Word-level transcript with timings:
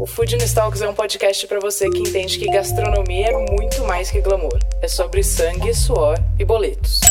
O 0.00 0.06
Food 0.06 0.34
Talks 0.54 0.80
é 0.80 0.88
um 0.88 0.94
podcast 0.94 1.46
para 1.46 1.60
você 1.60 1.90
que 1.90 1.98
entende 1.98 2.38
que 2.38 2.46
gastronomia 2.46 3.26
é 3.26 3.52
muito 3.52 3.84
mais 3.84 4.10
que 4.10 4.18
glamour. 4.22 4.58
É 4.80 4.88
sobre 4.88 5.22
sangue, 5.22 5.74
suor 5.74 6.16
e 6.38 6.44
boletos. 6.44 7.02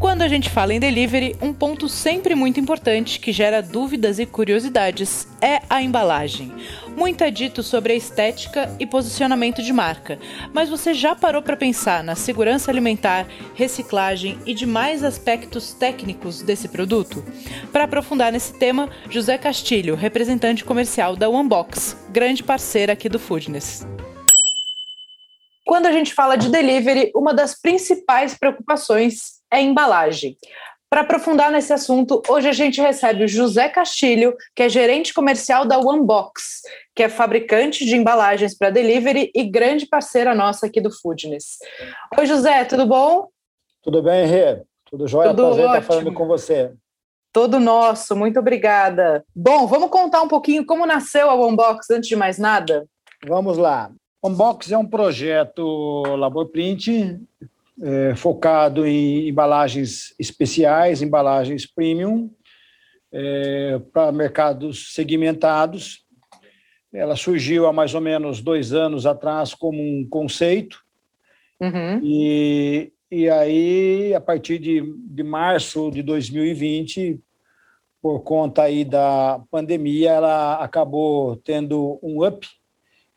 Quando 0.00 0.22
a 0.22 0.28
gente 0.28 0.48
fala 0.48 0.72
em 0.72 0.78
delivery, 0.78 1.34
um 1.42 1.52
ponto 1.52 1.88
sempre 1.88 2.32
muito 2.36 2.60
importante 2.60 3.18
que 3.18 3.32
gera 3.32 3.60
dúvidas 3.60 4.20
e 4.20 4.26
curiosidades 4.26 5.26
é 5.42 5.60
a 5.68 5.82
embalagem. 5.82 6.52
Muito 6.96 7.24
é 7.24 7.32
dito 7.32 7.64
sobre 7.64 7.92
a 7.92 7.96
estética 7.96 8.72
e 8.78 8.86
posicionamento 8.86 9.60
de 9.60 9.72
marca, 9.72 10.16
mas 10.54 10.68
você 10.68 10.94
já 10.94 11.16
parou 11.16 11.42
para 11.42 11.56
pensar 11.56 12.04
na 12.04 12.14
segurança 12.14 12.70
alimentar, 12.70 13.26
reciclagem 13.56 14.38
e 14.46 14.54
demais 14.54 15.02
aspectos 15.02 15.72
técnicos 15.72 16.42
desse 16.42 16.68
produto? 16.68 17.24
Para 17.72 17.84
aprofundar 17.84 18.30
nesse 18.30 18.56
tema, 18.56 18.88
José 19.10 19.36
Castilho, 19.36 19.96
representante 19.96 20.64
comercial 20.64 21.16
da 21.16 21.28
Onebox, 21.28 21.96
grande 22.10 22.44
parceira 22.44 22.92
aqui 22.92 23.08
do 23.08 23.18
Foodness. 23.18 23.84
Quando 25.66 25.86
a 25.86 25.92
gente 25.92 26.14
fala 26.14 26.36
de 26.36 26.48
delivery, 26.48 27.10
uma 27.14 27.34
das 27.34 27.60
principais 27.60 28.34
preocupações 28.34 29.37
é 29.52 29.60
embalagem. 29.60 30.36
Para 30.90 31.02
aprofundar 31.02 31.50
nesse 31.50 31.70
assunto, 31.70 32.22
hoje 32.28 32.48
a 32.48 32.52
gente 32.52 32.80
recebe 32.80 33.24
o 33.24 33.28
José 33.28 33.68
Castilho, 33.68 34.34
que 34.56 34.62
é 34.62 34.68
gerente 34.70 35.12
comercial 35.12 35.66
da 35.66 35.78
OneBox, 35.78 36.62
que 36.94 37.02
é 37.02 37.10
fabricante 37.10 37.84
de 37.84 37.94
embalagens 37.94 38.56
para 38.56 38.70
delivery 38.70 39.30
e 39.34 39.44
grande 39.44 39.86
parceira 39.86 40.34
nossa 40.34 40.66
aqui 40.66 40.80
do 40.80 40.90
Foodness. 40.90 41.58
Oi, 42.16 42.24
José, 42.24 42.64
tudo 42.64 42.86
bom? 42.86 43.28
Tudo 43.82 44.02
bem, 44.02 44.26
Rê? 44.26 44.62
Tudo 44.86 45.06
jóia? 45.06 45.28
Tudo 45.28 45.42
Prazer 45.42 45.64
ótimo. 45.64 45.78
estar 45.78 45.86
falando 45.86 46.12
com 46.14 46.26
você. 46.26 46.72
Todo 47.34 47.60
nosso, 47.60 48.16
muito 48.16 48.40
obrigada. 48.40 49.22
Bom, 49.36 49.66
vamos 49.66 49.90
contar 49.90 50.22
um 50.22 50.28
pouquinho 50.28 50.64
como 50.64 50.86
nasceu 50.86 51.28
a 51.28 51.34
OneBox 51.34 51.90
antes 51.90 52.08
de 52.08 52.16
mais 52.16 52.38
nada? 52.38 52.86
Vamos 53.26 53.58
lá. 53.58 53.90
OneBox 54.22 54.72
é 54.72 54.78
um 54.78 54.86
projeto 54.86 56.02
Labor 56.16 56.46
Print 56.46 57.20
é, 57.82 58.14
focado 58.14 58.86
em 58.86 59.28
embalagens 59.28 60.14
especiais, 60.18 61.02
embalagens 61.02 61.66
premium, 61.66 62.30
é, 63.12 63.80
para 63.92 64.12
mercados 64.12 64.94
segmentados. 64.94 66.04
Ela 66.92 67.16
surgiu 67.16 67.66
há 67.66 67.72
mais 67.72 67.94
ou 67.94 68.00
menos 68.00 68.40
dois 68.40 68.72
anos 68.72 69.06
atrás 69.06 69.54
como 69.54 69.80
um 69.80 70.06
conceito, 70.08 70.82
uhum. 71.60 72.00
e, 72.02 72.92
e 73.10 73.28
aí, 73.28 74.14
a 74.14 74.20
partir 74.20 74.58
de, 74.58 74.82
de 75.06 75.22
março 75.22 75.90
de 75.90 76.02
2020, 76.02 77.20
por 78.00 78.20
conta 78.20 78.62
aí 78.62 78.84
da 78.84 79.40
pandemia, 79.50 80.12
ela 80.12 80.54
acabou 80.62 81.36
tendo 81.36 81.98
um 82.02 82.26
up 82.26 82.46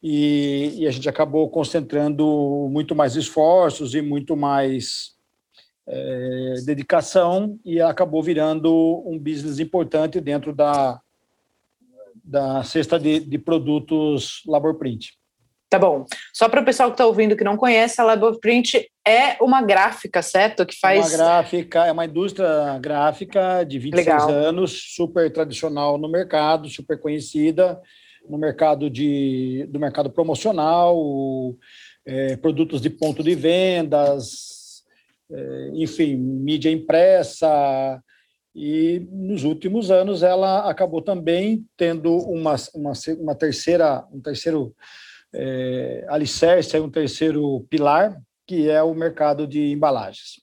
e, 0.01 0.75
e, 0.79 0.87
a 0.87 0.91
gente 0.91 1.07
acabou 1.07 1.49
concentrando 1.49 2.67
muito 2.71 2.95
mais 2.95 3.15
esforços 3.15 3.93
e 3.93 4.01
muito 4.01 4.35
mais 4.35 5.15
é, 5.87 6.55
dedicação 6.65 7.59
e 7.63 7.79
acabou 7.79 8.23
virando 8.23 9.03
um 9.05 9.19
business 9.19 9.59
importante 9.59 10.19
dentro 10.19 10.55
da, 10.55 10.99
da 12.23 12.63
cesta 12.63 12.99
de, 12.99 13.19
de 13.19 13.37
produtos 13.37 14.41
Labor 14.47 14.75
Print. 14.75 15.13
Tá 15.69 15.79
bom. 15.79 16.05
Só 16.33 16.49
para 16.49 16.61
o 16.61 16.65
pessoal 16.65 16.89
que 16.89 16.95
está 16.95 17.05
ouvindo 17.05 17.37
que 17.37 17.45
não 17.45 17.55
conhece, 17.55 18.01
a 18.01 18.03
Labor 18.03 18.39
Print 18.39 18.91
é 19.07 19.41
uma 19.41 19.61
gráfica, 19.61 20.21
certo? 20.21 20.65
Que 20.65 20.77
faz. 20.77 21.07
Uma 21.07 21.17
gráfica, 21.17 21.85
é 21.85 21.91
uma 21.91 22.05
indústria 22.05 22.77
gráfica 22.79 23.63
de 23.63 23.79
26 23.79 24.05
Legal. 24.05 24.29
anos, 24.29 24.95
super 24.95 25.31
tradicional 25.31 25.97
no 25.97 26.09
mercado, 26.09 26.67
super 26.67 26.99
conhecida 26.99 27.79
no 28.27 28.37
mercado 28.37 28.89
de, 28.89 29.67
do 29.69 29.79
mercado 29.79 30.09
promocional, 30.09 31.55
é, 32.05 32.35
produtos 32.37 32.81
de 32.81 32.89
ponto 32.89 33.23
de 33.23 33.35
vendas, 33.35 34.83
é, 35.31 35.71
enfim, 35.73 36.15
mídia 36.15 36.71
impressa. 36.71 38.01
E 38.53 39.07
nos 39.11 39.43
últimos 39.43 39.91
anos 39.91 40.23
ela 40.23 40.69
acabou 40.69 41.01
também 41.01 41.65
tendo 41.77 42.17
uma, 42.17 42.55
uma, 42.73 42.93
uma 43.19 43.35
terceira, 43.35 44.05
um 44.11 44.19
terceiro 44.19 44.75
é, 45.33 46.05
alicerce, 46.09 46.79
um 46.79 46.89
terceiro 46.89 47.65
pilar, 47.69 48.21
que 48.45 48.69
é 48.69 48.83
o 48.83 48.93
mercado 48.93 49.47
de 49.47 49.71
embalagens. 49.71 50.41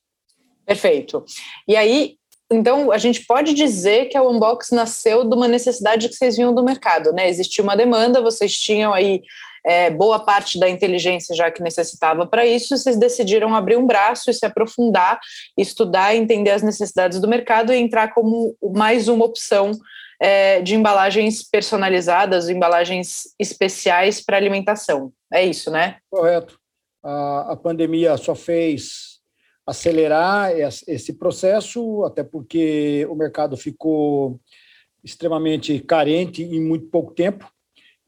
Perfeito. 0.64 1.24
E 1.66 1.76
aí, 1.76 2.16
então, 2.50 2.90
a 2.90 2.96
gente 2.96 3.26
pode 3.26 3.52
dizer 3.52 4.06
que 4.06 4.16
a 4.16 4.22
Unbox 4.22 4.70
nasceu 4.70 5.22
de 5.22 5.34
uma 5.34 5.46
necessidade 5.46 6.08
que 6.08 6.14
vocês 6.14 6.36
vinham 6.36 6.54
do 6.54 6.64
mercado, 6.64 7.12
né? 7.12 7.28
Existia 7.28 7.62
uma 7.62 7.76
demanda, 7.76 8.22
vocês 8.22 8.58
tinham 8.58 8.94
aí 8.94 9.22
é, 9.66 9.90
boa 9.90 10.18
parte 10.18 10.58
da 10.58 10.66
inteligência 10.66 11.34
já 11.34 11.50
que 11.50 11.62
necessitava 11.62 12.26
para 12.26 12.46
isso, 12.46 12.76
vocês 12.76 12.96
decidiram 12.96 13.54
abrir 13.54 13.76
um 13.76 13.86
braço 13.86 14.30
e 14.30 14.34
se 14.34 14.46
aprofundar, 14.46 15.20
estudar, 15.58 16.14
entender 16.16 16.50
as 16.52 16.62
necessidades 16.62 17.20
do 17.20 17.28
mercado 17.28 17.70
e 17.72 17.76
entrar 17.76 18.14
como 18.14 18.56
mais 18.74 19.08
uma 19.08 19.26
opção 19.26 19.72
é, 20.20 20.62
de 20.62 20.74
embalagens 20.74 21.42
personalizadas, 21.42 22.48
embalagens 22.48 23.24
especiais 23.38 24.22
para 24.24 24.38
alimentação. 24.38 25.12
É 25.30 25.44
isso, 25.44 25.70
né? 25.70 25.98
Correto. 26.10 26.58
A, 27.04 27.52
a 27.52 27.56
pandemia 27.56 28.16
só 28.16 28.34
fez 28.34 29.17
acelerar 29.68 30.50
esse 30.86 31.12
processo, 31.12 32.02
até 32.02 32.24
porque 32.24 33.06
o 33.10 33.14
mercado 33.14 33.54
ficou 33.54 34.40
extremamente 35.04 35.78
carente 35.80 36.42
em 36.42 36.58
muito 36.58 36.86
pouco 36.86 37.12
tempo. 37.12 37.46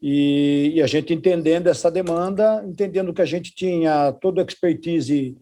E, 0.01 0.71
e, 0.73 0.81
a 0.81 0.87
gente 0.87 1.13
entendendo 1.13 1.67
essa 1.67 1.91
demanda, 1.91 2.65
entendendo 2.67 3.13
que 3.13 3.21
a 3.21 3.25
gente 3.25 3.53
tinha 3.53 4.11
todo 4.13 4.39
o 4.39 4.41
expertise 4.41 5.37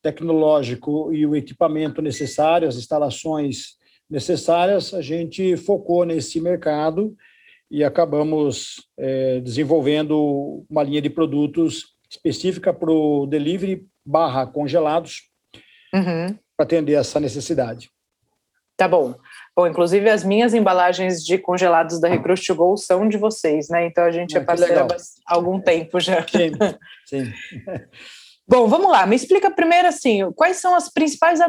tecnológico 0.00 1.12
e 1.12 1.26
o 1.26 1.34
equipamento 1.34 2.00
necessário, 2.00 2.68
as 2.68 2.76
instalações 2.76 3.74
necessárias, 4.08 4.94
a 4.94 5.02
gente 5.02 5.56
focou 5.56 6.04
nesse 6.04 6.40
mercado 6.40 7.16
e 7.68 7.82
acabamos 7.82 8.76
é, 8.96 9.40
desenvolvendo 9.40 10.64
uma 10.70 10.84
linha 10.84 11.02
de 11.02 11.10
produtos 11.10 11.96
específica 12.08 12.72
para 12.72 12.92
o 12.92 13.26
delivery 13.26 13.84
barra 14.06 14.46
congelados, 14.46 15.33
uhum. 15.94 16.36
para 16.56 16.64
atender 16.64 16.94
essa 16.94 17.20
necessidade. 17.20 17.90
Tá 18.76 18.88
bom. 18.88 19.14
Bom, 19.56 19.68
inclusive 19.68 20.10
as 20.10 20.24
minhas 20.24 20.52
embalagens 20.52 21.24
de 21.24 21.38
congelados 21.38 22.00
da 22.00 22.08
Recruit 22.08 22.52
Go 22.52 22.76
são 22.76 23.08
de 23.08 23.16
vocês, 23.16 23.68
né? 23.68 23.86
Então 23.86 24.02
a 24.02 24.10
gente 24.10 24.36
ah, 24.36 24.40
é 24.40 24.44
parceira 24.44 24.86
há 25.26 25.34
algum 25.34 25.60
tempo 25.60 26.00
já. 26.00 26.26
Sim, 26.26 26.50
sim. 27.06 27.32
Bom, 28.46 28.66
vamos 28.66 28.90
lá. 28.90 29.06
Me 29.06 29.16
explica 29.16 29.50
primeiro 29.50 29.88
assim, 29.88 30.30
quais 30.32 30.58
são 30.58 30.74
as 30.74 30.90
principais 30.90 31.40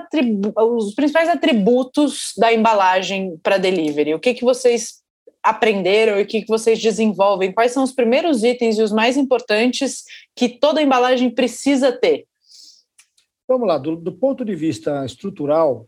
os 0.55 0.93
principais 0.93 1.27
atributos 1.27 2.31
da 2.37 2.53
embalagem 2.53 3.37
para 3.43 3.57
delivery? 3.57 4.13
O 4.13 4.19
que 4.19 4.33
que 4.33 4.45
vocês 4.45 5.03
aprenderam 5.43 6.19
e 6.19 6.23
o 6.23 6.25
que 6.25 6.41
que 6.41 6.47
vocês 6.47 6.81
desenvolvem? 6.81 7.51
Quais 7.51 7.71
são 7.71 7.83
os 7.83 7.91
primeiros 7.91 8.43
itens 8.43 8.77
e 8.77 8.81
os 8.81 8.93
mais 8.93 9.17
importantes 9.17 10.03
que 10.35 10.47
toda 10.47 10.81
embalagem 10.81 11.29
precisa 11.29 11.91
ter? 11.91 12.25
Vamos 13.47 13.67
lá, 13.67 13.77
do, 13.77 13.95
do, 13.95 14.11
ponto 14.11 14.43
de 14.43 14.55
vista 14.55 15.05
estrutural, 15.05 15.87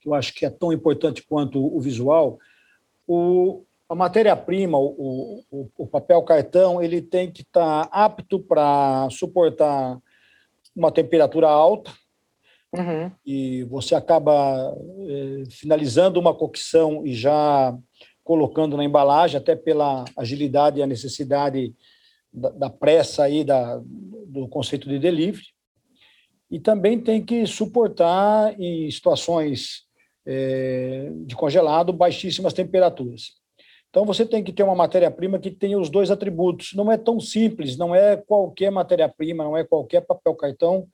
que 0.00 0.08
eu 0.08 0.14
acho 0.14 0.32
que 0.32 0.46
é 0.46 0.50
tão 0.50 0.72
importante 0.72 1.22
quanto 1.22 1.58
o 1.58 1.80
visual, 1.80 2.38
o, 3.06 3.64
a 3.88 3.94
matéria-prima, 3.94 4.78
o, 4.78 5.42
o, 5.50 5.70
o, 5.76 5.86
papel 5.86 6.22
cartão, 6.22 6.80
ele 6.80 7.02
tem 7.02 7.30
que 7.30 7.42
estar 7.42 7.86
tá 7.86 8.04
apto 8.04 8.38
para 8.38 9.08
suportar 9.10 9.98
uma 10.74 10.92
temperatura 10.92 11.48
alta, 11.48 11.92
uhum. 12.72 13.10
e 13.26 13.64
você 13.64 13.96
acaba 13.96 14.72
é, 15.08 15.50
finalizando 15.50 16.20
uma 16.20 16.32
cocção 16.32 17.04
e 17.04 17.12
já 17.14 17.76
colocando 18.22 18.76
na 18.76 18.84
embalagem, 18.84 19.36
até 19.36 19.56
pela 19.56 20.04
agilidade 20.16 20.78
e 20.78 20.82
a 20.84 20.86
necessidade 20.86 21.74
da, 22.32 22.50
da 22.50 22.70
pressa 22.70 23.24
aí 23.24 23.42
da, 23.42 23.82
do 23.84 24.46
conceito 24.46 24.88
de 24.88 25.00
delivery 25.00 25.48
e 26.50 26.58
também 26.58 26.98
tem 26.98 27.24
que 27.24 27.46
suportar 27.46 28.58
em 28.60 28.90
situações 28.90 29.84
é, 30.26 31.10
de 31.24 31.34
congelado 31.36 31.92
baixíssimas 31.92 32.52
temperaturas. 32.52 33.38
Então 33.88 34.04
você 34.04 34.24
tem 34.24 34.42
que 34.42 34.52
ter 34.52 34.62
uma 34.62 34.74
matéria-prima 34.74 35.38
que 35.38 35.50
tenha 35.50 35.78
os 35.78 35.90
dois 35.90 36.10
atributos. 36.10 36.72
Não 36.74 36.90
é 36.90 36.96
tão 36.96 37.18
simples, 37.20 37.76
não 37.76 37.94
é 37.94 38.16
qualquer 38.16 38.70
matéria-prima, 38.70 39.44
não 39.44 39.56
é 39.56 39.64
qualquer 39.64 40.00
papel 40.00 40.34
cartão 40.34 40.88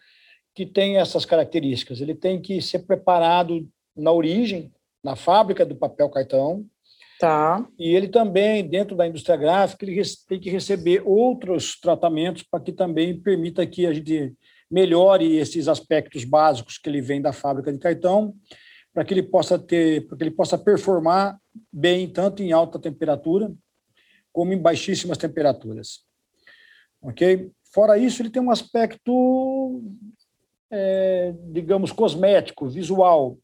que 0.55 0.65
tem 0.65 0.97
essas 0.97 1.27
características. 1.27 2.01
Ele 2.01 2.15
tem 2.15 2.41
que 2.41 2.61
ser 2.63 2.81
preparado 2.81 3.69
na 3.95 4.11
origem, 4.13 4.73
na 5.05 5.15
fábrica 5.15 5.65
do 5.65 5.77
papel 5.77 6.09
cartão. 6.09 6.65
Tá. 7.21 7.67
E 7.79 7.95
ele 7.95 8.09
também, 8.09 8.67
dentro 8.67 8.97
da 8.97 9.07
indústria 9.07 9.37
gráfica, 9.37 9.85
ele 9.85 10.03
tem 10.27 10.41
que 10.41 10.51
receber 10.51 11.03
outros 11.05 11.79
tratamentos 11.79 12.43
para 12.43 12.61
que 12.61 12.73
também 12.73 13.19
permita 13.19 13.67
que 13.67 13.87
a 13.87 13.93
gente 13.93 14.35
melhore 14.71 15.37
esses 15.37 15.69
aspectos 15.69 16.25
básicos 16.25 16.79
que 16.79 16.89
ele 16.89 17.01
vem 17.01 17.21
da 17.21 17.33
fábrica 17.33 17.73
de 17.73 17.79
cartão, 17.79 18.35
para 18.93 19.05
que 19.05 19.13
ele 19.13 19.23
possa 19.23 19.59
ter, 19.59 20.07
para 20.07 20.17
que 20.17 20.25
ele 20.25 20.31
possa 20.31 20.57
performar 20.57 21.39
bem 21.73 22.09
tanto 22.09 22.43
em 22.43 22.53
alta 22.53 22.79
temperatura 22.79 23.53
como 24.33 24.53
em 24.53 24.59
baixíssimas 24.59 25.19
temperaturas. 25.19 26.01
Ok? 27.01 27.51
Fora 27.73 27.99
isso, 27.99 28.23
ele 28.23 28.31
tem 28.31 28.43
um 28.43 28.51
aspecto, 28.51 29.83
é, 30.71 31.35
digamos, 31.53 31.93
cosmético, 31.93 32.69
visual. 32.69 33.39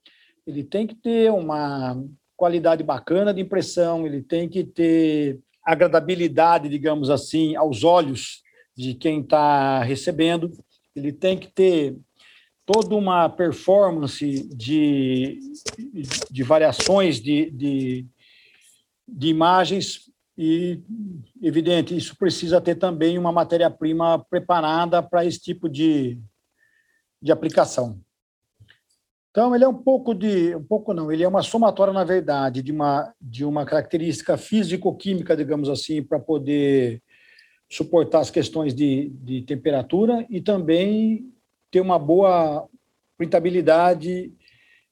Ele 0.47 0.65
tem 0.65 0.87
que 0.87 0.95
ter 0.95 1.31
uma 1.31 2.03
qualidade 2.37 2.83
bacana 2.83 3.33
de 3.33 3.41
impressão, 3.41 4.07
ele 4.07 4.23
tem 4.23 4.49
que 4.49 4.65
ter 4.65 5.39
agradabilidade, 5.65 6.69
digamos 6.69 7.09
assim, 7.09 7.55
aos 7.55 7.85
olhos 7.85 8.43
de 8.77 8.95
quem 8.95 9.21
está 9.21 9.83
recebendo 9.83 10.51
ele 10.95 11.13
tem 11.13 11.39
que 11.39 11.49
ter 11.49 11.97
toda 12.65 12.95
uma 12.95 13.29
performance 13.29 14.49
de, 14.55 15.39
de 16.31 16.43
variações 16.43 17.21
de, 17.21 17.51
de, 17.51 18.07
de 19.07 19.29
imagens 19.29 20.13
e, 20.37 20.81
evidente, 21.43 21.97
isso 21.97 22.17
precisa 22.17 22.61
ter 22.61 22.77
também 22.77 23.19
uma 23.19 23.33
matéria-prima 23.33 24.25
preparada 24.31 25.03
para 25.03 25.25
esse 25.25 25.41
tipo 25.41 25.69
de, 25.69 26.19
de 27.21 27.31
aplicação. 27.31 28.01
Então, 29.31 29.55
ele 29.55 29.65
é 29.65 29.69
um 29.69 29.83
pouco 29.83 30.15
de, 30.15 30.55
um 30.55 30.63
pouco 30.63 30.93
não, 30.93 31.11
ele 31.11 31.23
é 31.23 31.29
uma 31.29 31.43
somatória, 31.43 31.93
na 31.93 32.05
verdade, 32.05 32.63
de 32.63 32.71
uma, 32.71 33.15
de 33.21 33.45
uma 33.45 33.65
característica 33.65 34.37
físico-química, 34.37 35.37
digamos 35.37 35.69
assim, 35.69 36.03
para 36.03 36.19
poder 36.19 37.03
suportar 37.73 38.21
as 38.21 38.31
questões 38.31 38.75
de, 38.75 39.09
de 39.23 39.41
temperatura 39.41 40.27
e 40.29 40.43
também 40.43 41.33
ter 41.71 41.81
uma 41.81 41.99
boa 41.99 42.69
printabilidade 43.17 44.31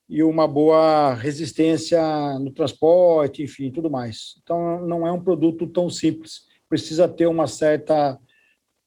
e 0.08 0.22
uma 0.22 0.48
boa 0.48 1.12
resistência 1.12 2.00
no 2.38 2.50
transporte, 2.50 3.42
enfim, 3.42 3.70
tudo 3.70 3.90
mais. 3.90 4.36
Então, 4.42 4.80
não 4.86 5.06
é 5.06 5.12
um 5.12 5.22
produto 5.22 5.66
tão 5.66 5.90
simples. 5.90 6.48
Precisa 6.70 7.06
ter 7.06 7.26
uma 7.26 7.46
certa, 7.46 8.18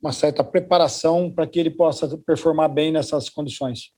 uma 0.02 0.12
certa 0.12 0.44
preparação 0.44 1.32
para 1.32 1.46
que 1.46 1.60
ele 1.60 1.70
possa 1.70 2.18
performar 2.26 2.70
bem 2.70 2.92
nessas 2.92 3.30
condições. 3.30 3.92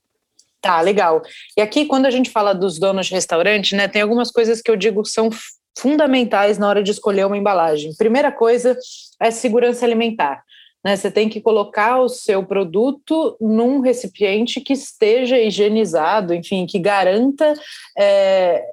Tá, 0.60 0.78
legal. 0.82 1.22
E 1.56 1.62
aqui, 1.62 1.86
quando 1.86 2.04
a 2.04 2.10
gente 2.10 2.28
fala 2.28 2.52
dos 2.52 2.78
donos 2.78 3.06
de 3.06 3.14
restaurante, 3.14 3.74
né, 3.74 3.88
tem 3.88 4.02
algumas 4.02 4.30
coisas 4.30 4.60
que 4.60 4.70
eu 4.70 4.76
digo 4.76 5.02
são 5.06 5.30
fundamentais 5.78 6.58
na 6.58 6.68
hora 6.68 6.82
de 6.82 6.90
escolher 6.90 7.26
uma 7.26 7.36
embalagem. 7.36 7.94
Primeira 7.96 8.32
coisa 8.32 8.76
é 9.20 9.30
segurança 9.30 9.84
alimentar. 9.84 10.42
Né? 10.84 10.96
Você 10.96 11.10
tem 11.10 11.28
que 11.28 11.40
colocar 11.40 11.98
o 11.98 12.08
seu 12.08 12.44
produto 12.44 13.36
num 13.40 13.80
recipiente 13.80 14.60
que 14.60 14.72
esteja 14.72 15.38
higienizado, 15.38 16.32
enfim, 16.32 16.64
que 16.66 16.78
garanta 16.78 17.54
é, 17.98 18.64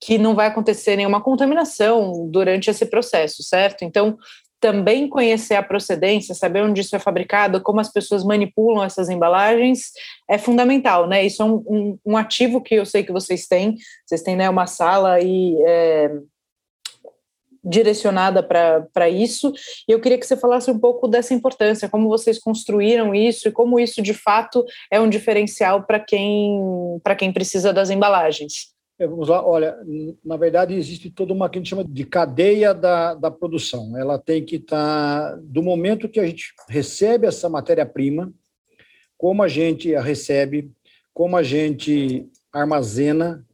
que 0.00 0.16
não 0.16 0.34
vai 0.34 0.46
acontecer 0.46 0.96
nenhuma 0.96 1.20
contaminação 1.20 2.28
durante 2.30 2.70
esse 2.70 2.86
processo, 2.86 3.42
certo? 3.42 3.84
Então, 3.84 4.16
também 4.60 5.08
conhecer 5.08 5.54
a 5.54 5.62
procedência, 5.62 6.34
saber 6.34 6.62
onde 6.62 6.82
isso 6.82 6.94
é 6.94 6.98
fabricado, 6.98 7.62
como 7.62 7.80
as 7.80 7.90
pessoas 7.90 8.22
manipulam 8.22 8.84
essas 8.84 9.08
embalagens, 9.08 9.90
é 10.28 10.36
fundamental, 10.36 11.08
né? 11.08 11.24
Isso 11.24 11.42
é 11.42 11.46
um, 11.46 11.64
um, 11.66 11.98
um 12.06 12.16
ativo 12.16 12.60
que 12.60 12.74
eu 12.74 12.84
sei 12.84 13.02
que 13.02 13.12
vocês 13.12 13.46
têm, 13.46 13.76
vocês 14.06 14.22
têm 14.22 14.36
né, 14.36 14.48
uma 14.48 14.66
sala 14.66 15.18
e 15.20 15.56
é, 15.66 16.10
direcionada 17.62 18.42
para 18.42 19.08
isso, 19.08 19.52
e 19.88 19.92
eu 19.92 20.00
queria 20.00 20.18
que 20.18 20.26
você 20.26 20.36
falasse 20.36 20.70
um 20.70 20.78
pouco 20.78 21.06
dessa 21.06 21.34
importância, 21.34 21.88
como 21.88 22.08
vocês 22.08 22.38
construíram 22.38 23.14
isso 23.14 23.48
e 23.48 23.52
como 23.52 23.78
isso 23.78 24.00
de 24.02 24.14
fato 24.14 24.64
é 24.90 25.00
um 25.00 25.08
diferencial 25.08 25.84
para 25.84 26.00
quem, 26.00 26.58
quem 27.18 27.32
precisa 27.32 27.72
das 27.72 27.90
embalagens. 27.90 28.70
É, 28.98 29.06
vamos 29.06 29.28
lá, 29.28 29.42
olha, 29.46 29.78
na 30.22 30.36
verdade 30.36 30.74
existe 30.74 31.10
toda 31.10 31.32
uma 31.32 31.48
que 31.48 31.58
a 31.58 31.60
gente 31.60 31.70
chama 31.70 31.84
de 31.84 32.04
cadeia 32.04 32.74
da, 32.74 33.14
da 33.14 33.30
produção. 33.30 33.96
Ela 33.96 34.18
tem 34.18 34.44
que 34.44 34.56
estar, 34.56 35.30
tá, 35.30 35.38
do 35.42 35.62
momento 35.62 36.08
que 36.08 36.20
a 36.20 36.26
gente 36.26 36.52
recebe 36.68 37.26
essa 37.26 37.48
matéria-prima, 37.48 38.30
como 39.16 39.42
a 39.42 39.48
gente 39.48 39.94
a 39.94 40.02
recebe, 40.02 40.70
como 41.14 41.34
a 41.36 41.42
gente 41.42 42.28
armazena, 42.52 43.46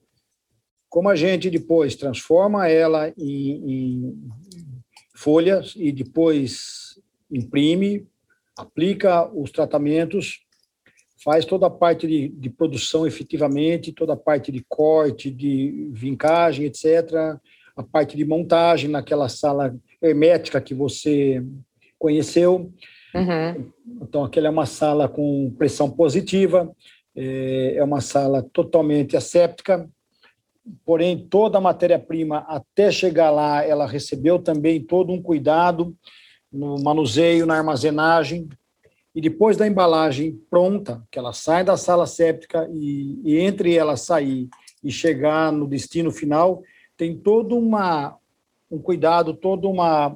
como 0.88 1.08
a 1.08 1.16
gente 1.16 1.50
depois 1.50 1.96
transforma 1.96 2.68
ela 2.68 3.12
em, 3.18 3.70
em 3.70 4.28
folhas 5.14 5.74
e 5.76 5.92
depois 5.92 7.00
imprime, 7.30 8.06
aplica 8.56 9.28
os 9.34 9.50
tratamentos 9.50 10.46
faz 11.26 11.44
toda 11.44 11.66
a 11.66 11.70
parte 11.70 12.06
de, 12.06 12.28
de, 12.28 12.48
produção 12.48 13.04
efetivamente, 13.04 13.90
toda 13.90 14.12
a 14.12 14.16
parte 14.16 14.52
de 14.52 14.64
corte, 14.68 15.28
de 15.28 15.90
vincagem, 15.92 16.66
etc., 16.66 17.36
a 17.76 17.82
parte 17.82 18.16
de 18.16 18.24
montagem 18.24 18.88
naquela 18.88 19.28
sala 19.28 19.74
hermética 20.00 20.60
que 20.60 20.72
você 20.72 21.44
conheceu. 21.98 22.72
Uhum. 23.12 23.72
Então, 24.02 24.24
aquela 24.24 24.46
é 24.46 24.50
uma 24.50 24.66
sala 24.66 25.08
com 25.08 25.52
pressão 25.58 25.90
positiva, 25.90 26.70
é, 27.14 27.74
é 27.74 27.82
uma 27.82 28.00
sala 28.00 28.40
totalmente 28.40 29.16
asséptica, 29.16 29.88
porém, 30.84 31.26
toda 31.28 31.58
a 31.58 31.60
matéria-prima, 31.60 32.38
até 32.48 32.90
chegar 32.90 33.30
lá, 33.30 33.64
ela 33.64 33.86
recebeu 33.86 34.38
também 34.38 34.82
todo 34.82 35.12
um 35.12 35.22
cuidado 35.22 35.96
no 36.52 36.76
manuseio, 36.82 37.46
na 37.46 37.56
armazenagem, 37.56 38.48
e 39.14 39.20
depois 39.20 39.56
da 39.56 39.66
embalagem 39.66 40.38
pronta, 40.50 41.02
que 41.10 41.18
ela 41.18 41.32
sai 41.32 41.64
da 41.64 41.76
sala 41.76 42.06
séptica 42.06 42.68
e, 42.70 43.20
e 43.24 43.38
entre 43.38 43.74
ela 43.74 43.96
sair 43.96 44.48
e 44.82 44.90
chegar 44.90 45.50
no 45.50 45.66
destino 45.66 46.10
final, 46.10 46.62
tem 46.96 47.16
todo 47.16 47.56
uma, 47.56 48.16
um 48.70 48.78
cuidado, 48.78 49.34
todo 49.34 49.70
uma, 49.70 50.14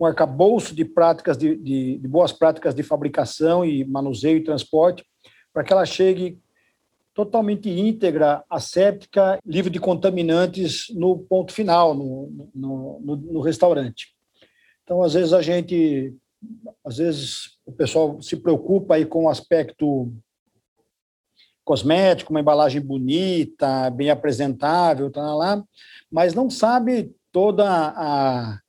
um 0.00 0.04
arcabouço 0.04 0.74
de 0.74 0.84
práticas, 0.84 1.36
de, 1.36 1.56
de, 1.56 1.98
de 1.98 2.08
boas 2.08 2.32
práticas 2.32 2.74
de 2.74 2.82
fabricação 2.82 3.64
e 3.64 3.84
manuseio 3.84 4.38
e 4.38 4.44
transporte, 4.44 5.04
para 5.52 5.62
que 5.62 5.72
ela 5.72 5.86
chegue 5.86 6.38
totalmente 7.18 7.68
íntegra, 7.68 8.44
asséptica, 8.48 9.40
livre 9.44 9.72
de 9.72 9.80
contaminantes 9.80 10.86
no 10.90 11.18
ponto 11.18 11.52
final, 11.52 11.92
no, 11.92 12.48
no, 12.54 13.00
no, 13.00 13.16
no 13.16 13.40
restaurante. 13.40 14.14
Então, 14.84 15.02
às 15.02 15.14
vezes, 15.14 15.32
a 15.32 15.42
gente 15.42 16.14
às 16.84 16.98
vezes 16.98 17.58
o 17.66 17.72
pessoal 17.72 18.22
se 18.22 18.36
preocupa 18.36 18.94
aí 18.94 19.04
com 19.04 19.24
o 19.24 19.28
aspecto 19.28 20.12
cosmético, 21.64 22.32
uma 22.32 22.38
embalagem 22.38 22.80
bonita, 22.80 23.90
bem 23.90 24.10
apresentável, 24.10 25.10
tá 25.10 25.34
lá, 25.34 25.60
mas 26.08 26.34
não 26.34 26.48
sabe 26.48 27.12
toda 27.32 27.66
a 27.68 28.60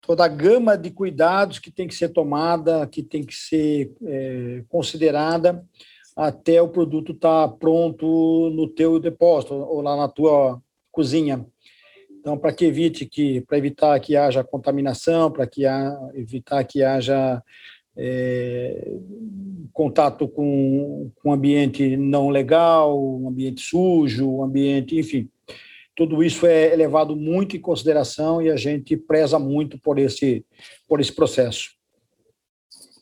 toda 0.00 0.24
a 0.24 0.28
gama 0.28 0.78
de 0.78 0.90
cuidados 0.90 1.58
que 1.58 1.70
tem 1.70 1.86
que 1.86 1.94
ser 1.94 2.08
tomada, 2.08 2.86
que 2.86 3.02
tem 3.02 3.22
que 3.22 3.34
ser 3.34 3.94
é, 4.02 4.64
considerada 4.70 5.62
até 6.16 6.62
o 6.62 6.68
produto 6.68 7.12
estar 7.12 7.48
tá 7.48 7.54
pronto 7.54 8.50
no 8.50 8.68
teu 8.68 8.98
depósito 8.98 9.54
ou 9.54 9.80
lá 9.80 9.96
na 9.96 10.08
tua 10.08 10.60
cozinha. 10.92 11.44
Então, 12.20 12.38
para 12.38 12.52
que 12.52 12.64
evite 12.64 13.04
que, 13.04 13.42
para 13.42 13.58
evitar 13.58 14.00
que 14.00 14.16
haja 14.16 14.42
contaminação, 14.42 15.30
para 15.30 15.46
que 15.46 15.64
evitar 16.14 16.64
que 16.64 16.82
haja 16.82 17.42
é, 17.96 18.96
contato 19.72 20.26
com, 20.26 21.10
com 21.16 21.32
ambiente 21.32 21.96
não 21.96 22.30
legal, 22.30 22.98
um 22.98 23.28
ambiente 23.28 23.60
sujo, 23.60 24.28
um 24.28 24.42
ambiente, 24.42 24.98
enfim, 24.98 25.28
tudo 25.94 26.24
isso 26.24 26.46
é 26.46 26.74
levado 26.74 27.14
muito 27.14 27.56
em 27.56 27.60
consideração 27.60 28.40
e 28.42 28.50
a 28.50 28.56
gente 28.56 28.96
preza 28.96 29.38
muito 29.38 29.78
por 29.78 29.98
esse, 29.98 30.44
por 30.88 31.00
esse 31.00 31.12
processo. 31.12 31.72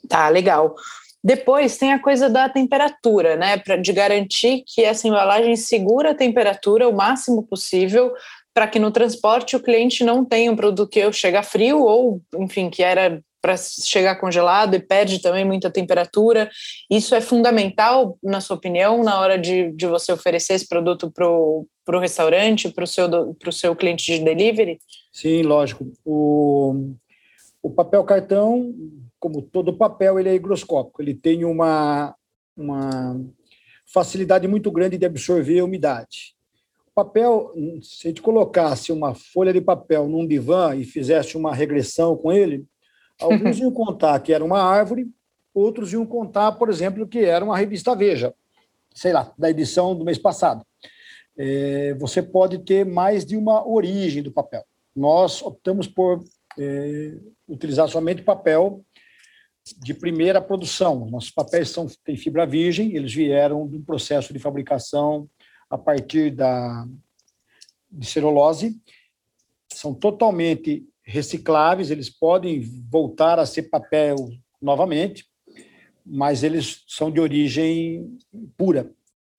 Tá, 0.09 0.29
legal. 0.29 0.75
Depois 1.23 1.77
tem 1.77 1.93
a 1.93 1.99
coisa 1.99 2.29
da 2.29 2.49
temperatura, 2.49 3.37
né? 3.37 3.57
Pra, 3.59 3.77
de 3.77 3.93
garantir 3.93 4.65
que 4.67 4.83
essa 4.83 5.07
embalagem 5.07 5.55
segura 5.57 6.11
a 6.11 6.15
temperatura 6.15 6.89
o 6.89 6.95
máximo 6.95 7.43
possível 7.43 8.13
para 8.55 8.67
que 8.67 8.79
no 8.79 8.91
transporte 8.91 9.57
o 9.57 9.63
cliente 9.63 10.05
não 10.05 10.25
tenha 10.25 10.51
um 10.53 10.57
produto 10.57 10.91
que 10.91 11.13
chega 11.13 11.43
frio 11.43 11.83
ou, 11.83 12.21
enfim, 12.39 12.69
que 12.69 12.83
era 12.83 13.23
para 13.43 13.57
chegar 13.57 14.21
congelado 14.21 14.75
e 14.75 14.79
perde 14.79 15.21
também 15.21 15.45
muita 15.45 15.69
temperatura. 15.69 16.49
Isso 16.89 17.13
é 17.13 17.21
fundamental, 17.21 18.17
na 18.23 18.41
sua 18.41 18.57
opinião, 18.57 19.03
na 19.03 19.19
hora 19.19 19.37
de, 19.37 19.73
de 19.73 19.87
você 19.87 20.13
oferecer 20.13 20.55
esse 20.55 20.69
produto 20.69 21.11
para 21.11 21.27
o 21.29 21.99
restaurante, 22.01 22.69
para 22.69 22.85
o 22.85 22.87
seu, 22.87 23.37
seu 23.51 23.75
cliente 23.75 24.05
de 24.05 24.25
delivery? 24.25 24.79
Sim, 25.13 25.43
lógico. 25.43 25.93
O, 26.05 26.95
o 27.61 27.71
papel 27.71 28.05
cartão, 28.05 28.73
como 29.23 29.41
todo 29.41 29.77
papel, 29.77 30.19
ele 30.19 30.29
é 30.29 30.35
higroscópico, 30.35 31.01
ele 31.01 31.15
tem 31.15 31.45
uma, 31.45 32.13
uma 32.57 33.25
facilidade 33.87 34.49
muito 34.49 34.69
grande 34.69 34.99
de 34.99 35.07
absorver 35.07 35.61
a 35.61 35.65
umidade. 35.65 36.35
O 36.89 36.91
papel, 36.93 37.53
se 37.83 38.09
a 38.09 38.11
gente 38.11 38.21
colocasse 38.21 38.91
uma 38.91 39.15
folha 39.15 39.53
de 39.53 39.61
papel 39.61 40.09
num 40.09 40.27
divã 40.27 40.75
e 40.75 40.83
fizesse 40.83 41.37
uma 41.37 41.55
regressão 41.55 42.17
com 42.17 42.33
ele, 42.33 42.67
alguns 43.23 43.61
iam 43.61 43.71
contar 43.71 44.19
que 44.19 44.33
era 44.33 44.45
uma 44.45 44.61
árvore, 44.61 45.09
outros 45.55 45.93
iam 45.93 46.05
contar, 46.05 46.51
por 46.53 46.69
exemplo, 46.69 47.07
que 47.07 47.21
era 47.21 47.45
uma 47.45 47.57
revista 47.57 47.95
Veja, 47.95 48.35
sei 48.93 49.13
lá, 49.13 49.33
da 49.39 49.49
edição 49.49 49.95
do 49.95 50.05
mês 50.05 50.19
passado. 50.19 50.67
É, 51.39 51.95
você 51.95 52.21
pode 52.21 52.59
ter 52.59 52.85
mais 52.85 53.25
de 53.25 53.37
uma 53.37 53.65
origem 53.69 54.21
do 54.21 54.33
papel. 54.33 54.65
Nós 54.97 55.41
optamos 55.43 55.87
por 55.87 56.25
é, 56.59 57.15
utilizar 57.49 57.89
somente 57.89 58.21
papel 58.21 58.85
de 59.79 59.95
primeira 59.95 60.41
produção. 60.41 61.07
Nossos 61.09 61.31
papéis 61.31 61.71
são, 61.71 61.87
têm 62.05 62.17
fibra 62.17 62.47
virgem, 62.47 62.97
eles 62.97 63.13
vieram 63.13 63.69
de 63.69 63.77
um 63.77 63.83
processo 63.83 64.33
de 64.33 64.39
fabricação 64.39 65.29
a 65.71 65.79
partir 65.79 66.31
da, 66.31 66.87
de 67.91 68.07
celulose, 68.07 68.79
são 69.73 69.95
totalmente 69.95 70.87
recicláveis, 71.03 71.91
eles 71.91 72.11
podem 72.11 72.61
voltar 72.91 73.39
a 73.39 73.47
ser 73.47 73.65
papel 73.65 74.17
novamente, 74.61 75.27
mas 76.05 76.43
eles 76.43 76.85
são 76.87 77.11
de 77.11 77.21
origem 77.21 78.19
pura. 78.57 78.93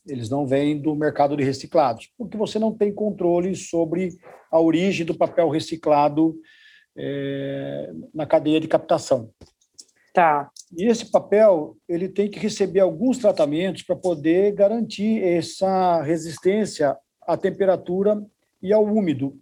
Eles 0.06 0.30
não 0.30 0.46
vêm 0.46 0.82
do 0.82 0.96
mercado 0.96 1.38
de 1.38 1.44
reciclados, 1.44 2.10
porque 2.18 2.36
você 2.36 2.60
não 2.60 2.74
tem 2.74 2.94
controle 2.94 3.56
sobre 3.56 4.10
a 4.52 4.60
origem 4.60 5.06
do 5.06 5.16
papel 5.16 5.50
reciclado 5.50 6.36
é, 6.96 7.92
na 8.14 8.26
cadeia 8.26 8.60
de 8.60 8.68
captação. 8.68 9.32
Tá. 10.14 10.52
E 10.78 10.86
esse 10.86 11.10
papel 11.10 11.76
ele 11.90 12.08
tem 12.08 12.30
que 12.30 12.38
receber 12.38 12.80
alguns 12.80 13.18
tratamentos 13.18 13.82
para 13.82 13.96
poder 13.96 14.54
garantir 14.54 15.24
essa 15.24 16.04
resistência 16.04 16.96
à 17.24 17.36
temperatura 17.36 18.24
e 18.62 18.72
ao 18.72 18.86
úmido. 18.86 19.36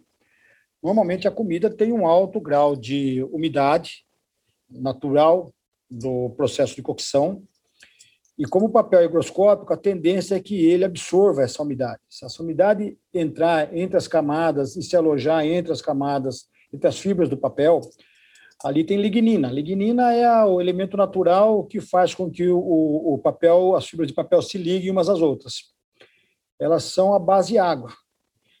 Normalmente 0.82 1.28
a 1.28 1.30
comida 1.30 1.68
tem 1.68 1.92
um 1.92 2.06
alto 2.06 2.40
grau 2.40 2.74
de 2.74 3.22
umidade 3.30 4.04
natural 4.70 5.52
do 5.90 6.30
processo 6.30 6.74
de 6.74 6.82
cocção. 6.82 7.42
E 8.38 8.46
como 8.46 8.66
o 8.66 8.72
papel 8.72 9.00
é 9.00 9.04
higroscópico, 9.04 9.74
a 9.74 9.76
tendência 9.76 10.36
é 10.36 10.40
que 10.40 10.64
ele 10.64 10.86
absorva 10.86 11.42
essa 11.42 11.62
umidade. 11.62 12.00
Se 12.08 12.24
essa 12.24 12.42
umidade 12.42 12.96
entrar 13.12 13.76
entre 13.76 13.98
as 13.98 14.08
camadas 14.08 14.74
e 14.74 14.82
se 14.82 14.96
alojar 14.96 15.44
entre 15.44 15.70
as 15.70 15.82
camadas, 15.82 16.46
entre 16.72 16.88
as 16.88 16.98
fibras 16.98 17.28
do 17.28 17.36
papel, 17.36 17.82
ali 18.62 18.84
tem 18.84 19.00
lignina. 19.00 19.50
Lignina 19.50 20.12
é 20.12 20.44
o 20.44 20.60
elemento 20.60 20.96
natural 20.96 21.64
que 21.64 21.80
faz 21.80 22.14
com 22.14 22.30
que 22.30 22.48
o, 22.48 23.14
o 23.14 23.18
papel, 23.18 23.74
as 23.74 23.86
fibras 23.86 24.08
de 24.08 24.14
papel 24.14 24.40
se 24.40 24.56
liguem 24.56 24.90
umas 24.90 25.08
às 25.08 25.20
outras. 25.20 25.72
Elas 26.60 26.84
são 26.84 27.14
a 27.14 27.18
base 27.18 27.58
água. 27.58 27.92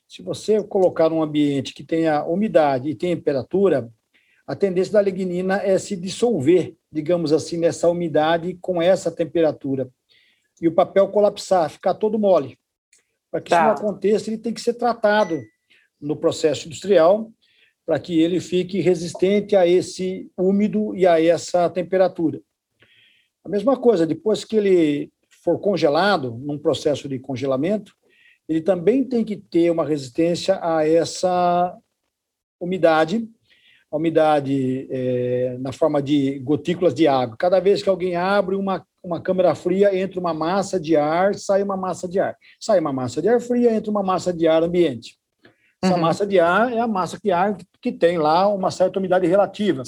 Se 0.08 0.22
você 0.22 0.62
colocar 0.62 1.12
um 1.12 1.22
ambiente 1.22 1.72
que 1.72 1.84
tenha 1.84 2.24
umidade 2.24 2.88
e 2.88 2.94
temperatura, 2.94 3.88
a 4.46 4.56
tendência 4.56 4.92
da 4.92 5.00
lignina 5.00 5.62
é 5.62 5.78
se 5.78 5.96
dissolver, 5.96 6.76
digamos 6.90 7.32
assim, 7.32 7.56
nessa 7.56 7.88
umidade 7.88 8.58
com 8.60 8.82
essa 8.82 9.10
temperatura. 9.10 9.88
E 10.60 10.68
o 10.68 10.74
papel 10.74 11.08
colapsar, 11.08 11.70
ficar 11.70 11.94
todo 11.94 12.18
mole. 12.18 12.58
Para 13.30 13.40
que 13.40 13.50
tá. 13.50 13.56
isso 13.56 13.64
não 13.64 13.88
aconteça, 13.88 14.28
ele 14.28 14.38
tem 14.38 14.52
que 14.52 14.60
ser 14.60 14.74
tratado 14.74 15.40
no 16.00 16.16
processo 16.16 16.66
industrial 16.66 17.32
para 17.84 17.98
que 17.98 18.20
ele 18.20 18.40
fique 18.40 18.80
resistente 18.80 19.56
a 19.56 19.66
esse 19.66 20.30
úmido 20.36 20.94
e 20.94 21.06
a 21.06 21.22
essa 21.22 21.68
temperatura. 21.68 22.40
A 23.44 23.48
mesma 23.48 23.76
coisa, 23.76 24.06
depois 24.06 24.44
que 24.44 24.56
ele 24.56 25.12
for 25.42 25.58
congelado, 25.58 26.38
num 26.38 26.58
processo 26.58 27.08
de 27.08 27.18
congelamento, 27.18 27.92
ele 28.48 28.60
também 28.60 29.04
tem 29.04 29.24
que 29.24 29.36
ter 29.36 29.70
uma 29.70 29.84
resistência 29.84 30.58
a 30.62 30.86
essa 30.86 31.76
umidade, 32.60 33.28
a 33.90 33.96
umidade 33.96 34.86
é, 34.90 35.56
na 35.58 35.72
forma 35.72 36.00
de 36.00 36.38
gotículas 36.38 36.94
de 36.94 37.08
água. 37.08 37.36
Cada 37.36 37.58
vez 37.60 37.82
que 37.82 37.88
alguém 37.88 38.14
abre 38.14 38.54
uma, 38.54 38.86
uma 39.02 39.20
câmara 39.20 39.54
fria, 39.54 39.94
entra 39.96 40.20
uma 40.20 40.32
massa 40.32 40.78
de 40.78 40.96
ar, 40.96 41.34
sai 41.34 41.62
uma 41.62 41.76
massa 41.76 42.08
de 42.08 42.20
ar. 42.20 42.36
Sai 42.60 42.78
uma 42.78 42.92
massa 42.92 43.20
de 43.20 43.28
ar 43.28 43.40
fria, 43.40 43.74
entra 43.74 43.90
uma 43.90 44.02
massa 44.02 44.32
de 44.32 44.46
ar 44.46 44.62
ambiente. 44.62 45.18
Essa 45.82 45.94
uhum. 45.94 46.00
massa 46.00 46.26
de 46.26 46.38
ar 46.38 46.72
é 46.72 46.78
a 46.78 46.86
massa 46.86 47.18
de 47.22 47.32
ar 47.32 47.56
que 47.80 47.90
tem 47.90 48.16
lá 48.16 48.46
uma 48.46 48.70
certa 48.70 48.98
umidade 48.98 49.26
relativa, 49.26 49.82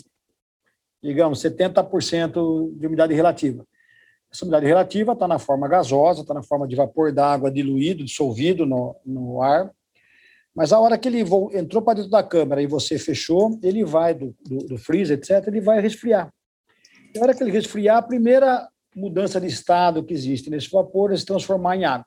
digamos, 1.02 1.40
70% 1.40 2.76
de 2.76 2.86
umidade 2.86 3.14
relativa. 3.14 3.64
Essa 4.32 4.44
umidade 4.44 4.66
relativa 4.66 5.12
está 5.12 5.28
na 5.28 5.38
forma 5.38 5.68
gasosa, 5.68 6.22
está 6.22 6.34
na 6.34 6.42
forma 6.42 6.66
de 6.66 6.74
vapor 6.74 7.12
d'água 7.12 7.50
diluído, 7.50 8.04
dissolvido 8.04 8.66
no, 8.66 8.96
no 9.06 9.40
ar, 9.40 9.70
mas 10.54 10.72
a 10.72 10.78
hora 10.78 10.96
que 10.96 11.08
ele 11.08 11.20
entrou 11.52 11.82
para 11.82 11.94
dentro 11.94 12.10
da 12.10 12.22
câmara 12.22 12.62
e 12.62 12.66
você 12.66 12.98
fechou, 12.98 13.58
ele 13.62 13.84
vai 13.84 14.14
do, 14.14 14.34
do, 14.40 14.58
do 14.58 14.78
freezer, 14.78 15.18
etc., 15.18 15.46
ele 15.48 15.60
vai 15.60 15.80
resfriar. 15.80 16.32
E 17.12 17.18
a 17.18 17.22
hora 17.22 17.34
que 17.34 17.42
ele 17.42 17.50
resfriar, 17.50 17.98
a 17.98 18.02
primeira 18.02 18.68
mudança 18.94 19.40
de 19.40 19.48
estado 19.48 20.04
que 20.04 20.14
existe 20.14 20.48
nesse 20.50 20.70
vapor 20.70 21.12
é 21.12 21.16
se 21.16 21.24
transformar 21.24 21.76
em 21.76 21.84
água. 21.84 22.06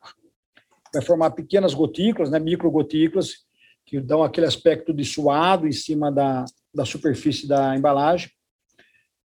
Vai 0.94 1.02
formar 1.02 1.32
pequenas 1.32 1.74
gotículas, 1.74 2.30
né, 2.30 2.40
microgotículas, 2.40 3.47
que 3.88 4.02
dão 4.02 4.22
aquele 4.22 4.46
aspecto 4.46 4.94
de 4.94 5.06
suado 5.06 5.66
em 5.66 5.72
cima 5.72 6.12
da, 6.12 6.44
da 6.76 6.84
superfície 6.84 7.48
da 7.48 7.76
embalagem. 7.76 8.30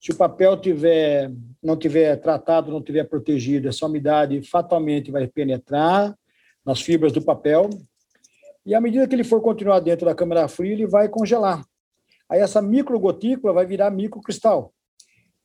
Se 0.00 0.10
o 0.10 0.16
papel 0.16 0.60
tiver, 0.60 1.32
não 1.62 1.76
tiver 1.76 2.16
tratado, 2.16 2.72
não 2.72 2.82
tiver 2.82 3.04
protegido, 3.04 3.68
essa 3.68 3.86
umidade 3.86 4.42
fatalmente 4.42 5.12
vai 5.12 5.28
penetrar 5.28 6.12
nas 6.66 6.80
fibras 6.80 7.12
do 7.12 7.22
papel. 7.22 7.70
E 8.66 8.74
à 8.74 8.80
medida 8.80 9.06
que 9.06 9.14
ele 9.14 9.22
for 9.22 9.40
continuar 9.40 9.78
dentro 9.78 10.06
da 10.06 10.14
câmara 10.14 10.48
fria, 10.48 10.72
ele 10.72 10.86
vai 10.88 11.08
congelar. 11.08 11.64
Aí 12.28 12.40
essa 12.40 12.60
microgotícula 12.60 13.52
vai 13.52 13.64
virar 13.64 13.90
microcristal. 13.90 14.74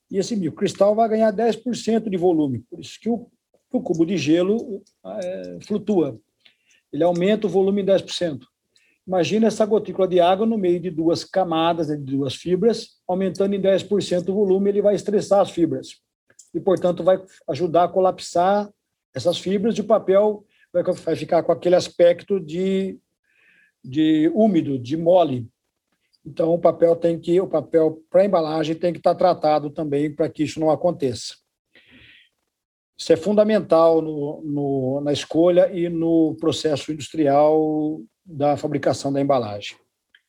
E 0.10 0.18
esse 0.18 0.36
microcristal 0.36 0.96
vai 0.96 1.08
ganhar 1.08 1.32
10% 1.32 2.10
de 2.10 2.18
volume. 2.18 2.66
Por 2.68 2.80
isso 2.80 3.00
que 3.00 3.10
o, 3.10 3.28
o 3.72 3.82
cubo 3.82 4.06
de 4.06 4.18
gelo 4.18 4.84
é, 5.06 5.60
flutua. 5.62 6.20
Ele 6.92 7.04
aumenta 7.04 7.46
o 7.46 7.50
volume 7.50 7.84
em 7.84 7.86
10%. 7.86 8.42
Imagina 9.06 9.48
essa 9.48 9.66
gotícula 9.66 10.08
de 10.08 10.20
água 10.20 10.46
no 10.46 10.58
meio 10.58 10.80
de 10.80 10.90
duas 10.90 11.26
camadas, 11.26 11.88
de 11.88 11.98
duas 11.98 12.36
fibras, 12.36 13.02
aumentando 13.08 13.54
em 13.54 13.62
10% 13.62 14.30
o 14.30 14.34
volume, 14.34 14.70
ele 14.70 14.82
vai 14.82 14.96
estressar 14.96 15.42
as 15.42 15.52
fibras. 15.52 16.02
E, 16.54 16.60
portanto, 16.60 17.04
vai 17.04 17.22
ajudar 17.50 17.84
a 17.84 17.90
colapsar 17.90 18.72
essas 19.14 19.38
fibras 19.38 19.78
e 19.78 19.82
o 19.82 19.86
papel 19.86 20.46
vai 20.72 21.16
ficar 21.16 21.44
com 21.44 21.52
aquele 21.52 21.76
aspecto 21.76 22.40
de, 22.40 22.98
de 23.84 24.32
úmido, 24.34 24.80
de 24.80 24.96
mole. 24.96 25.48
Então, 26.26 26.54
o 26.54 26.60
papel 26.60 26.96
tem 26.96 27.20
que, 27.20 27.40
o 27.42 27.48
papel 27.48 28.02
para 28.10 28.26
embalagem 28.26 28.76
tem 28.76 28.94
que 28.94 29.00
estar 29.00 29.14
tratado 29.16 29.70
também 29.70 30.14
para 30.14 30.30
que 30.30 30.44
isso 30.44 30.60
não 30.60 30.72
aconteça. 30.72 31.36
Isso 32.98 33.12
é 33.12 33.18
fundamental 33.18 34.02
no, 34.02 34.42
no, 34.44 35.02
na 35.02 35.12
escolha 35.12 35.70
e 35.74 35.90
no 35.90 36.36
processo 36.40 36.92
industrial 36.92 38.02
da 38.26 38.58
fabricação 38.58 39.12
da 39.12 39.22
embalagem. 39.22 39.76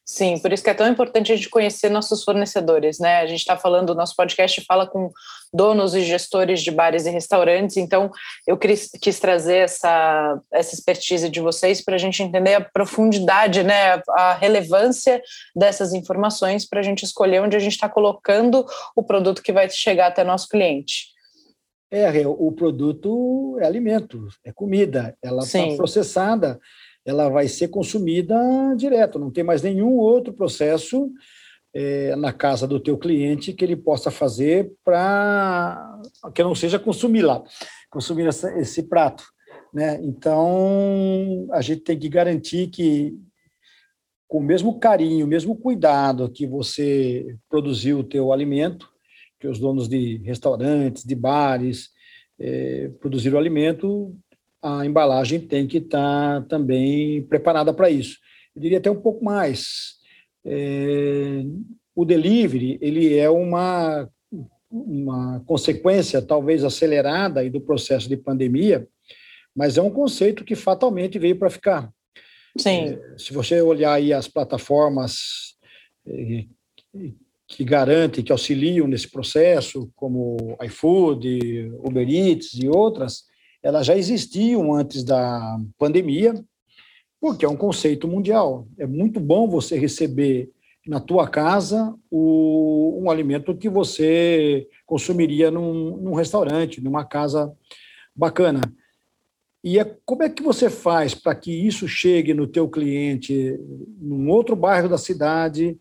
Sim, 0.06 0.38
por 0.38 0.52
isso 0.52 0.62
que 0.62 0.68
é 0.68 0.74
tão 0.74 0.86
importante 0.86 1.32
a 1.32 1.36
gente 1.36 1.48
conhecer 1.48 1.88
nossos 1.88 2.22
fornecedores, 2.22 2.98
né? 2.98 3.20
A 3.20 3.26
gente 3.26 3.38
está 3.38 3.56
falando, 3.56 3.90
o 3.90 3.94
nosso 3.94 4.14
podcast 4.14 4.62
fala 4.66 4.86
com 4.86 5.10
donos 5.50 5.94
e 5.94 6.02
gestores 6.02 6.62
de 6.62 6.70
bares 6.70 7.06
e 7.06 7.10
restaurantes, 7.10 7.78
então 7.78 8.10
eu 8.46 8.58
quis, 8.58 8.90
quis 9.00 9.18
trazer 9.18 9.58
essa, 9.58 10.38
essa 10.52 10.74
expertise 10.74 11.30
de 11.30 11.40
vocês 11.40 11.82
para 11.82 11.94
a 11.94 11.98
gente 11.98 12.22
entender 12.22 12.54
a 12.54 12.60
profundidade, 12.60 13.62
né? 13.62 14.02
A 14.10 14.34
relevância 14.34 15.22
dessas 15.56 15.94
informações 15.94 16.68
para 16.68 16.80
a 16.80 16.82
gente 16.82 17.02
escolher 17.02 17.40
onde 17.40 17.56
a 17.56 17.60
gente 17.60 17.72
está 17.72 17.88
colocando 17.88 18.66
o 18.94 19.02
produto 19.02 19.42
que 19.42 19.54
vai 19.54 19.70
chegar 19.70 20.08
até 20.08 20.22
nosso 20.22 20.48
cliente. 20.48 21.14
É, 21.90 22.26
o 22.26 22.52
produto 22.52 23.56
é 23.60 23.66
alimento, 23.66 24.28
é 24.44 24.52
comida, 24.52 25.16
ela 25.22 25.44
está 25.44 25.76
processada 25.76 26.60
ela 27.04 27.28
vai 27.28 27.48
ser 27.48 27.68
consumida 27.68 28.36
direto, 28.76 29.18
não 29.18 29.30
tem 29.30 29.44
mais 29.44 29.62
nenhum 29.62 29.92
outro 29.92 30.32
processo 30.32 31.10
é, 31.74 32.14
na 32.16 32.32
casa 32.32 32.66
do 32.66 32.78
teu 32.78 32.96
cliente 32.96 33.52
que 33.52 33.64
ele 33.64 33.76
possa 33.76 34.10
fazer 34.10 34.72
para 34.84 36.00
que 36.34 36.42
não 36.42 36.54
seja 36.54 36.78
consumir 36.78 37.22
lá, 37.22 37.42
consumir 37.90 38.26
essa, 38.26 38.56
esse 38.58 38.84
prato. 38.84 39.24
Né? 39.72 39.98
Então, 40.02 41.48
a 41.50 41.60
gente 41.60 41.80
tem 41.82 41.98
que 41.98 42.08
garantir 42.08 42.68
que, 42.68 43.12
com 44.28 44.38
o 44.38 44.42
mesmo 44.42 44.78
carinho, 44.78 45.26
o 45.26 45.28
mesmo 45.28 45.56
cuidado 45.56 46.30
que 46.30 46.46
você 46.46 47.36
produziu 47.50 47.98
o 47.98 48.04
teu 48.04 48.32
alimento, 48.32 48.88
que 49.40 49.48
os 49.48 49.58
donos 49.58 49.88
de 49.88 50.18
restaurantes, 50.18 51.04
de 51.04 51.14
bares, 51.16 51.90
é, 52.38 52.88
produziram 53.00 53.36
o 53.36 53.40
alimento, 53.40 54.16
a 54.64 54.86
embalagem 54.86 55.38
tem 55.38 55.66
que 55.66 55.76
estar 55.76 56.40
tá 56.40 56.46
também 56.48 57.22
preparada 57.24 57.72
para 57.74 57.90
isso. 57.90 58.18
Eu 58.56 58.62
diria 58.62 58.78
até 58.78 58.90
um 58.90 59.00
pouco 59.00 59.22
mais. 59.22 59.96
É, 60.42 61.42
o 61.94 62.04
delivery 62.04 62.78
ele 62.80 63.16
é 63.16 63.28
uma 63.28 64.08
uma 64.70 65.40
consequência 65.46 66.20
talvez 66.20 66.64
acelerada 66.64 67.38
aí 67.38 67.48
do 67.48 67.60
processo 67.60 68.08
de 68.08 68.16
pandemia, 68.16 68.88
mas 69.54 69.78
é 69.78 69.82
um 69.82 69.90
conceito 69.90 70.44
que 70.44 70.56
fatalmente 70.56 71.16
veio 71.16 71.36
para 71.38 71.48
ficar. 71.48 71.92
Sim. 72.58 72.88
É, 72.88 73.14
se 73.16 73.32
você 73.32 73.62
olhar 73.62 73.92
aí 73.92 74.12
as 74.12 74.26
plataformas 74.26 75.54
é, 76.04 76.46
que 77.46 77.62
garantem, 77.62 78.24
que 78.24 78.32
auxiliam 78.32 78.88
nesse 78.88 79.08
processo, 79.08 79.88
como 79.94 80.56
iFood, 80.64 81.70
Uber 81.78 82.08
Eats 82.08 82.54
e 82.54 82.68
outras, 82.68 83.24
elas 83.64 83.86
já 83.86 83.96
existiam 83.96 84.74
antes 84.74 85.02
da 85.02 85.58
pandemia, 85.78 86.34
porque 87.18 87.46
é 87.46 87.48
um 87.48 87.56
conceito 87.56 88.06
mundial. 88.06 88.68
É 88.78 88.86
muito 88.86 89.18
bom 89.18 89.48
você 89.48 89.78
receber 89.78 90.50
na 90.86 91.00
tua 91.00 91.26
casa 91.26 91.94
o, 92.10 93.00
um 93.02 93.10
alimento 93.10 93.56
que 93.56 93.70
você 93.70 94.68
consumiria 94.84 95.50
num, 95.50 95.96
num 95.96 96.12
restaurante, 96.12 96.82
numa 96.82 97.06
casa 97.06 97.50
bacana. 98.14 98.60
E 99.64 99.78
é, 99.78 99.96
como 100.04 100.22
é 100.22 100.28
que 100.28 100.42
você 100.42 100.68
faz 100.68 101.14
para 101.14 101.34
que 101.34 101.50
isso 101.50 101.88
chegue 101.88 102.34
no 102.34 102.46
teu 102.46 102.68
cliente, 102.68 103.58
num 103.98 104.28
outro 104.28 104.54
bairro 104.54 104.90
da 104.90 104.98
cidade, 104.98 105.78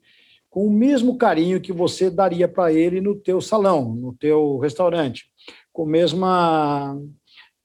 com 0.50 0.66
o 0.66 0.72
mesmo 0.72 1.18
carinho 1.18 1.60
que 1.60 1.74
você 1.74 2.10
daria 2.10 2.48
para 2.48 2.72
ele 2.72 3.02
no 3.02 3.14
teu 3.14 3.42
salão, 3.42 3.94
no 3.94 4.14
teu 4.14 4.58
restaurante, 4.60 5.26
com 5.74 5.84
a 5.84 5.88
mesma 5.88 6.98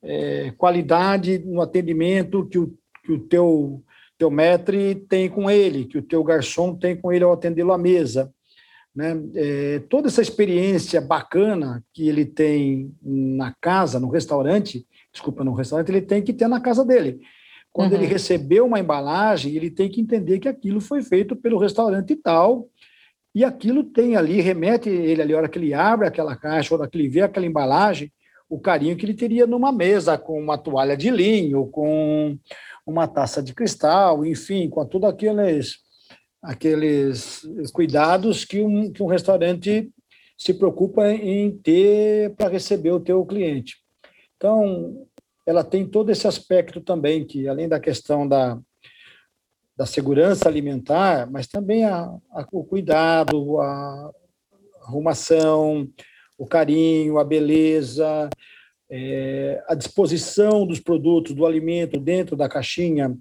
é, 0.03 0.53
qualidade 0.57 1.39
no 1.39 1.61
atendimento 1.61 2.47
que 2.47 2.59
o, 2.59 2.75
que 3.05 3.13
o 3.13 3.19
teu 3.19 3.83
teu 4.19 4.31
maître 4.31 4.97
tem 5.09 5.31
com 5.31 5.49
ele, 5.49 5.85
que 5.85 5.97
o 5.97 6.03
teu 6.03 6.25
garçom 6.25 6.75
tem 6.75 6.97
com 6.97 7.13
ele 7.13 7.23
ao 7.23 7.33
atendê-lo 7.33 7.73
à 7.73 7.79
mesa. 7.79 8.33
Né? 8.95 9.17
É, 9.37 9.79
toda 9.89 10.09
essa 10.09 10.21
experiência 10.21 11.01
bacana 11.01 11.85
que 11.95 12.09
ele 12.09 12.25
tem 12.25 12.93
na 13.01 13.55
casa, 13.61 14.01
no 14.01 14.11
restaurante, 14.11 14.85
desculpa, 15.13 15.45
no 15.45 15.55
restaurante, 15.55 15.91
ele 15.91 16.03
tem 16.03 16.21
que 16.21 16.33
ter 16.33 16.49
na 16.49 16.61
casa 16.61 16.85
dele. 16.85 17.21
Quando 17.71 17.93
uhum. 17.93 17.99
ele 17.99 18.07
recebeu 18.07 18.67
uma 18.67 18.81
embalagem, 18.81 19.55
ele 19.55 19.71
tem 19.71 19.89
que 19.89 20.01
entender 20.01 20.41
que 20.41 20.49
aquilo 20.49 20.81
foi 20.81 21.01
feito 21.01 21.37
pelo 21.37 21.59
restaurante 21.59 22.17
tal, 22.17 22.69
e 23.33 23.45
aquilo 23.45 23.85
tem 23.85 24.17
ali, 24.17 24.41
remete 24.41 24.89
ele 24.89 25.23
ali, 25.23 25.33
a 25.33 25.37
hora 25.37 25.49
que 25.49 25.59
ele 25.61 25.73
abre 25.73 26.09
aquela 26.09 26.35
caixa, 26.35 26.75
a 26.75 26.79
hora 26.79 26.91
que 26.91 26.99
ele 26.99 27.09
vê 27.09 27.21
aquela 27.21 27.47
embalagem, 27.47 28.11
o 28.49 28.59
carinho 28.59 28.97
que 28.97 29.05
ele 29.05 29.15
teria 29.15 29.47
numa 29.47 29.71
mesa 29.71 30.17
com 30.17 30.41
uma 30.41 30.57
toalha 30.57 30.97
de 30.97 31.11
linho, 31.11 31.67
com 31.67 32.39
uma 32.87 33.07
taça 33.07 33.43
de 33.43 33.53
cristal, 33.53 34.25
enfim, 34.25 34.71
com 34.71 34.85
todos 34.87 35.09
aqueles, 35.09 35.77
aqueles 36.43 37.43
cuidados 37.73 38.45
que 38.45 38.61
um, 38.63 38.91
que 38.91 39.03
um 39.03 39.07
restaurante 39.07 39.91
se 40.37 40.55
preocupa 40.55 41.07
em 41.11 41.59
ter 41.59 42.35
para 42.37 42.49
receber 42.49 42.93
o 42.93 43.01
teu 43.01 43.25
cliente. 43.27 43.77
Então, 44.37 45.07
ela 45.45 45.65
tem 45.65 45.87
todo 45.87 46.11
esse 46.11 46.27
aspecto 46.27 46.81
também, 46.81 47.27
que 47.27 47.49
além 47.49 47.69
da 47.69 47.81
questão 47.81 48.27
da, 48.27 48.59
da 49.77 49.85
segurança 49.85 50.49
alimentar, 50.49 51.31
mas 51.31 51.47
também 51.47 51.85
a, 51.85 52.05
a, 52.33 52.47
o 52.53 52.65
cuidado, 52.65 53.61
a 53.61 54.11
arrumação, 54.83 55.89
o 56.39 56.47
carinho, 56.47 57.19
a 57.19 57.25
beleza, 57.25 58.31
é, 58.89 59.63
a 59.69 59.75
disposição 59.75 60.65
dos 60.65 60.81
produtos, 60.81 61.35
do 61.35 61.45
alimento 61.45 61.99
dentro 61.99 62.37
da 62.37 62.49
caixinha, 62.49 63.15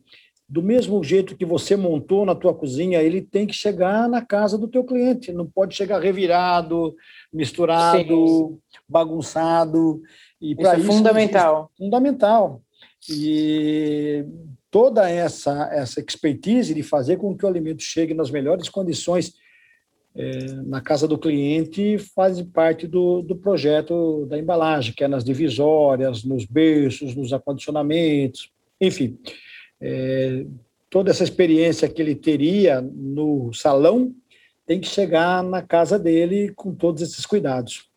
do 0.48 0.64
mesmo 0.64 1.04
jeito 1.04 1.36
que 1.36 1.46
você 1.46 1.76
montou 1.76 2.26
na 2.26 2.34
tua 2.34 2.54
cozinha, 2.54 3.02
ele 3.02 3.22
tem 3.22 3.46
que 3.46 3.54
chegar 3.54 4.08
na 4.08 4.26
casa 4.26 4.58
do 4.58 4.68
teu 4.68 4.84
cliente, 4.84 5.34
não 5.34 5.46
pode 5.46 5.76
chegar 5.76 6.00
revirado, 6.00 6.96
misturado, 7.34 7.98
Sim. 8.08 8.58
bagunçado. 8.88 10.02
E 10.40 10.54
isso 10.54 10.68
é 10.68 10.78
isso, 10.78 10.88
fundamental. 10.88 11.72
É 11.74 11.84
fundamental. 11.84 12.62
E 13.10 14.26
toda 14.72 15.10
essa 15.10 15.70
essa 15.74 16.00
expertise 16.00 16.74
de 16.74 16.84
fazer 16.84 17.18
com 17.18 17.36
que 17.36 17.46
o 17.46 17.48
alimento 17.48 17.84
chegue 17.84 18.14
nas 18.14 18.32
melhores 18.32 18.70
condições 18.70 19.34
é, 20.18 20.52
na 20.66 20.82
casa 20.82 21.08
do 21.08 21.18
cliente 21.18 22.00
faz 22.00 22.42
parte 22.42 22.88
do, 22.88 23.22
do 23.22 23.36
projeto 23.36 24.26
da 24.26 24.38
embalagem, 24.38 24.94
que 24.94 25.04
é 25.04 25.08
nas 25.08 25.24
divisórias, 25.24 26.24
nos 26.24 26.44
berços, 26.44 27.16
nos 27.16 27.32
acondicionamentos, 27.32 28.52
enfim. 28.82 29.20
É, 29.80 30.44
toda 30.90 31.12
essa 31.12 31.24
experiência 31.24 31.88
que 31.88 32.02
ele 32.02 32.16
teria 32.16 32.82
no 32.82 33.54
salão 33.54 34.12
tem 34.66 34.80
que 34.80 34.88
chegar 34.88 35.44
na 35.44 35.62
casa 35.62 36.00
dele 36.00 36.52
com 36.56 36.74
todos 36.74 37.04
esses 37.04 37.24
cuidados. 37.24 37.88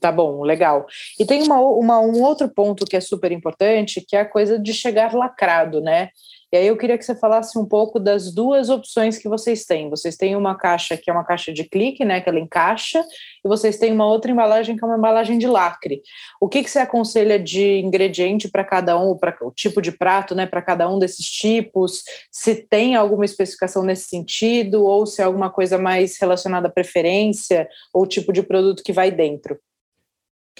Tá 0.00 0.12
bom, 0.12 0.42
legal. 0.42 0.86
E 1.18 1.24
tem 1.24 1.42
uma, 1.42 1.60
uma, 1.60 2.00
um 2.00 2.22
outro 2.22 2.48
ponto 2.48 2.84
que 2.84 2.96
é 2.96 3.00
super 3.00 3.32
importante, 3.32 4.04
que 4.06 4.14
é 4.14 4.20
a 4.20 4.28
coisa 4.28 4.58
de 4.58 4.72
chegar 4.72 5.14
lacrado, 5.14 5.80
né? 5.80 6.10
E 6.50 6.56
aí 6.56 6.66
eu 6.66 6.78
queria 6.78 6.96
que 6.96 7.04
você 7.04 7.14
falasse 7.14 7.58
um 7.58 7.66
pouco 7.66 8.00
das 8.00 8.32
duas 8.32 8.70
opções 8.70 9.18
que 9.18 9.28
vocês 9.28 9.66
têm. 9.66 9.90
Vocês 9.90 10.16
têm 10.16 10.34
uma 10.34 10.54
caixa 10.54 10.96
que 10.96 11.10
é 11.10 11.12
uma 11.12 11.24
caixa 11.24 11.52
de 11.52 11.64
clique, 11.64 12.06
né, 12.06 12.22
que 12.22 12.28
ela 12.28 12.40
encaixa, 12.40 13.04
e 13.44 13.48
vocês 13.48 13.76
têm 13.76 13.92
uma 13.92 14.06
outra 14.06 14.30
embalagem 14.30 14.74
que 14.74 14.82
é 14.82 14.86
uma 14.86 14.96
embalagem 14.96 15.36
de 15.36 15.46
lacre. 15.46 16.00
O 16.40 16.48
que, 16.48 16.62
que 16.62 16.70
você 16.70 16.78
aconselha 16.78 17.38
de 17.38 17.80
ingrediente 17.80 18.48
para 18.48 18.64
cada 18.64 18.98
um, 18.98 19.14
para 19.14 19.36
o 19.42 19.50
tipo 19.50 19.82
de 19.82 19.92
prato, 19.92 20.34
né, 20.34 20.46
para 20.46 20.62
cada 20.62 20.88
um 20.88 20.98
desses 20.98 21.26
tipos? 21.26 22.02
Se 22.32 22.54
tem 22.54 22.96
alguma 22.96 23.26
especificação 23.26 23.82
nesse 23.82 24.08
sentido, 24.08 24.84
ou 24.84 25.04
se 25.04 25.20
é 25.20 25.26
alguma 25.26 25.50
coisa 25.50 25.76
mais 25.76 26.18
relacionada 26.18 26.68
à 26.68 26.70
preferência 26.70 27.68
ou 27.92 28.06
tipo 28.06 28.32
de 28.32 28.42
produto 28.42 28.82
que 28.82 28.92
vai 28.92 29.10
dentro? 29.10 29.58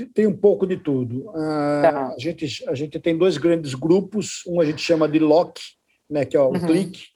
Tem 0.06 0.26
um 0.26 0.36
pouco 0.36 0.66
de 0.66 0.76
tudo. 0.76 1.30
Ah, 1.34 1.80
tá. 1.82 2.14
a, 2.14 2.18
gente, 2.18 2.68
a 2.68 2.74
gente 2.74 2.98
tem 2.98 3.16
dois 3.16 3.36
grandes 3.38 3.74
grupos, 3.74 4.42
um 4.46 4.60
a 4.60 4.64
gente 4.64 4.82
chama 4.82 5.08
de 5.08 5.18
lock, 5.18 5.60
né, 6.08 6.24
que 6.24 6.36
é 6.36 6.40
o 6.40 6.48
uhum. 6.48 6.66
clique, 6.66 7.06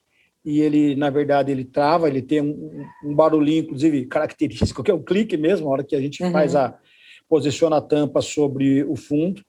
e 0.45 0.61
ele, 0.61 0.97
na 0.97 1.09
verdade, 1.09 1.53
ele 1.53 1.65
trava, 1.65 2.09
ele 2.09 2.21
tem 2.21 2.41
um, 2.41 2.85
um, 3.05 3.15
barulhinho, 3.15 3.63
inclusive, 3.63 4.07
característico, 4.07 4.83
que 4.83 4.91
é 4.91 4.95
o 4.95 5.03
clique 5.03 5.37
mesmo, 5.37 5.69
a 5.69 5.71
hora 5.71 5.85
que 5.85 5.95
a 5.95 6.01
gente 6.01 6.23
uhum. 6.23 6.33
faz 6.33 6.57
a, 6.57 6.77
posiciona 7.29 7.77
a 7.77 7.81
tampa 7.81 8.21
sobre 8.21 8.83
o 8.85 8.97
fundo. 8.97 9.43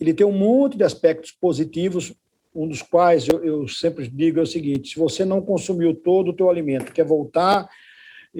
Ele 0.00 0.14
tem 0.14 0.26
um 0.26 0.32
monte 0.32 0.76
de 0.76 0.84
aspectos 0.84 1.32
positivos, 1.32 2.14
um 2.54 2.66
dos 2.66 2.80
quais 2.80 3.28
eu, 3.28 3.44
eu 3.44 3.68
sempre 3.68 4.08
digo 4.08 4.38
é 4.40 4.42
o 4.42 4.46
seguinte, 4.46 4.94
se 4.94 4.98
você 4.98 5.24
não 5.24 5.42
consumiu 5.42 5.94
todo 5.94 6.30
o 6.30 6.32
teu 6.32 6.48
alimento, 6.48 6.92
quer 6.92 7.04
voltar 7.04 7.68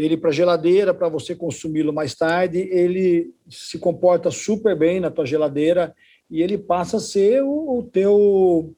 ele 0.04 0.16
para 0.16 0.30
geladeira 0.30 0.92
para 0.92 1.08
você 1.08 1.34
consumi-lo 1.34 1.92
mais 1.92 2.14
tarde, 2.14 2.68
ele 2.70 3.32
se 3.48 3.78
comporta 3.78 4.30
super 4.30 4.76
bem 4.76 5.00
na 5.00 5.10
tua 5.10 5.24
geladeira 5.24 5.94
e 6.30 6.42
ele 6.42 6.58
passa 6.58 6.98
a 6.98 7.00
ser 7.00 7.42
o, 7.42 7.78
o 7.78 7.82
teu 7.82 8.74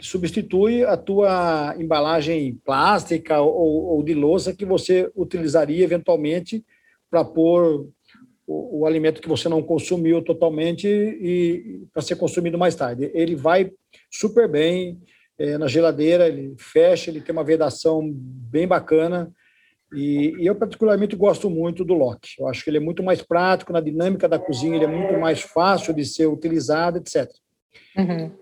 substitui 0.00 0.84
a 0.84 0.96
tua 0.96 1.74
embalagem 1.78 2.60
plástica 2.64 3.40
ou, 3.40 3.86
ou 3.86 4.02
de 4.04 4.14
louça 4.14 4.54
que 4.54 4.64
você 4.64 5.10
utilizaria 5.16 5.82
eventualmente 5.82 6.64
para 7.10 7.24
pôr 7.24 7.88
o, 8.46 8.80
o, 8.80 8.86
alimento 8.86 9.22
que 9.22 9.28
você 9.28 9.48
não 9.48 9.62
consumiu 9.62 10.22
totalmente 10.22 10.86
e 10.86 11.86
para 11.92 12.02
ser 12.02 12.16
consumido 12.16 12.58
mais 12.58 12.74
tarde. 12.74 13.10
Ele 13.14 13.34
vai 13.34 13.72
super 14.10 14.46
bem 14.46 15.00
é, 15.38 15.58
na 15.58 15.66
geladeira, 15.66 16.28
ele 16.28 16.54
fecha, 16.58 17.10
ele 17.10 17.22
tem 17.22 17.32
uma 17.32 17.42
vedação 17.42 18.02
bem 18.14 18.68
bacana 18.68 19.32
e, 19.92 20.34
e, 20.38 20.46
eu 20.46 20.54
particularmente 20.54 21.14
gosto 21.14 21.48
muito 21.48 21.84
do 21.84 21.94
Loki. 21.94 22.30
Eu 22.38 22.48
acho 22.48 22.64
que 22.64 22.70
ele 22.70 22.78
é 22.78 22.80
muito 22.80 23.02
mais 23.02 23.22
prático 23.22 23.72
na 23.72 23.80
dinâmica 23.80 24.28
da 24.28 24.38
cozinha, 24.38 24.76
ele 24.76 24.84
é 24.84 24.88
muito 24.88 25.18
mais 25.18 25.40
fácil 25.40 25.94
de 25.94 26.04
ser 26.04 26.26
utilizado, 26.26 26.98
etc. 26.98 27.30
Uhum. 27.96 28.32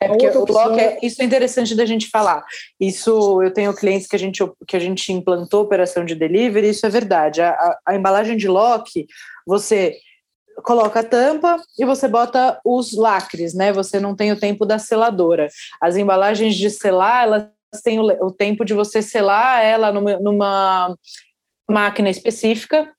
É 0.00 0.08
porque 0.08 0.26
o 0.28 0.44
Loki, 0.46 0.80
é, 0.80 0.98
isso 1.02 1.20
é 1.20 1.24
interessante 1.24 1.74
da 1.74 1.84
gente 1.84 2.08
falar. 2.08 2.42
Isso, 2.80 3.42
eu 3.42 3.52
tenho 3.52 3.74
clientes 3.74 4.06
que 4.06 4.16
a 4.16 4.18
gente, 4.18 4.42
que 4.66 4.76
a 4.76 4.80
gente 4.80 5.12
implantou 5.12 5.62
operação 5.62 6.04
de 6.04 6.14
delivery, 6.14 6.70
isso 6.70 6.86
é 6.86 6.88
verdade. 6.88 7.42
A, 7.42 7.50
a, 7.50 7.78
a 7.88 7.94
embalagem 7.94 8.36
de 8.36 8.48
Loki, 8.48 9.06
você 9.46 9.96
coloca 10.62 11.00
a 11.00 11.04
tampa 11.04 11.60
e 11.78 11.84
você 11.84 12.08
bota 12.08 12.58
os 12.64 12.96
lacres, 12.96 13.54
né? 13.54 13.72
Você 13.72 14.00
não 14.00 14.16
tem 14.16 14.32
o 14.32 14.40
tempo 14.40 14.64
da 14.64 14.78
seladora. 14.78 15.48
As 15.80 15.96
embalagens 15.96 16.54
de 16.54 16.70
selar, 16.70 17.24
elas 17.24 17.55
têm 17.80 17.98
o, 17.98 18.04
o 18.26 18.32
tempo 18.32 18.64
de 18.64 18.74
você 18.74 19.02
selar 19.02 19.64
ela 19.64 19.92
numa, 19.92 20.18
numa 20.18 20.96
máquina 21.68 22.10
específica 22.10 22.90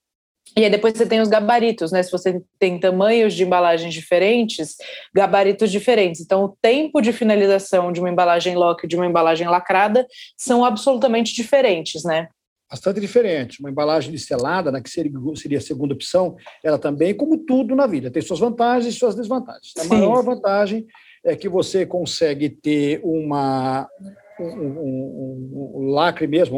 e 0.56 0.64
aí 0.64 0.72
depois 0.72 0.96
você 0.96 1.06
tem 1.06 1.20
os 1.20 1.30
gabaritos, 1.30 1.92
né? 1.92 2.02
Se 2.02 2.12
você 2.12 2.42
tem 2.58 2.80
tamanhos 2.80 3.36
de 3.36 3.44
embalagens 3.44 3.94
diferentes, 3.94 4.76
gabaritos 5.14 5.72
diferentes. 5.72 6.22
Então, 6.22 6.46
o 6.46 6.58
tempo 6.62 7.00
de 7.02 7.14
finalização 7.14 7.92
de 7.92 8.00
uma 8.00 8.10
embalagem 8.10 8.56
lock 8.56 8.84
e 8.84 8.88
de 8.88 8.96
uma 8.96 9.06
embalagem 9.06 9.48
lacrada 9.48 10.06
são 10.36 10.66
absolutamente 10.66 11.34
diferentes, 11.34 12.04
né? 12.04 12.28
Bastante 12.70 13.00
diferente. 13.00 13.60
Uma 13.60 13.70
embalagem 13.70 14.18
selada, 14.18 14.72
né, 14.72 14.82
que 14.82 14.90
seria, 14.90 15.12
seria 15.36 15.58
a 15.60 15.62
segunda 15.62 15.94
opção, 15.94 16.36
ela 16.64 16.80
também, 16.80 17.14
como 17.14 17.38
tudo 17.38 17.76
na 17.76 17.88
vida, 17.88 18.12
tem 18.12 18.22
suas 18.22 18.40
vantagens 18.40 18.94
e 18.94 18.98
suas 18.98 19.16
desvantagens. 19.16 19.74
A 19.78 19.84
Sim. 19.84 19.90
maior 19.90 20.24
vantagem 20.24 20.86
é 21.24 21.36
que 21.36 21.48
você 21.48 21.86
consegue 21.86 22.50
ter 22.50 23.00
uma, 23.04 23.88
um, 24.40 24.46
um, 24.46 25.72
um 25.76 25.88
lacre 25.90 26.28
mesmo, 26.28 26.58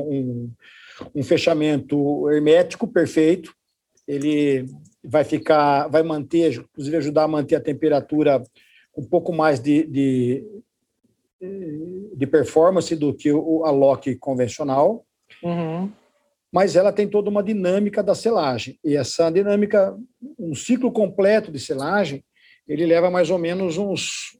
um, 1.15 1.23
fechamento 1.23 2.29
hermético 2.29 2.87
perfeito, 2.87 3.53
ele 4.07 4.65
vai 5.03 5.23
ficar, 5.23 5.87
vai 5.87 6.03
manter, 6.03 6.53
inclusive 6.53 6.97
ajudar 6.97 7.23
a 7.23 7.27
manter 7.27 7.55
a 7.55 7.61
temperatura 7.61 8.43
um 8.97 9.03
pouco 9.03 9.31
mais 9.31 9.59
de, 9.59 9.83
de, 9.83 10.43
de 12.15 12.27
performance 12.27 12.95
do 12.95 13.13
que 13.13 13.31
o, 13.31 13.63
a 13.63 13.71
lock 13.71 14.15
convencional. 14.15 15.05
Uhum. 15.43 15.91
Mas 16.51 16.75
ela 16.75 16.91
tem 16.91 17.07
toda 17.07 17.29
uma 17.29 17.43
dinâmica 17.43 18.01
da 18.01 18.15
selagem. 18.15 18.79
E 18.83 18.97
essa 18.97 19.29
dinâmica, 19.29 19.95
um 20.37 20.55
ciclo 20.55 20.91
completo 20.91 21.51
de 21.51 21.59
selagem, 21.59 22.23
ele 22.67 22.85
leva 22.85 23.09
mais 23.09 23.29
ou 23.29 23.37
menos 23.37 23.77
uns, 23.77 24.38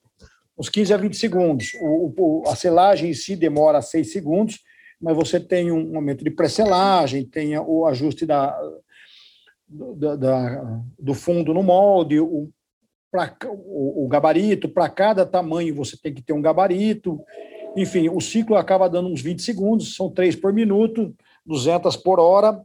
uns 0.60 0.68
15 0.68 0.94
a 0.94 0.98
20 0.98 1.16
segundos. 1.16 1.72
O, 1.80 2.14
o, 2.18 2.44
a 2.48 2.56
selagem 2.56 3.12
em 3.12 3.14
si 3.14 3.36
demora 3.36 3.82
6 3.82 4.12
segundos, 4.12 4.60
mas 5.02 5.16
você 5.16 5.40
tem 5.40 5.72
um 5.72 5.92
momento 5.92 6.24
de 6.24 6.30
pré-selagem, 6.30 7.26
tem 7.26 7.58
o 7.58 7.86
ajuste 7.86 8.26
da, 8.26 8.60
da, 9.68 10.16
da, 10.16 10.82
do 11.00 11.14
fundo 11.14 11.54
no 11.54 11.64
molde, 11.64 12.20
o, 12.20 12.50
pra, 13.10 13.34
o, 13.46 14.06
o 14.06 14.08
gabarito, 14.10 14.68
para 14.68 14.90
cada 14.90 15.26
tamanho 15.26 15.74
você 15.74 15.96
tem 15.96 16.14
que 16.14 16.22
ter 16.22 16.34
um 16.34 16.42
gabarito. 16.42 17.22
Enfim, 17.78 18.10
o 18.10 18.20
ciclo 18.20 18.58
acaba 18.58 18.90
dando 18.90 19.10
uns 19.10 19.22
20 19.22 19.42
segundos, 19.42 19.96
são 19.96 20.10
três 20.10 20.36
por 20.36 20.52
minuto, 20.52 21.16
200 21.46 21.96
por 21.96 22.20
hora. 22.20 22.62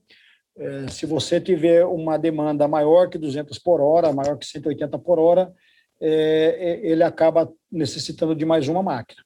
É, 0.57 0.89
se 0.89 1.07
você 1.07 1.41
tiver 1.41 1.85
uma 1.85 2.17
demanda 2.17 2.67
maior 2.67 3.09
que 3.09 3.19
200 3.19 3.59
por 3.59 3.81
hora, 3.81 4.13
maior 4.13 4.37
que 4.37 4.47
180 4.47 4.99
por 4.99 5.19
hora, 5.19 5.53
é, 6.01 6.81
ele 6.83 7.03
acaba 7.03 7.53
necessitando 7.71 8.35
de 8.35 8.45
mais 8.45 8.69
uma 8.69 8.83
máquina. 8.83 9.23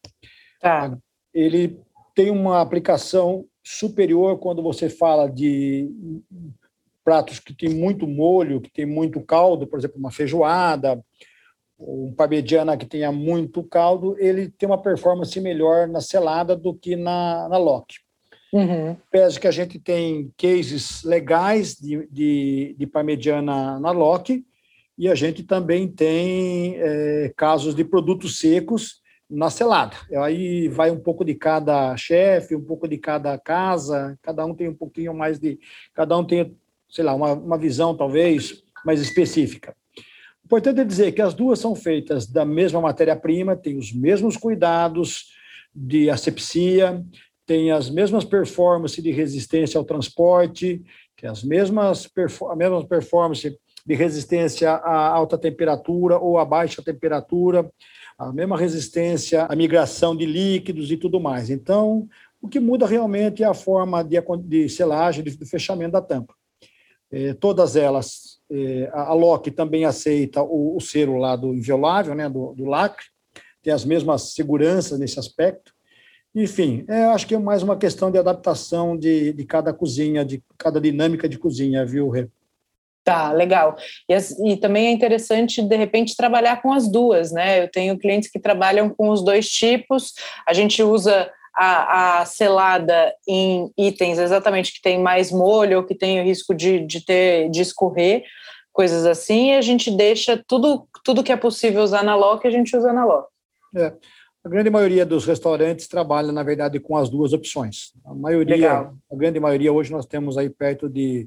Tá. 0.61 0.97
Ele 1.33 1.81
tem 2.15 2.31
uma 2.31 2.61
aplicação 2.61 3.47
superior 3.63 4.39
quando 4.39 4.63
você 4.63 4.89
fala 4.89 5.29
de 5.29 5.91
pratos 7.05 7.39
que 7.39 7.55
tem 7.55 7.71
muito 7.71 8.07
molho, 8.07 8.61
que 8.61 8.71
tem 8.71 8.85
muito 8.85 9.21
caldo, 9.21 9.67
por 9.67 9.79
exemplo, 9.79 9.99
uma 9.99 10.11
feijoada, 10.11 11.03
um 11.79 12.13
parmegiana 12.13 12.77
que 12.77 12.87
tenha 12.87 13.13
muito 13.13 13.63
caldo, 13.63 14.17
ele 14.19 14.51
tem 14.51 14.69
uma 14.69 14.81
performance 14.81 15.41
melhor 15.41 15.87
na 15.87 16.01
selada 16.01 16.57
do 16.57 16.75
que 16.75 16.97
na, 16.97 17.49
na 17.49 17.57
lock. 17.57 17.95
Uhum. 18.53 18.97
Pese 19.11 19.39
que 19.39 19.47
a 19.47 19.51
gente 19.51 19.79
tem 19.79 20.33
cases 20.37 21.03
legais 21.05 21.77
de, 21.77 22.09
de, 22.11 22.75
de 22.79 22.87
parmegiana 22.87 23.79
na 23.79 23.91
lock, 23.91 24.45
e 24.99 25.09
a 25.09 25.15
gente 25.15 25.45
também 25.45 25.87
tem 25.87 26.75
é, 26.77 27.33
casos 27.37 27.75
de 27.75 27.85
produtos 27.85 28.39
secos 28.39 29.01
na 29.31 29.49
selada. 29.49 29.97
Aí 30.23 30.69
vai 30.69 30.91
um 30.91 30.99
pouco 30.99 31.25
de 31.25 31.35
cada 31.35 31.97
chefe, 31.97 32.57
um 32.57 32.65
pouco 32.65 32.89
de 32.89 32.99
cada 32.99 33.39
casa, 33.39 34.19
cada 34.23 34.45
um 34.45 34.55
tem 34.55 34.69
um 34.69 34.75
pouquinho 34.75 35.15
mais 35.15 35.39
de. 35.39 35.59
Cada 35.95 36.17
um 36.17 36.25
tem 36.25 36.57
sei 36.89 37.05
lá, 37.05 37.15
uma, 37.15 37.33
uma 37.33 37.59
visão 37.59 37.95
talvez 37.95 38.63
mais 38.85 39.01
específica. 39.01 39.77
Importante 40.45 40.81
é 40.81 40.85
dizer 40.85 41.13
que 41.13 41.21
as 41.21 41.35
duas 41.35 41.59
são 41.59 41.75
feitas 41.75 42.27
da 42.27 42.45
mesma 42.45 42.81
matéria-prima, 42.81 43.55
têm 43.55 43.77
os 43.77 43.93
mesmos 43.93 44.37
cuidados 44.37 45.27
de 45.75 46.09
asepsia, 46.09 47.05
têm 47.45 47.71
as 47.71 47.91
mesmas 47.91 48.25
performances 48.25 49.03
de 49.03 49.11
resistência 49.11 49.77
ao 49.77 49.85
transporte, 49.85 50.83
tem 51.17 51.29
as 51.29 51.43
mesmas, 51.43 52.09
a 52.51 52.57
mesma 52.57 52.87
performance 52.87 53.59
de 53.89 53.95
resistência 53.95 54.71
a 54.71 55.09
alta 55.09 55.39
temperatura 55.39 56.19
ou 56.19 56.37
a 56.37 56.45
baixa 56.45 56.83
temperatura, 56.83 57.73
a 58.19 58.31
mesma 58.31 58.59
resistência 58.59 59.45
à 59.45 59.57
migração 59.57 60.15
de 60.15 60.27
líquidos 60.27 60.93
e 60.93 60.99
tudo 60.99 61.19
mais. 61.19 61.49
Então, 61.49 62.07
o 62.43 62.47
que 62.47 62.61
muda 62.61 62.87
realmente 62.87 63.43
é 63.43 63.47
a 63.47 63.55
forma 63.55 64.05
de, 64.05 64.19
de 64.45 64.69
selagem, 64.69 65.25
de 65.25 65.31
fechamento 65.47 65.93
da 65.93 66.03
tampa. 66.03 66.35
É, 67.11 67.33
todas 67.33 67.77
elas, 67.77 68.39
é, 68.53 68.91
a 68.93 69.15
Loki 69.15 69.51
também 69.51 69.87
aceita 69.87 70.43
o, 70.43 70.77
o 70.77 70.81
selo 70.83 71.17
lá 71.17 71.35
do 71.35 71.55
inviolável, 71.55 72.15
né, 72.15 72.29
do, 72.29 72.53
do, 72.53 72.67
lacre, 72.67 73.07
tem 73.63 73.73
as 73.73 73.87
mesmas 73.87 74.35
seguranças 74.35 74.99
nesse 74.99 75.19
aspecto. 75.19 75.73
Enfim, 76.35 76.85
é, 76.89 77.05
acho 77.05 77.27
que 77.27 77.35
é 77.35 77.39
mais 77.39 77.63
uma 77.63 77.79
questão 77.79 78.11
de 78.11 78.19
adaptação 78.19 78.99
de, 78.99 79.33
de 79.33 79.45
cada 79.47 79.73
cozinha, 79.73 80.27
de 80.27 80.45
cada 80.59 80.79
dinâmica 80.79 81.27
de 81.27 81.39
cozinha, 81.39 81.87
viu, 81.87 82.11
Rê? 82.11 82.29
Tá, 83.09 83.33
legal. 83.33 83.75
E, 84.07 84.15
e, 84.53 84.57
também 84.59 84.89
é 84.89 84.91
interessante, 84.91 85.63
de 85.63 85.77
repente, 85.77 86.15
trabalhar 86.15 86.61
com 86.61 86.75
as 86.75 86.87
duas, 86.87 87.33
né? 87.33 87.63
Eu 87.63 87.71
tenho 87.71 87.99
clientes 87.99 88.31
que 88.31 88.39
trabalham 88.39 88.91
com 88.91 89.09
os 89.09 89.25
dois 89.25 89.49
tipos, 89.49 90.13
a 90.47 90.53
gente 90.53 90.83
usa 90.83 91.33
a, 91.57 92.21
a, 92.21 92.27
selada 92.27 93.15
em 93.27 93.73
itens 93.79 94.19
exatamente 94.19 94.75
que 94.75 94.83
tem 94.83 95.01
mais 95.01 95.33
molho 95.33 95.79
ou 95.79 95.85
que 95.85 95.95
tem 95.95 96.21
o 96.21 96.23
risco 96.23 96.55
de, 96.55 96.81
de 96.81 97.03
ter 97.03 97.49
de 97.49 97.63
escorrer, 97.63 98.25
coisas 98.75 99.07
assim, 99.07 99.53
e 99.53 99.55
a 99.55 99.63
gente 99.63 99.91
deixa 99.91 100.45
tudo, 100.47 100.87
tudo 101.03 101.25
que 101.25 101.33
é 101.33 101.37
possível 101.37 101.83
usar 101.83 102.05
na 102.05 102.15
lock, 102.15 102.47
a 102.47 102.51
gente 102.51 102.77
usa 102.77 102.93
na 102.93 103.07
lock. 103.07 103.27
É. 103.75 103.95
A 104.45 104.49
grande 104.51 104.69
maioria 104.69 105.07
dos 105.07 105.25
restaurantes 105.25 105.89
trabalha, 105.89 106.31
na 106.31 106.43
verdade, 106.43 106.79
com 106.79 106.95
as 106.95 107.09
duas 107.09 107.33
opções. 107.33 107.95
A 108.05 108.15
maioria, 108.15 108.55
Legal. 108.55 108.95
a 109.11 109.17
grande 109.17 109.41
maioria, 109.41 109.73
hoje 109.73 109.91
nós 109.91 110.05
temos 110.05 110.37
aí 110.37 110.51
perto 110.51 110.91
de 110.91 111.27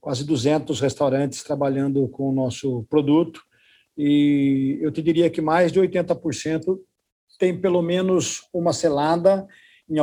quase 0.00 0.24
200 0.24 0.80
restaurantes 0.80 1.42
trabalhando 1.42 2.08
com 2.08 2.28
o 2.28 2.32
nosso 2.32 2.84
produto, 2.88 3.42
e 3.96 4.78
eu 4.80 4.90
te 4.90 5.02
diria 5.02 5.28
que 5.28 5.40
mais 5.40 5.70
de 5.70 5.80
80% 5.80 6.78
tem 7.38 7.58
pelo 7.58 7.82
menos 7.82 8.42
uma 8.52 8.72
selada 8.72 9.46
em, 9.88 9.96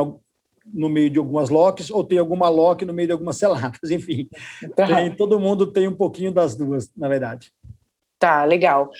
no 0.72 0.88
meio 0.88 1.10
de 1.10 1.18
algumas 1.18 1.48
locks, 1.48 1.90
ou 1.90 2.04
tem 2.04 2.18
alguma 2.18 2.48
lock 2.48 2.84
no 2.84 2.92
meio 2.92 3.08
de 3.08 3.12
algumas 3.12 3.36
seladas, 3.38 3.90
enfim. 3.90 4.28
Tá. 4.76 4.86
Tem, 4.86 5.14
todo 5.14 5.40
mundo 5.40 5.66
tem 5.66 5.88
um 5.88 5.94
pouquinho 5.94 6.32
das 6.32 6.54
duas, 6.54 6.90
na 6.96 7.08
verdade. 7.08 7.52
Tá, 8.18 8.44
legal. 8.44 8.90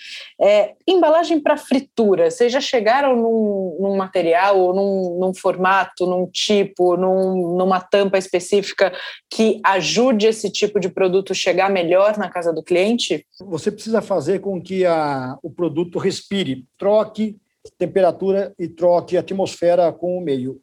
É, 0.41 0.75
embalagem 0.87 1.41
para 1.41 1.57
fritura, 1.57 2.31
vocês 2.31 2.53
já 2.53 2.61
chegaram 2.61 3.17
num, 3.17 3.77
num 3.81 3.97
material, 3.97 4.61
ou 4.61 4.73
num, 4.73 5.19
num, 5.19 5.35
formato, 5.35 6.07
num 6.07 6.27
tipo, 6.27 6.97
num, 6.97 7.57
numa 7.57 7.81
tampa 7.81 8.17
específica 8.17 8.93
que 9.29 9.61
ajude 9.65 10.29
esse 10.29 10.51
tipo 10.53 10.79
de 10.79 10.89
produto 10.89 11.35
chegar 11.35 11.69
melhor 11.69 12.17
na 12.17 12.31
casa 12.31 12.53
do 12.53 12.63
cliente? 12.63 13.27
Você 13.41 13.73
precisa 13.73 14.01
fazer 14.01 14.39
com 14.39 14.63
que 14.63 14.87
a, 14.87 15.37
o 15.43 15.51
produto 15.51 15.99
respire, 15.99 16.65
troque 16.79 17.37
temperatura 17.77 18.55
e 18.59 18.69
troque 18.69 19.17
atmosfera 19.17 19.93
com 19.93 20.17
o 20.17 20.21
meio. 20.21 20.61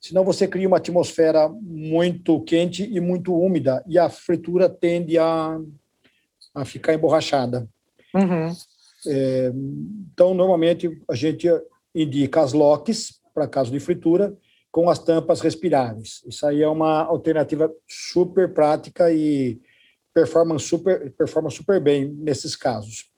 Senão 0.00 0.24
você 0.24 0.48
cria 0.48 0.66
uma 0.66 0.78
atmosfera 0.78 1.48
muito 1.48 2.40
quente 2.42 2.84
e 2.84 3.00
muito 3.00 3.34
úmida 3.34 3.84
e 3.86 3.98
a 3.98 4.08
fritura 4.08 4.68
tende 4.68 5.18
a, 5.18 5.58
a 6.54 6.64
ficar 6.64 6.94
emborrachada. 6.94 7.68
Uhum. 8.14 8.54
É, 9.06 9.52
então, 10.12 10.32
normalmente, 10.34 11.02
a 11.08 11.14
gente 11.14 11.48
indica 11.94 12.40
as 12.40 12.52
locks 12.52 13.20
para 13.34 13.48
caso 13.48 13.70
de 13.70 13.80
fritura 13.80 14.36
com 14.70 14.88
as 14.88 14.98
tampas 14.98 15.40
respiráveis. 15.40 16.22
Isso 16.26 16.46
aí 16.46 16.62
é 16.62 16.68
uma 16.68 17.02
alternativa 17.02 17.72
super 17.86 18.52
prática 18.52 19.12
e 19.12 19.60
performa 20.12 20.58
super, 20.58 21.12
performa 21.12 21.50
super 21.50 21.80
bem 21.80 22.08
nesses 22.08 22.56
casos. 22.56 23.10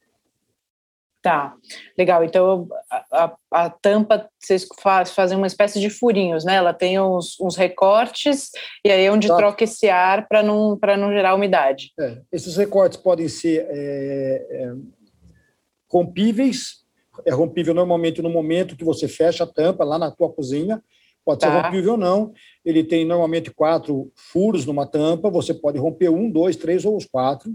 Tá, 1.22 1.56
legal. 1.98 2.22
Então, 2.22 2.68
a, 2.88 3.24
a, 3.24 3.36
a, 3.50 3.70
tampa, 3.70 4.28
vocês 4.38 4.64
faz, 4.80 5.10
fazem 5.10 5.36
uma 5.36 5.46
espécie 5.46 5.80
de 5.80 5.90
furinhos, 5.90 6.44
né? 6.44 6.54
Ela 6.54 6.72
tem 6.72 7.00
uns, 7.00 7.36
uns 7.40 7.56
recortes, 7.56 8.50
e 8.84 8.90
aí 8.90 9.04
é 9.04 9.10
onde 9.10 9.26
tá. 9.26 9.36
troca 9.36 9.64
esse 9.64 9.88
ar 9.88 10.28
para 10.28 10.40
não, 10.42 10.78
não 10.98 11.12
gerar 11.12 11.34
umidade. 11.34 11.92
É, 11.98 12.18
esses 12.30 12.56
recortes 12.56 12.96
podem 12.96 13.26
ser 13.26 13.66
é, 13.68 14.46
é, 14.50 14.72
rompíveis, 15.90 16.84
é 17.24 17.32
rompível 17.32 17.74
normalmente 17.74 18.22
no 18.22 18.30
momento 18.30 18.76
que 18.76 18.84
você 18.84 19.08
fecha 19.08 19.42
a 19.44 19.48
tampa 19.48 19.84
lá 19.84 19.98
na 19.98 20.12
tua 20.12 20.32
cozinha, 20.32 20.80
pode 21.24 21.40
tá. 21.40 21.50
ser 21.50 21.60
rompível 21.60 21.92
ou 21.92 21.98
não. 21.98 22.32
Ele 22.64 22.84
tem 22.84 23.04
normalmente 23.04 23.50
quatro 23.50 24.12
furos 24.14 24.64
numa 24.64 24.86
tampa, 24.86 25.28
você 25.28 25.52
pode 25.52 25.78
romper 25.78 26.08
um, 26.08 26.30
dois, 26.30 26.54
três 26.54 26.84
ou 26.84 26.96
os 26.96 27.04
quatro. 27.04 27.52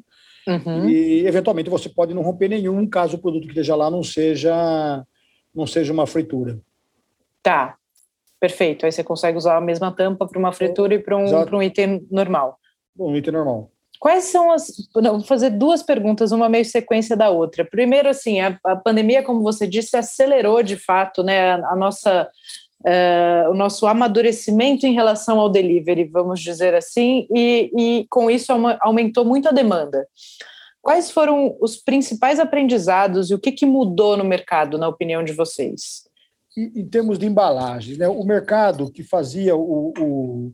Uhum. 0.47 0.89
E, 0.89 1.25
eventualmente, 1.25 1.69
você 1.69 1.89
pode 1.89 2.13
não 2.13 2.21
romper 2.21 2.47
nenhum, 2.47 2.87
caso 2.87 3.17
o 3.17 3.21
produto 3.21 3.43
que 3.43 3.49
esteja 3.49 3.75
lá 3.75 3.89
não 3.89 4.03
seja, 4.03 5.05
não 5.53 5.67
seja 5.67 5.93
uma 5.93 6.07
fritura. 6.07 6.59
Tá, 7.43 7.75
perfeito. 8.39 8.85
Aí 8.85 8.91
você 8.91 9.03
consegue 9.03 9.37
usar 9.37 9.57
a 9.57 9.61
mesma 9.61 9.91
tampa 9.91 10.27
para 10.27 10.39
uma 10.39 10.51
fritura 10.51 10.95
e 10.95 10.99
para 10.99 11.17
um, 11.17 11.25
um 11.57 11.63
item 11.63 12.05
normal. 12.09 12.57
Um 12.97 13.15
item 13.15 13.33
normal. 13.33 13.71
Quais 13.99 14.23
são 14.23 14.51
as. 14.51 14.65
Não, 14.95 15.19
vou 15.19 15.27
fazer 15.27 15.51
duas 15.51 15.83
perguntas, 15.83 16.31
uma 16.31 16.49
meio 16.49 16.65
sequência 16.65 17.15
da 17.15 17.29
outra. 17.29 17.63
Primeiro, 17.63 18.09
assim, 18.09 18.39
a, 18.39 18.57
a 18.65 18.75
pandemia, 18.75 19.21
como 19.21 19.43
você 19.43 19.67
disse, 19.67 19.95
acelerou 19.95 20.63
de 20.63 20.75
fato 20.75 21.21
né, 21.21 21.51
a, 21.51 21.73
a 21.73 21.75
nossa 21.75 22.27
uh, 22.85 23.49
o 23.49 23.53
nosso 23.53 23.87
amadurecimento 23.87 24.85
em 24.85 24.93
relação 24.93 25.39
ao 25.39 25.49
delivery, 25.49 26.05
vamos 26.05 26.39
dizer 26.39 26.73
assim, 26.73 27.27
e, 27.33 27.71
e 27.77 28.07
com 28.09 28.29
isso 28.29 28.51
aumentou 28.81 29.25
muito 29.25 29.47
a 29.47 29.51
demanda. 29.51 30.07
Quais 30.81 31.11
foram 31.11 31.55
os 31.61 31.77
principais 31.77 32.39
aprendizados 32.39 33.29
e 33.29 33.35
o 33.35 33.39
que, 33.39 33.51
que 33.51 33.65
mudou 33.65 34.17
no 34.17 34.23
mercado, 34.23 34.77
na 34.77 34.87
opinião 34.87 35.23
de 35.23 35.31
vocês? 35.31 36.09
Em, 36.57 36.85
termos 36.85 37.17
de 37.17 37.25
embalagem, 37.25 37.97
né, 37.97 38.09
o 38.09 38.23
mercado 38.23 38.91
que 38.91 39.03
fazia 39.03 39.55
o, 39.55 39.93
o, 39.97 40.51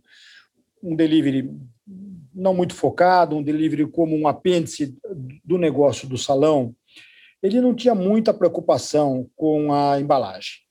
um 0.83 0.95
delivery 0.95 1.49
não 2.35 2.53
muito 2.53 2.75
focado, 2.75 3.35
um 3.35 3.41
delivery 3.41 3.87
como 3.87 4.15
um 4.15 4.27
apêndice 4.27 4.95
do 5.43 5.57
negócio 5.57 6.07
do 6.07 6.17
salão, 6.17 6.75
ele 7.41 7.59
não 7.61 7.73
tinha 7.73 7.95
muita 7.95 8.33
preocupação 8.33 9.27
com 9.35 9.73
a 9.73 9.99
embalagem. 9.99 10.66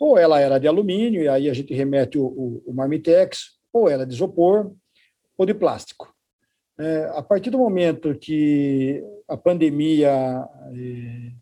Ou 0.00 0.18
ela 0.18 0.40
era 0.40 0.58
de 0.58 0.66
alumínio, 0.66 1.22
e 1.22 1.28
aí 1.28 1.48
a 1.48 1.54
gente 1.54 1.72
remete 1.72 2.18
o, 2.18 2.24
o, 2.24 2.62
o 2.66 2.74
Marmitex, 2.74 3.58
ou 3.72 3.88
era 3.88 4.04
de 4.04 4.14
isopor, 4.14 4.72
ou 5.38 5.46
de 5.46 5.54
plástico. 5.54 6.12
É, 6.78 7.12
a 7.14 7.22
partir 7.22 7.50
do 7.50 7.58
momento 7.58 8.18
que 8.18 9.04
a 9.28 9.36
pandemia 9.36 10.10
é, 10.74 11.32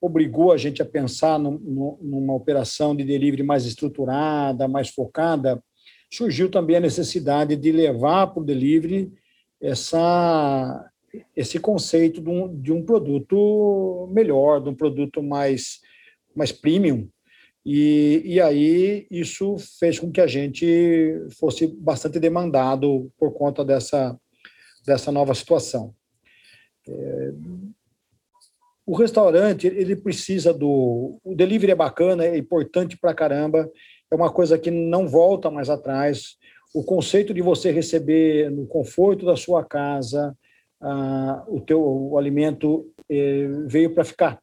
obrigou 0.00 0.50
a 0.50 0.56
gente 0.56 0.80
a 0.80 0.86
pensar 0.86 1.38
numa 1.38 2.34
operação 2.34 2.96
de 2.96 3.04
delivery 3.04 3.42
mais 3.42 3.66
estruturada, 3.66 4.66
mais 4.66 4.88
focada, 4.88 5.62
surgiu 6.10 6.50
também 6.50 6.76
a 6.76 6.80
necessidade 6.80 7.54
de 7.54 7.70
levar 7.70 8.28
para 8.28 8.42
o 8.42 8.44
delivery 8.44 9.12
essa, 9.60 10.90
esse 11.36 11.60
conceito 11.60 12.20
de 12.20 12.30
um, 12.30 12.60
de 12.60 12.72
um 12.72 12.82
produto 12.82 14.08
melhor, 14.10 14.60
de 14.60 14.70
um 14.70 14.74
produto 14.74 15.22
mais, 15.22 15.80
mais 16.40 16.50
premium. 16.50 17.08
E, 17.64 18.22
e 18.24 18.40
aí 18.40 19.06
isso 19.10 19.56
fez 19.78 19.98
com 19.98 20.10
que 20.10 20.20
a 20.20 20.26
gente 20.26 20.66
fosse 21.38 21.66
bastante 21.66 22.18
demandado 22.18 23.12
por 23.18 23.32
conta 23.34 23.62
dessa, 23.62 24.18
dessa 24.86 25.12
nova 25.12 25.34
situação. 25.34 25.94
É, 26.88 27.32
o 28.86 28.96
restaurante 28.96 29.66
ele 29.66 29.94
precisa 29.94 30.54
do 30.54 31.20
o 31.22 31.34
delivery 31.34 31.72
é 31.72 31.76
bacana 31.76 32.24
é 32.24 32.36
importante 32.36 32.96
para 32.96 33.14
caramba 33.14 33.70
é 34.10 34.14
uma 34.16 34.32
coisa 34.32 34.58
que 34.58 34.70
não 34.70 35.06
volta 35.06 35.50
mais 35.50 35.68
atrás. 35.68 36.36
O 36.74 36.82
conceito 36.82 37.34
de 37.34 37.42
você 37.42 37.70
receber 37.70 38.50
no 38.50 38.66
conforto 38.66 39.26
da 39.26 39.36
sua 39.36 39.62
casa 39.64 40.34
ah, 40.80 41.44
o 41.46 41.60
teu 41.60 41.80
o 41.80 42.16
alimento 42.16 42.90
eh, 43.08 43.46
veio 43.66 43.94
para 43.94 44.02
ficar. 44.02 44.40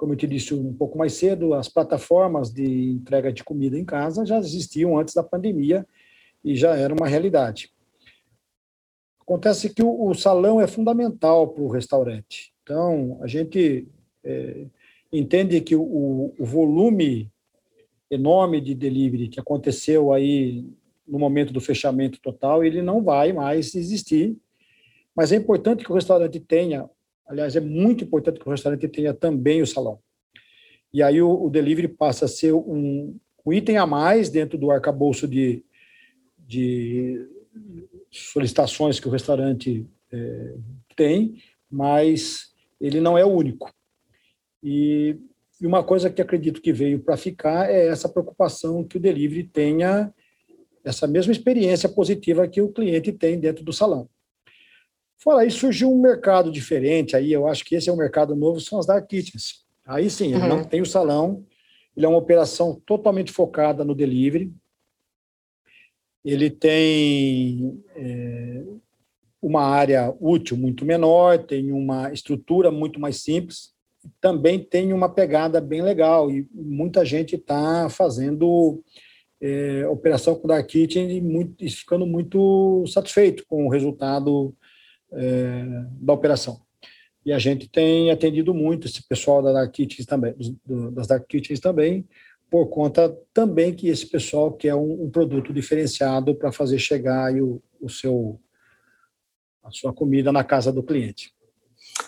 Como 0.00 0.14
eu 0.14 0.16
te 0.16 0.26
disse 0.26 0.54
um 0.54 0.72
pouco 0.72 0.96
mais 0.96 1.12
cedo, 1.12 1.52
as 1.52 1.68
plataformas 1.68 2.50
de 2.50 2.64
entrega 2.64 3.30
de 3.30 3.44
comida 3.44 3.78
em 3.78 3.84
casa 3.84 4.24
já 4.24 4.38
existiam 4.38 4.98
antes 4.98 5.12
da 5.12 5.22
pandemia 5.22 5.86
e 6.42 6.56
já 6.56 6.74
era 6.74 6.94
uma 6.94 7.06
realidade. 7.06 7.70
Acontece 9.20 9.74
que 9.74 9.82
o, 9.82 10.06
o 10.08 10.14
salão 10.14 10.58
é 10.58 10.66
fundamental 10.66 11.48
para 11.48 11.62
o 11.62 11.68
restaurante. 11.68 12.50
Então, 12.62 13.18
a 13.20 13.26
gente 13.26 13.88
é, 14.24 14.68
entende 15.12 15.60
que 15.60 15.76
o, 15.76 16.34
o 16.38 16.44
volume 16.46 17.30
enorme 18.10 18.58
de 18.58 18.74
delivery 18.74 19.28
que 19.28 19.38
aconteceu 19.38 20.14
aí 20.14 20.64
no 21.06 21.18
momento 21.18 21.52
do 21.52 21.60
fechamento 21.60 22.18
total, 22.22 22.64
ele 22.64 22.80
não 22.80 23.04
vai 23.04 23.34
mais 23.34 23.74
existir. 23.74 24.34
Mas 25.14 25.30
é 25.30 25.36
importante 25.36 25.84
que 25.84 25.92
o 25.92 25.94
restaurante 25.94 26.40
tenha, 26.40 26.88
aliás, 27.30 27.54
é 27.56 27.60
muito 27.60 28.04
importante 28.04 28.40
que 28.40 28.46
o 28.46 28.50
restaurante 28.50 28.88
tenha 28.88 29.14
também 29.14 29.62
o 29.62 29.66
salão. 29.66 29.98
E 30.92 31.02
aí 31.02 31.22
o, 31.22 31.44
o 31.44 31.48
delivery 31.48 31.88
passa 31.88 32.24
a 32.24 32.28
ser 32.28 32.52
um, 32.52 33.16
um, 33.46 33.52
item 33.52 33.78
a 33.78 33.86
mais 33.86 34.28
dentro 34.28 34.58
do 34.58 34.70
arcabouço 34.70 35.28
de, 35.28 35.64
de 36.38 37.26
solicitações 38.10 38.98
que 38.98 39.06
o 39.06 39.10
restaurante 39.10 39.86
é, 40.12 40.54
tem, 40.96 41.40
mas 41.70 42.52
ele 42.80 43.00
não 43.00 43.16
é 43.16 43.24
o 43.24 43.28
único. 43.28 43.72
E 44.62 45.16
e 45.60 45.66
uma 45.66 45.84
coisa 45.84 46.08
que 46.08 46.22
acredito 46.22 46.62
que 46.62 46.72
veio 46.72 47.00
para 47.00 47.18
ficar 47.18 47.70
é 47.70 47.88
essa 47.88 48.08
preocupação 48.08 48.82
que 48.82 48.96
o 48.96 49.00
delivery 49.00 49.44
tenha 49.44 50.12
essa 50.82 51.06
mesma 51.06 51.32
experiência 51.32 51.86
positiva 51.86 52.48
que 52.48 52.62
o 52.62 52.72
cliente 52.72 53.12
tem 53.12 53.38
dentro 53.38 53.62
do 53.62 53.72
salão. 53.72 54.08
Fora 55.22 55.44
isso, 55.44 55.58
surgiu 55.58 55.92
um 55.92 56.00
mercado 56.00 56.50
diferente, 56.50 57.14
aí 57.14 57.30
eu 57.30 57.46
acho 57.46 57.64
que 57.64 57.74
esse 57.74 57.90
é 57.90 57.92
um 57.92 57.96
mercado 57.96 58.34
novo, 58.34 58.58
são 58.58 58.78
as 58.78 58.86
dark 58.86 59.06
kitchens. 59.06 59.64
Aí 59.84 60.08
sim, 60.08 60.32
ele 60.32 60.42
uhum. 60.42 60.48
não 60.48 60.64
tem 60.64 60.80
o 60.80 60.86
salão, 60.86 61.44
ele 61.94 62.06
é 62.06 62.08
uma 62.08 62.18
operação 62.18 62.80
totalmente 62.86 63.30
focada 63.30 63.84
no 63.84 63.94
delivery, 63.94 64.50
ele 66.24 66.48
tem 66.48 67.82
é, 67.94 68.62
uma 69.42 69.62
área 69.62 70.14
útil 70.18 70.56
muito 70.56 70.84
menor, 70.86 71.38
tem 71.38 71.70
uma 71.70 72.12
estrutura 72.12 72.70
muito 72.70 72.98
mais 72.98 73.22
simples, 73.22 73.74
também 74.20 74.58
tem 74.58 74.92
uma 74.92 75.08
pegada 75.08 75.60
bem 75.60 75.82
legal 75.82 76.30
e 76.30 76.48
muita 76.54 77.04
gente 77.04 77.36
está 77.36 77.90
fazendo 77.90 78.82
é, 79.40 79.86
operação 79.86 80.34
com 80.34 80.44
o 80.44 80.48
Dark 80.48 80.66
Kitchen 80.66 81.10
e, 81.10 81.20
muito, 81.20 81.62
e, 81.62 81.70
ficando 81.70 82.06
muito 82.06 82.84
satisfeito 82.86 83.44
com 83.46 83.66
o 83.66 83.70
resultado 83.70 84.54
é, 85.12 85.64
da 86.00 86.12
operação. 86.12 86.60
E 87.24 87.32
a 87.32 87.38
gente 87.38 87.68
tem 87.68 88.10
atendido 88.10 88.54
muito 88.54 88.86
esse 88.86 89.06
pessoal 89.06 89.42
da 89.42 89.52
Dark 89.52 89.72
Kitchens 89.72 90.06
também, 90.06 90.34
do, 90.64 90.90
das 90.90 91.06
Dark 91.06 91.26
Kitchens 91.26 91.60
também, 91.60 92.08
por 92.50 92.66
conta 92.66 93.16
também 93.32 93.74
que 93.74 93.88
esse 93.88 94.06
pessoal 94.06 94.52
quer 94.52 94.74
um, 94.74 95.04
um 95.04 95.10
produto 95.10 95.52
diferenciado 95.52 96.34
para 96.34 96.50
fazer 96.50 96.78
chegar 96.78 97.32
o, 97.34 97.62
o 97.80 97.88
seu 97.88 98.40
a 99.62 99.70
sua 99.70 99.92
comida 99.92 100.32
na 100.32 100.42
casa 100.42 100.72
do 100.72 100.82
cliente. 100.82 101.32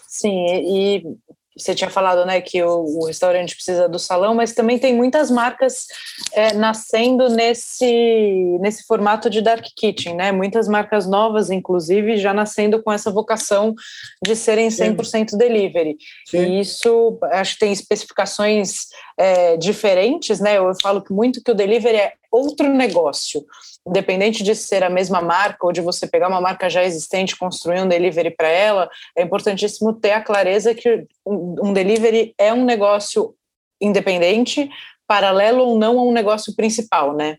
Sim, 0.08 0.46
e 0.46 1.16
você 1.56 1.74
tinha 1.74 1.90
falado 1.90 2.24
né, 2.24 2.40
que 2.40 2.62
o, 2.62 3.00
o, 3.00 3.06
restaurante 3.06 3.54
precisa 3.54 3.88
do 3.88 3.98
salão, 3.98 4.34
mas 4.34 4.52
também 4.52 4.78
tem 4.78 4.94
muitas 4.94 5.30
marcas 5.30 5.86
é, 6.32 6.54
nascendo 6.54 7.28
nesse, 7.28 8.58
nesse 8.60 8.84
formato 8.86 9.28
de 9.28 9.42
dark 9.42 9.64
kitchen, 9.76 10.14
né? 10.14 10.32
Muitas 10.32 10.66
marcas 10.66 11.06
novas, 11.06 11.50
inclusive, 11.50 12.16
já 12.16 12.32
nascendo 12.32 12.82
com 12.82 12.90
essa 12.90 13.10
vocação 13.10 13.74
de 14.22 14.34
serem 14.34 14.68
100% 14.68 15.30
Sim. 15.30 15.38
delivery. 15.38 15.96
Sim. 16.26 16.38
E 16.38 16.60
isso, 16.60 17.18
acho 17.32 17.54
que 17.54 17.60
tem 17.60 17.72
especificações 17.72 18.86
é, 19.18 19.56
diferentes, 19.56 20.40
né? 20.40 20.56
Eu 20.56 20.72
falo 20.80 21.04
muito 21.10 21.42
que 21.42 21.50
o 21.50 21.54
delivery 21.54 21.96
é 21.96 22.12
outro 22.30 22.66
negócio, 22.72 23.44
independente 23.86 24.42
de 24.42 24.54
ser 24.54 24.82
a 24.82 24.90
mesma 24.90 25.20
marca 25.20 25.66
ou 25.66 25.72
de 25.72 25.80
você 25.80 26.06
pegar 26.06 26.28
uma 26.28 26.40
marca 26.40 26.70
já 26.70 26.84
existente, 26.84 27.36
construir 27.36 27.80
um 27.80 27.88
delivery 27.88 28.30
para 28.30 28.48
ela, 28.48 28.88
é 29.16 29.22
importantíssimo 29.22 29.92
ter 29.92 30.12
a 30.12 30.22
clareza 30.22 30.74
que 30.74 31.06
um 31.26 31.72
delivery 31.72 32.34
é 32.38 32.52
um 32.52 32.64
negócio 32.64 33.34
independente, 33.80 34.70
paralelo 35.06 35.64
ou 35.64 35.78
não 35.78 35.98
a 35.98 36.02
um 36.04 36.12
negócio 36.12 36.54
principal, 36.54 37.14
né? 37.14 37.38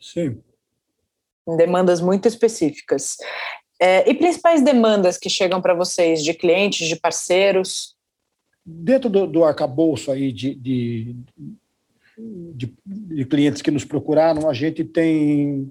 Sim. 0.00 0.40
Em 1.48 1.56
demandas 1.56 2.00
muito 2.00 2.28
específicas. 2.28 3.16
É, 3.80 4.08
e 4.08 4.14
principais 4.14 4.62
demandas 4.62 5.18
que 5.18 5.28
chegam 5.28 5.60
para 5.60 5.74
vocês 5.74 6.22
de 6.22 6.32
clientes, 6.32 6.86
de 6.86 6.94
parceiros? 6.94 7.96
Dentro 8.64 9.10
do, 9.10 9.26
do 9.26 9.44
arcabouço 9.44 10.12
aí 10.12 10.30
de, 10.32 10.54
de, 10.54 11.16
de, 12.18 12.72
de, 12.84 13.24
clientes 13.24 13.62
que 13.62 13.70
nos 13.70 13.84
procuraram, 13.84 14.48
a 14.48 14.54
gente 14.54 14.84
tem, 14.84 15.70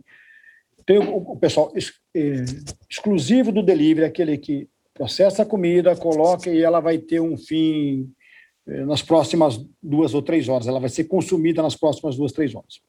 tem 0.86 0.98
o, 0.98 1.18
o 1.18 1.38
pessoal 1.38 1.72
é, 2.16 2.44
exclusivo 2.90 3.52
do 3.52 3.64
delivery, 3.64 4.06
aquele 4.06 4.38
que 4.38 4.68
processa 4.94 5.44
a 5.44 5.46
comida, 5.46 5.96
coloca 5.96 6.50
e 6.50 6.62
ela 6.62 6.80
vai 6.80 6.98
ter 6.98 7.20
um 7.20 7.38
fim 7.38 8.12
é, 8.68 8.86
nas 8.86 9.02
próximas 9.02 9.64
duas 9.82 10.14
ou 10.14 10.22
três 10.22 10.48
horas, 10.48 10.68
ela 10.68 10.80
vai 10.80 10.90
ser 10.90 11.06
consumida 11.06 11.62
nas 11.62 11.76
próximas 11.76 12.16
duas, 12.16 12.32
três 12.32 12.54
horas. 12.54 12.82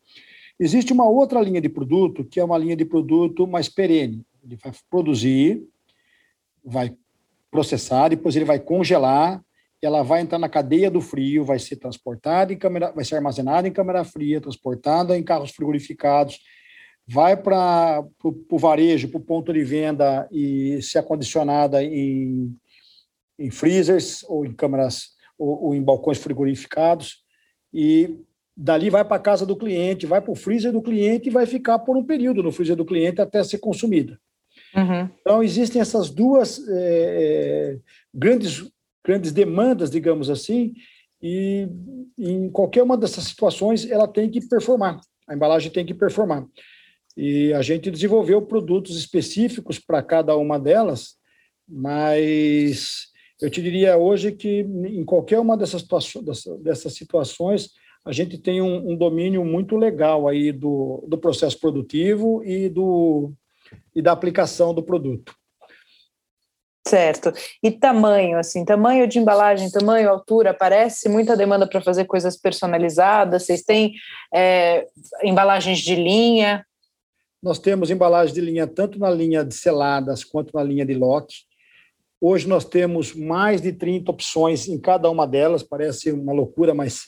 Existe 0.58 0.92
uma 0.92 1.08
outra 1.08 1.40
linha 1.40 1.60
de 1.60 1.68
produto, 1.68 2.24
que 2.24 2.38
é 2.38 2.44
uma 2.44 2.58
linha 2.58 2.76
de 2.76 2.84
produto 2.84 3.46
mais 3.46 3.68
perene. 3.68 4.24
Ele 4.44 4.56
vai 4.56 4.72
produzir, 4.90 5.62
vai 6.64 6.94
processar, 7.50 8.08
depois 8.08 8.36
ele 8.36 8.44
vai 8.44 8.60
congelar, 8.60 9.42
ela 9.86 10.02
vai 10.02 10.20
entrar 10.20 10.38
na 10.38 10.48
cadeia 10.48 10.90
do 10.90 11.00
frio, 11.00 11.44
vai 11.44 11.58
ser 11.58 11.76
transportada 11.76 12.52
em 12.52 12.56
câmera, 12.56 12.92
vai 12.92 13.04
ser 13.04 13.16
armazenada 13.16 13.66
em 13.66 13.72
câmara 13.72 14.04
fria, 14.04 14.40
transportada 14.40 15.18
em 15.18 15.22
carros 15.22 15.50
frigorificados, 15.50 16.38
vai 17.06 17.36
para 17.36 18.04
o 18.22 18.58
varejo, 18.58 19.08
para 19.08 19.18
o 19.18 19.24
ponto 19.24 19.52
de 19.52 19.64
venda 19.64 20.28
e 20.30 20.80
ser 20.82 20.98
acondicionada 20.98 21.82
em, 21.82 22.54
em 23.38 23.50
freezers 23.50 24.24
ou 24.28 24.46
em 24.46 24.52
câmaras 24.52 25.10
ou, 25.36 25.64
ou 25.64 25.74
em 25.74 25.82
balcões 25.82 26.18
frigorificados 26.18 27.24
e 27.74 28.18
dali 28.56 28.90
vai 28.90 29.04
para 29.04 29.16
a 29.16 29.20
casa 29.20 29.44
do 29.44 29.56
cliente, 29.56 30.06
vai 30.06 30.20
para 30.20 30.30
o 30.30 30.36
freezer 30.36 30.72
do 30.72 30.82
cliente 30.82 31.28
e 31.28 31.32
vai 31.32 31.46
ficar 31.46 31.80
por 31.80 31.96
um 31.96 32.04
período 32.04 32.42
no 32.42 32.52
freezer 32.52 32.76
do 32.76 32.84
cliente 32.84 33.20
até 33.20 33.42
ser 33.42 33.58
consumida. 33.58 34.18
Uhum. 34.76 35.08
Então, 35.20 35.42
existem 35.42 35.80
essas 35.80 36.10
duas 36.10 36.60
é, 36.68 37.78
grandes 38.12 38.70
grandes 39.04 39.32
demandas, 39.32 39.90
digamos 39.90 40.30
assim, 40.30 40.74
e 41.22 41.68
em 42.18 42.50
qualquer 42.50 42.82
uma 42.82 42.96
dessas 42.96 43.24
situações 43.24 43.88
ela 43.88 44.08
tem 44.08 44.28
que 44.30 44.40
performar, 44.40 45.00
a 45.28 45.34
embalagem 45.34 45.70
tem 45.70 45.86
que 45.86 45.94
performar. 45.94 46.44
E 47.16 47.52
a 47.52 47.62
gente 47.62 47.90
desenvolveu 47.90 48.40
produtos 48.42 48.96
específicos 48.96 49.78
para 49.78 50.02
cada 50.02 50.36
uma 50.36 50.58
delas, 50.58 51.16
mas 51.68 53.08
eu 53.40 53.50
te 53.50 53.60
diria 53.60 53.96
hoje 53.96 54.32
que 54.32 54.60
em 54.60 55.04
qualquer 55.04 55.38
uma 55.38 55.56
dessas, 55.56 55.86
dessas 56.60 56.94
situações 56.94 57.70
a 58.04 58.12
gente 58.12 58.36
tem 58.36 58.60
um, 58.60 58.92
um 58.92 58.96
domínio 58.96 59.44
muito 59.44 59.76
legal 59.76 60.26
aí 60.26 60.50
do, 60.50 61.04
do 61.06 61.16
processo 61.18 61.58
produtivo 61.60 62.42
e 62.44 62.68
do, 62.68 63.32
e 63.94 64.02
da 64.02 64.12
aplicação 64.12 64.74
do 64.74 64.82
produto. 64.82 65.34
Certo. 66.86 67.32
E 67.62 67.70
tamanho, 67.70 68.38
assim, 68.38 68.64
tamanho 68.64 69.06
de 69.06 69.18
embalagem, 69.18 69.70
tamanho, 69.70 70.10
altura, 70.10 70.50
aparece 70.50 71.08
muita 71.08 71.36
demanda 71.36 71.66
para 71.66 71.80
fazer 71.80 72.06
coisas 72.06 72.36
personalizadas? 72.36 73.44
Vocês 73.44 73.62
têm 73.62 73.94
é, 74.34 74.86
embalagens 75.22 75.78
de 75.78 75.94
linha? 75.94 76.66
Nós 77.40 77.58
temos 77.58 77.90
embalagens 77.90 78.34
de 78.34 78.40
linha 78.40 78.66
tanto 78.66 78.98
na 78.98 79.10
linha 79.10 79.44
de 79.44 79.54
seladas 79.54 80.24
quanto 80.24 80.54
na 80.54 80.62
linha 80.62 80.84
de 80.84 80.94
lote. 80.94 81.44
Hoje 82.20 82.48
nós 82.48 82.64
temos 82.64 83.14
mais 83.14 83.60
de 83.60 83.72
30 83.72 84.10
opções 84.10 84.68
em 84.68 84.78
cada 84.78 85.08
uma 85.08 85.26
delas, 85.26 85.62
parece 85.62 86.12
uma 86.12 86.32
loucura, 86.32 86.74
mas 86.74 87.06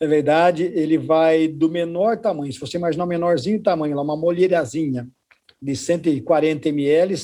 é 0.00 0.06
verdade. 0.06 0.64
Ele 0.64 0.98
vai 0.98 1.48
do 1.48 1.68
menor 1.68 2.16
tamanho, 2.16 2.52
se 2.52 2.60
você 2.60 2.76
imaginar 2.76 3.04
o 3.04 3.08
menorzinho 3.08 3.62
tamanho, 3.62 3.94
lá, 3.94 4.02
uma 4.02 4.16
molheirazinha 4.16 5.08
de 5.60 5.76
140 5.76 6.68
ml, 6.68 7.14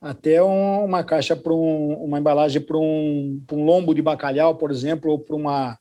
até 0.00 0.42
uma 0.42 1.04
caixa 1.04 1.36
para 1.36 1.52
um, 1.52 2.04
uma 2.04 2.18
embalagem 2.18 2.62
para 2.62 2.78
um, 2.78 3.42
um 3.52 3.64
lombo 3.64 3.94
de 3.94 4.00
bacalhau, 4.00 4.56
por 4.56 4.70
exemplo, 4.70 5.10
ou 5.10 5.18
para 5.18 5.36
uma, 5.36 5.78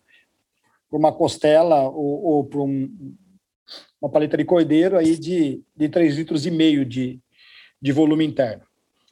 uma 0.91 1.11
costela, 1.13 1.83
ou, 1.83 2.23
ou 2.23 2.43
para 2.43 2.59
um, 2.59 3.15
uma 4.01 4.09
paleta 4.09 4.35
de 4.35 4.43
cordeiro 4.43 4.97
aí 4.97 5.17
de, 5.17 5.63
de 5.75 5.87
3 5.87 6.17
litros 6.17 6.45
e 6.45 6.51
meio 6.51 6.85
de, 6.85 7.19
de 7.81 7.91
volume 7.91 8.25
interno. 8.25 8.63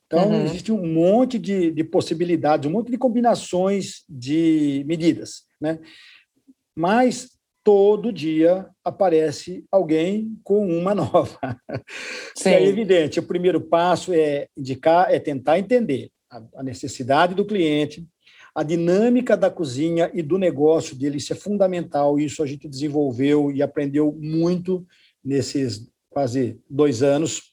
Então, 0.05 0.29
uhum. 0.29 0.45
existe 0.45 0.71
um 0.71 0.85
monte 0.85 1.37
de, 1.37 1.71
de 1.71 1.83
possibilidades, 1.83 2.69
um 2.69 2.73
monte 2.73 2.89
de 2.91 2.97
combinações 2.97 4.03
de 4.09 4.83
medidas, 4.87 5.45
né? 5.59 5.79
Mas 6.75 7.36
todo 7.67 8.13
dia 8.13 8.65
aparece 8.81 9.65
alguém 9.69 10.39
com 10.41 10.65
uma 10.65 10.95
nova. 10.95 11.37
Sim. 12.33 12.51
É 12.51 12.65
evidente, 12.65 13.19
o 13.19 13.23
primeiro 13.23 13.59
passo 13.59 14.13
é 14.13 14.47
indicar, 14.55 15.13
é 15.13 15.19
tentar 15.19 15.59
entender 15.59 16.09
a 16.29 16.63
necessidade 16.63 17.35
do 17.35 17.43
cliente, 17.43 18.07
a 18.55 18.63
dinâmica 18.63 19.35
da 19.35 19.51
cozinha 19.51 20.09
e 20.13 20.21
do 20.21 20.37
negócio 20.37 20.95
dele, 20.95 21.17
isso 21.17 21.33
é 21.33 21.35
fundamental, 21.35 22.17
isso 22.17 22.41
a 22.41 22.45
gente 22.45 22.69
desenvolveu 22.69 23.51
e 23.51 23.61
aprendeu 23.61 24.17
muito 24.17 24.87
nesses 25.21 25.91
quase 26.09 26.57
dois 26.69 27.03
anos, 27.03 27.51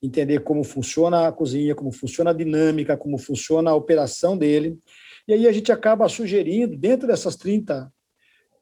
entender 0.00 0.44
como 0.44 0.62
funciona 0.62 1.26
a 1.26 1.32
cozinha, 1.32 1.74
como 1.74 1.90
funciona 1.90 2.30
a 2.30 2.32
dinâmica, 2.32 2.96
como 2.96 3.18
funciona 3.18 3.72
a 3.72 3.74
operação 3.74 4.38
dele, 4.38 4.78
e 5.26 5.32
aí 5.32 5.48
a 5.48 5.52
gente 5.52 5.72
acaba 5.72 6.08
sugerindo, 6.08 6.76
dentro 6.76 7.08
dessas 7.08 7.34
30 7.34 7.92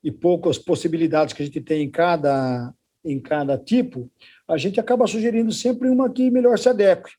e 0.07 0.13
poucas 0.13 0.57
possibilidades 0.57 1.35
que 1.35 1.43
a 1.43 1.45
gente 1.45 1.61
tem 1.61 1.83
em 1.83 1.91
cada, 1.91 2.73
em 3.05 3.19
cada 3.19 3.59
tipo, 3.59 4.09
a 4.47 4.57
gente 4.57 4.79
acaba 4.79 5.05
sugerindo 5.05 5.51
sempre 5.51 5.89
uma 5.89 6.09
que 6.09 6.31
melhor 6.31 6.57
se 6.61 6.69
adeque. 6.69 7.11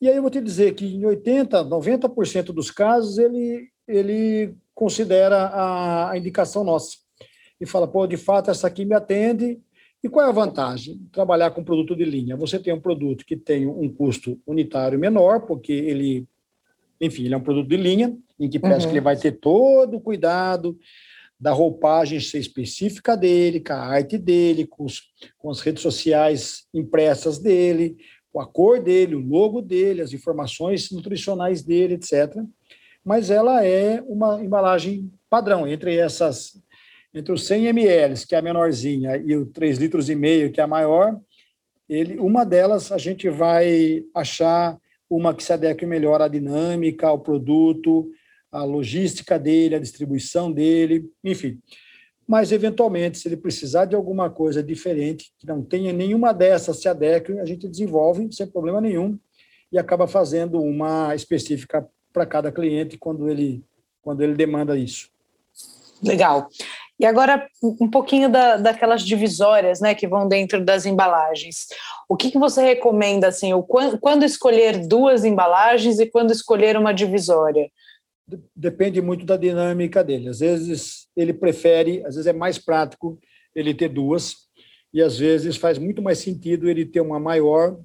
E 0.00 0.08
aí 0.08 0.16
eu 0.16 0.22
vou 0.22 0.30
te 0.30 0.40
dizer 0.40 0.74
que 0.74 0.84
em 0.84 1.02
80%, 1.02 1.68
90% 1.68 2.46
dos 2.46 2.68
casos 2.68 3.16
ele, 3.16 3.68
ele 3.86 4.56
considera 4.74 5.36
a, 5.36 6.10
a 6.10 6.18
indicação 6.18 6.64
nossa. 6.64 6.96
E 7.60 7.64
fala, 7.64 7.86
pô, 7.86 8.04
de 8.08 8.16
fato, 8.16 8.50
essa 8.50 8.66
aqui 8.66 8.84
me 8.84 8.96
atende. 8.96 9.60
E 10.02 10.08
qual 10.08 10.26
é 10.26 10.28
a 10.28 10.32
vantagem? 10.32 11.00
Trabalhar 11.12 11.52
com 11.52 11.62
produto 11.62 11.94
de 11.94 12.04
linha. 12.04 12.36
Você 12.36 12.58
tem 12.58 12.74
um 12.74 12.80
produto 12.80 13.24
que 13.24 13.36
tem 13.36 13.68
um 13.68 13.88
custo 13.88 14.36
unitário 14.44 14.98
menor, 14.98 15.42
porque 15.42 15.72
ele, 15.72 16.26
enfim, 17.00 17.26
ele 17.26 17.34
é 17.34 17.36
um 17.36 17.42
produto 17.42 17.68
de 17.68 17.76
linha, 17.76 18.18
em 18.36 18.48
que 18.48 18.58
parece 18.58 18.86
uhum. 18.86 18.90
que 18.90 18.98
ele 18.98 19.04
vai 19.04 19.16
ter 19.16 19.38
todo 19.38 19.98
o 19.98 20.00
cuidado 20.00 20.76
da 21.40 21.52
roupagem 21.52 22.20
ser 22.20 22.38
específica 22.38 23.16
dele, 23.16 23.60
com 23.60 23.72
a 23.72 23.78
arte 23.78 24.18
dele, 24.18 24.66
com, 24.66 24.84
os, 24.84 25.02
com 25.38 25.50
as 25.50 25.60
redes 25.60 25.82
sociais 25.82 26.66
impressas 26.74 27.38
dele, 27.38 27.96
com 28.32 28.40
a 28.40 28.46
cor 28.46 28.80
dele, 28.82 29.14
o 29.14 29.26
logo 29.26 29.62
dele, 29.62 30.02
as 30.02 30.12
informações 30.12 30.90
nutricionais 30.90 31.62
dele, 31.62 31.94
etc. 31.94 32.36
Mas 33.02 33.30
ela 33.30 33.64
é 33.64 34.02
uma 34.06 34.42
embalagem 34.44 35.10
padrão 35.28 35.66
entre 35.66 35.96
essas 35.96 36.60
entre 37.12 37.32
os 37.32 37.44
100 37.44 37.66
ml, 37.66 38.24
que 38.24 38.36
é 38.36 38.38
a 38.38 38.42
menorzinha, 38.42 39.16
e 39.16 39.34
o 39.34 39.44
3 39.44 39.78
litros 39.78 40.08
e 40.08 40.14
meio, 40.14 40.52
que 40.52 40.60
é 40.60 40.62
a 40.62 40.68
maior, 40.68 41.18
ele, 41.88 42.16
uma 42.20 42.44
delas 42.44 42.92
a 42.92 42.98
gente 42.98 43.28
vai 43.28 44.04
achar 44.14 44.78
uma 45.08 45.34
que 45.34 45.42
se 45.42 45.52
adeque 45.52 45.84
melhor 45.84 46.22
à 46.22 46.28
dinâmica, 46.28 47.08
ao 47.08 47.18
produto, 47.18 48.08
a 48.50 48.64
logística 48.64 49.38
dele, 49.38 49.74
a 49.74 49.80
distribuição 49.80 50.50
dele, 50.50 51.08
enfim. 51.22 51.60
Mas, 52.26 52.52
eventualmente, 52.52 53.18
se 53.18 53.26
ele 53.28 53.36
precisar 53.36 53.86
de 53.86 53.96
alguma 53.96 54.30
coisa 54.30 54.62
diferente, 54.62 55.32
que 55.38 55.46
não 55.46 55.62
tenha 55.62 55.92
nenhuma 55.92 56.32
dessas 56.32 56.80
se 56.80 56.88
adeque, 56.88 57.32
a 57.40 57.44
gente 57.44 57.68
desenvolve 57.68 58.28
sem 58.32 58.46
problema 58.46 58.80
nenhum 58.80 59.18
e 59.72 59.78
acaba 59.78 60.06
fazendo 60.06 60.60
uma 60.60 61.14
específica 61.14 61.88
para 62.12 62.26
cada 62.26 62.52
cliente 62.52 62.98
quando 62.98 63.28
ele, 63.28 63.64
quando 64.02 64.22
ele 64.22 64.34
demanda 64.34 64.76
isso. 64.76 65.08
Legal. 66.02 66.48
E 67.00 67.06
agora, 67.06 67.46
um 67.62 67.88
pouquinho 67.88 68.28
da, 68.28 68.58
daquelas 68.58 69.02
divisórias 69.02 69.80
né, 69.80 69.94
que 69.94 70.06
vão 70.06 70.28
dentro 70.28 70.62
das 70.62 70.84
embalagens. 70.84 71.66
O 72.08 72.14
que, 72.14 72.30
que 72.30 72.38
você 72.38 72.62
recomenda, 72.62 73.28
assim, 73.28 73.54
o, 73.54 73.62
quando 73.62 74.22
escolher 74.22 74.86
duas 74.86 75.24
embalagens 75.24 75.98
e 75.98 76.06
quando 76.06 76.30
escolher 76.30 76.76
uma 76.76 76.92
divisória? 76.92 77.70
Depende 78.54 79.00
muito 79.00 79.24
da 79.24 79.36
dinâmica 79.36 80.02
dele. 80.04 80.28
Às 80.28 80.40
vezes 80.40 81.08
ele 81.16 81.32
prefere, 81.32 82.04
às 82.04 82.14
vezes 82.14 82.26
é 82.26 82.32
mais 82.32 82.58
prático 82.58 83.18
ele 83.54 83.74
ter 83.74 83.88
duas, 83.88 84.48
e 84.92 85.02
às 85.02 85.18
vezes 85.18 85.56
faz 85.56 85.78
muito 85.78 86.02
mais 86.02 86.18
sentido 86.18 86.68
ele 86.68 86.84
ter 86.84 87.00
uma 87.00 87.20
maior 87.20 87.78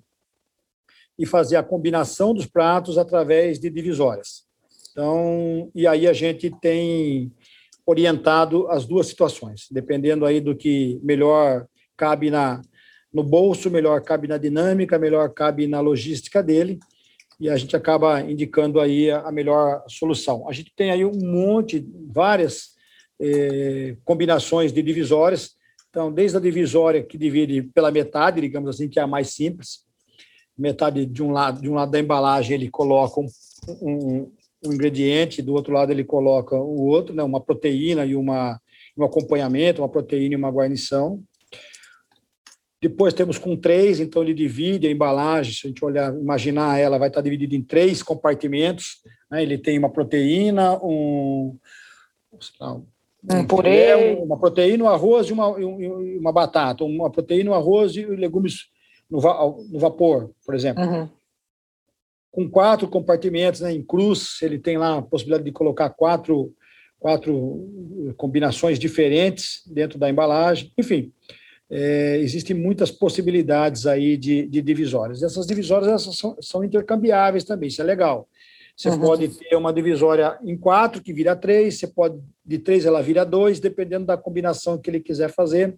e 1.17 1.25
fazer 1.25 1.55
a 1.55 1.63
combinação 1.63 2.33
dos 2.33 2.45
pratos 2.45 2.97
através 2.97 3.59
de 3.59 3.69
divisórias. 3.69 4.45
Então, 4.91 5.71
e 5.73 5.85
aí 5.87 6.07
a 6.07 6.13
gente 6.13 6.49
tem 6.61 7.31
orientado 7.85 8.67
as 8.69 8.85
duas 8.85 9.07
situações, 9.07 9.67
dependendo 9.71 10.25
aí 10.25 10.41
do 10.41 10.55
que 10.55 10.99
melhor 11.03 11.67
cabe 11.95 12.29
na 12.29 12.61
no 13.13 13.23
bolso, 13.23 13.71
melhor 13.71 14.01
cabe 14.01 14.27
na 14.27 14.37
dinâmica, 14.37 14.99
melhor 14.99 15.29
cabe 15.29 15.67
na 15.67 15.79
logística 15.79 16.43
dele 16.43 16.79
e 17.39 17.49
a 17.49 17.57
gente 17.57 17.75
acaba 17.75 18.21
indicando 18.21 18.79
aí 18.79 19.11
a 19.11 19.31
melhor 19.31 19.83
solução. 19.87 20.47
A 20.47 20.53
gente 20.53 20.73
tem 20.75 20.91
aí 20.91 21.03
um 21.03 21.17
monte, 21.19 21.85
várias 22.07 22.75
eh, 23.19 23.95
combinações 24.03 24.71
de 24.71 24.81
divisórias, 24.81 25.55
então, 25.95 26.11
desde 26.11 26.35
a 26.35 26.41
divisória 26.41 27.01
que 27.01 27.17
divide 27.17 27.63
pela 27.63 27.89
metade, 27.89 28.41
digamos 28.41 28.69
assim, 28.69 28.89
que 28.89 28.99
é 28.99 29.01
a 29.01 29.07
mais 29.07 29.29
simples, 29.29 29.85
metade 30.57 31.05
de 31.05 31.23
um 31.23 31.31
lado, 31.31 31.61
de 31.61 31.69
um 31.69 31.73
lado 31.73 31.89
da 31.89 31.97
embalagem 31.97 32.55
ele 32.55 32.69
coloca 32.69 33.21
um, 33.21 33.27
um, 33.81 34.31
um 34.65 34.73
ingrediente, 34.73 35.41
do 35.41 35.53
outro 35.53 35.73
lado 35.73 35.93
ele 35.93 36.03
coloca 36.03 36.53
o 36.53 36.85
outro, 36.85 37.15
né, 37.15 37.23
uma 37.23 37.39
proteína 37.39 38.05
e 38.05 38.13
uma, 38.13 38.59
um 38.97 39.05
acompanhamento, 39.05 39.81
uma 39.81 39.87
proteína 39.87 40.33
e 40.33 40.37
uma 40.37 40.51
guarnição. 40.51 41.23
Depois 42.87 43.15
temos 43.15 43.39
com 43.39 43.57
três, 43.57 43.99
então 43.99 44.21
ele 44.21 44.31
divide 44.31 44.85
a 44.85 44.91
embalagem, 44.91 45.51
se 45.51 45.65
a 45.65 45.69
gente 45.69 45.83
olhar, 45.83 46.13
imaginar 46.13 46.77
ela, 46.77 46.99
vai 46.99 47.07
estar 47.07 47.19
dividida 47.19 47.55
em 47.55 47.61
três 47.63 48.03
compartimentos. 48.03 49.01
Né? 49.31 49.41
Ele 49.41 49.57
tem 49.57 49.79
uma 49.79 49.89
proteína, 49.89 50.77
um, 50.83 51.57
lá, 52.59 52.79
um 53.33 53.47
purê, 53.47 54.13
uma 54.21 54.37
proteína, 54.37 54.83
um 54.83 54.87
arroz 54.87 55.27
e 55.27 55.33
uma, 55.33 55.47
uma 55.47 56.31
batata, 56.31 56.83
uma 56.83 57.09
proteína, 57.09 57.49
um 57.49 57.53
arroz 57.55 57.95
e 57.95 58.05
legumes 58.05 58.67
no, 59.09 59.19
no 59.19 59.79
vapor, 59.79 60.29
por 60.45 60.53
exemplo. 60.53 60.83
Uhum. 60.83 61.09
Com 62.29 62.47
quatro 62.47 62.87
compartimentos 62.87 63.61
né, 63.61 63.73
em 63.73 63.81
cruz, 63.81 64.37
ele 64.43 64.59
tem 64.59 64.77
lá 64.77 64.99
a 64.99 65.01
possibilidade 65.01 65.43
de 65.43 65.51
colocar 65.51 65.89
quatro, 65.89 66.53
quatro 66.99 68.13
combinações 68.15 68.77
diferentes 68.77 69.63
dentro 69.65 69.97
da 69.97 70.07
embalagem. 70.07 70.71
Enfim, 70.77 71.11
é, 71.77 72.17
existem 72.19 72.55
muitas 72.55 72.89
possibilidades 72.89 73.85
aí 73.85 74.15
de, 74.15 74.47
de 74.47 74.61
divisórias. 74.61 75.21
Essas 75.21 75.45
divisórias 75.45 76.01
são, 76.01 76.37
são, 76.39 76.63
intercambiáveis 76.63 77.43
também, 77.43 77.67
isso 77.67 77.81
é 77.81 77.85
legal. 77.85 78.29
Você 78.77 78.89
uhum. 78.89 78.99
pode 78.99 79.27
ter 79.27 79.55
uma 79.57 79.73
divisória 79.73 80.37
em 80.41 80.57
quatro, 80.57 81.01
que 81.01 81.11
vira 81.11 81.35
três, 81.35 81.77
você 81.77 81.87
pode, 81.87 82.17
de 82.45 82.59
três 82.59 82.85
ela 82.85 83.01
vira 83.01 83.25
dois, 83.25 83.59
dependendo 83.59 84.05
da 84.05 84.15
combinação 84.15 84.77
que 84.77 84.89
ele 84.89 85.01
quiser 85.01 85.29
fazer. 85.29 85.77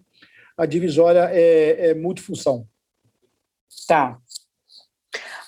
A 0.56 0.66
divisória 0.66 1.30
é, 1.32 1.90
é 1.90 1.94
multifunção. 1.94 2.64
Tá. 3.88 4.18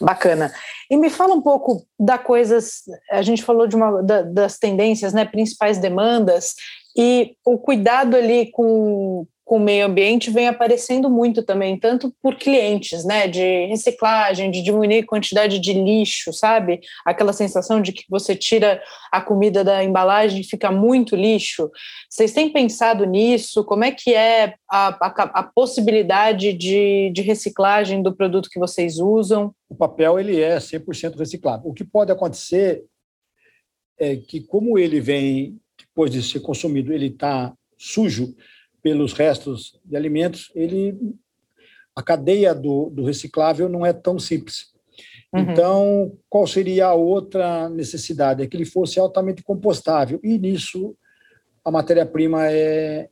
Bacana. 0.01 0.53
E 0.91 0.97
me 0.97 1.11
fala 1.11 1.35
um 1.35 1.43
pouco 1.43 1.87
da 1.99 2.19
coisas, 2.19 2.83
a 3.13 3.23
gente 3.23 3.45
falou 3.45 3.69
de 3.69 3.77
uma 3.77 4.03
da, 4.03 4.23
das 4.23 4.59
tendências, 4.59 5.13
né, 5.13 5.25
principais 5.25 5.79
demandas, 5.79 6.55
e 6.97 7.37
o 7.45 7.57
cuidado 7.57 8.17
ali 8.17 8.51
com, 8.51 9.27
com 9.51 9.57
o 9.57 9.61
meio 9.61 9.85
ambiente 9.85 10.31
vem 10.31 10.47
aparecendo 10.47 11.11
muito 11.11 11.43
também, 11.43 11.77
tanto 11.77 12.15
por 12.23 12.37
clientes, 12.37 13.05
né, 13.05 13.27
de 13.27 13.67
reciclagem, 13.67 14.49
de 14.49 14.63
diminuir 14.63 15.01
a 15.01 15.07
quantidade 15.07 15.59
de 15.59 15.73
lixo, 15.73 16.33
sabe? 16.33 16.79
Aquela 17.05 17.33
sensação 17.33 17.83
de 17.83 17.91
que 17.91 18.05
você 18.09 18.37
tira 18.37 18.81
a 19.11 19.21
comida 19.21 19.65
da 19.65 19.83
embalagem 19.83 20.41
e 20.41 20.49
fica 20.49 20.71
muito 20.71 21.17
lixo. 21.17 21.69
Vocês 22.09 22.33
têm 22.33 22.53
pensado 22.53 23.05
nisso? 23.05 23.65
Como 23.65 23.83
é 23.83 23.91
que 23.91 24.15
é 24.15 24.55
a, 24.71 24.87
a, 25.05 25.41
a 25.41 25.43
possibilidade 25.43 26.53
de, 26.53 27.11
de 27.13 27.21
reciclagem 27.21 28.05
do 28.05 28.15
produto 28.15 28.49
que 28.49 28.61
vocês 28.61 28.99
usam? 28.99 29.53
O 29.69 29.75
papel 29.75 30.21
ele 30.21 30.41
é 30.41 30.59
100% 30.59 31.19
reciclável. 31.19 31.69
O 31.69 31.75
que 31.75 31.83
pode 31.83 32.13
acontecer 32.13 32.85
é 33.99 34.15
que, 34.15 34.43
como 34.43 34.79
ele 34.79 35.01
vem 35.01 35.59
depois 35.77 36.09
de 36.09 36.23
ser 36.23 36.39
consumido, 36.39 36.93
ele 36.93 37.07
está 37.07 37.53
sujo 37.77 38.33
pelos 38.83 39.13
restos 39.13 39.79
de 39.85 39.97
alimentos, 39.97 40.51
ele 40.55 40.97
a 41.95 42.03
cadeia 42.03 42.55
do, 42.55 42.91
do 42.91 43.05
reciclável 43.05 43.69
não 43.69 43.85
é 43.85 43.93
tão 43.93 44.19
simples. 44.19 44.73
Uhum. 45.33 45.41
Então, 45.41 46.19
qual 46.29 46.47
seria 46.47 46.87
a 46.87 46.95
outra 46.95 47.69
necessidade? 47.69 48.43
É 48.43 48.47
que 48.47 48.57
ele 48.57 48.65
fosse 48.65 48.99
altamente 48.99 49.43
compostável. 49.43 50.19
E 50.23 50.39
nisso, 50.39 50.97
a 51.65 51.71
matéria-prima 51.71 52.51
é, 52.51 53.09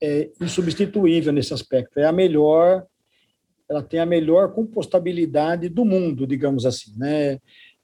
é 0.00 0.30
insubstituível 0.40 1.32
nesse 1.32 1.54
aspecto. 1.54 1.98
É 1.98 2.04
a 2.04 2.12
melhor, 2.12 2.86
ela 3.68 3.82
tem 3.82 4.00
a 4.00 4.06
melhor 4.06 4.52
compostabilidade 4.52 5.68
do 5.68 5.84
mundo, 5.84 6.26
digamos 6.26 6.66
assim. 6.66 6.92
Né? 6.96 7.38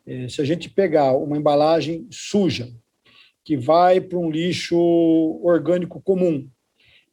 É, 0.07 0.29
se 0.29 0.41
a 0.41 0.45
gente 0.45 0.71
pegar 0.71 1.16
uma 1.16 1.37
embalagem 1.37 2.07
suja, 2.11 2.69
que 3.45 3.57
vai 3.57 4.01
para 4.01 4.19
um 4.19 4.31
lixo 4.31 4.77
orgânico 5.43 6.01
comum 6.03 6.47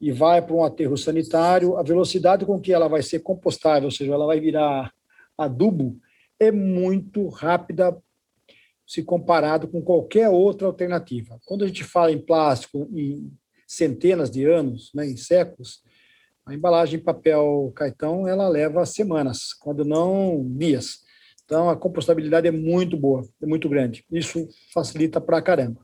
e 0.00 0.12
vai 0.12 0.42
para 0.42 0.54
um 0.54 0.64
aterro 0.64 0.96
sanitário, 0.96 1.76
a 1.76 1.82
velocidade 1.82 2.44
com 2.44 2.60
que 2.60 2.72
ela 2.72 2.88
vai 2.88 3.02
ser 3.02 3.20
compostável, 3.20 3.86
ou 3.86 3.90
seja, 3.90 4.12
ela 4.12 4.26
vai 4.26 4.40
virar 4.40 4.92
adubo, 5.36 5.98
é 6.38 6.50
muito 6.50 7.28
rápida 7.28 7.96
se 8.86 9.02
comparado 9.02 9.66
com 9.66 9.82
qualquer 9.82 10.28
outra 10.28 10.66
alternativa. 10.66 11.40
Quando 11.44 11.64
a 11.64 11.66
gente 11.66 11.82
fala 11.82 12.12
em 12.12 12.20
plástico 12.20 12.88
em 12.94 13.32
centenas 13.66 14.30
de 14.30 14.44
anos, 14.44 14.92
né, 14.94 15.06
em 15.06 15.16
séculos, 15.16 15.82
a 16.44 16.54
embalagem 16.54 17.00
em 17.00 17.02
papel 17.02 17.72
cartão 17.74 18.28
ela 18.28 18.48
leva 18.48 18.86
semanas, 18.86 19.52
quando 19.52 19.84
não 19.84 20.46
dias. 20.56 21.00
Então 21.44 21.68
a 21.68 21.76
compostabilidade 21.76 22.46
é 22.46 22.52
muito 22.52 22.96
boa, 22.96 23.26
é 23.42 23.46
muito 23.46 23.68
grande. 23.68 24.04
Isso 24.10 24.48
facilita 24.72 25.20
para 25.20 25.42
caramba. 25.42 25.80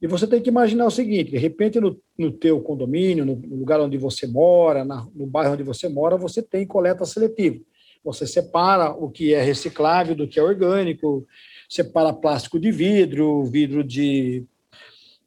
E 0.00 0.06
você 0.06 0.26
tem 0.26 0.42
que 0.42 0.50
imaginar 0.50 0.86
o 0.86 0.90
seguinte: 0.90 1.30
de 1.30 1.38
repente, 1.38 1.80
no, 1.80 2.00
no 2.18 2.30
teu 2.30 2.60
condomínio, 2.60 3.24
no, 3.24 3.36
no 3.36 3.56
lugar 3.56 3.80
onde 3.80 3.96
você 3.96 4.26
mora, 4.26 4.84
na, 4.84 5.06
no 5.14 5.26
bairro 5.26 5.54
onde 5.54 5.62
você 5.62 5.88
mora, 5.88 6.16
você 6.16 6.42
tem 6.42 6.66
coleta 6.66 7.04
seletiva. 7.04 7.60
Você 8.04 8.26
separa 8.26 8.90
o 8.90 9.10
que 9.10 9.34
é 9.34 9.42
reciclável 9.42 10.14
do 10.14 10.28
que 10.28 10.38
é 10.38 10.42
orgânico, 10.42 11.26
separa 11.68 12.12
plástico 12.12 12.60
de 12.60 12.70
vidro, 12.70 13.44
vidro 13.44 13.82
de 13.82 14.44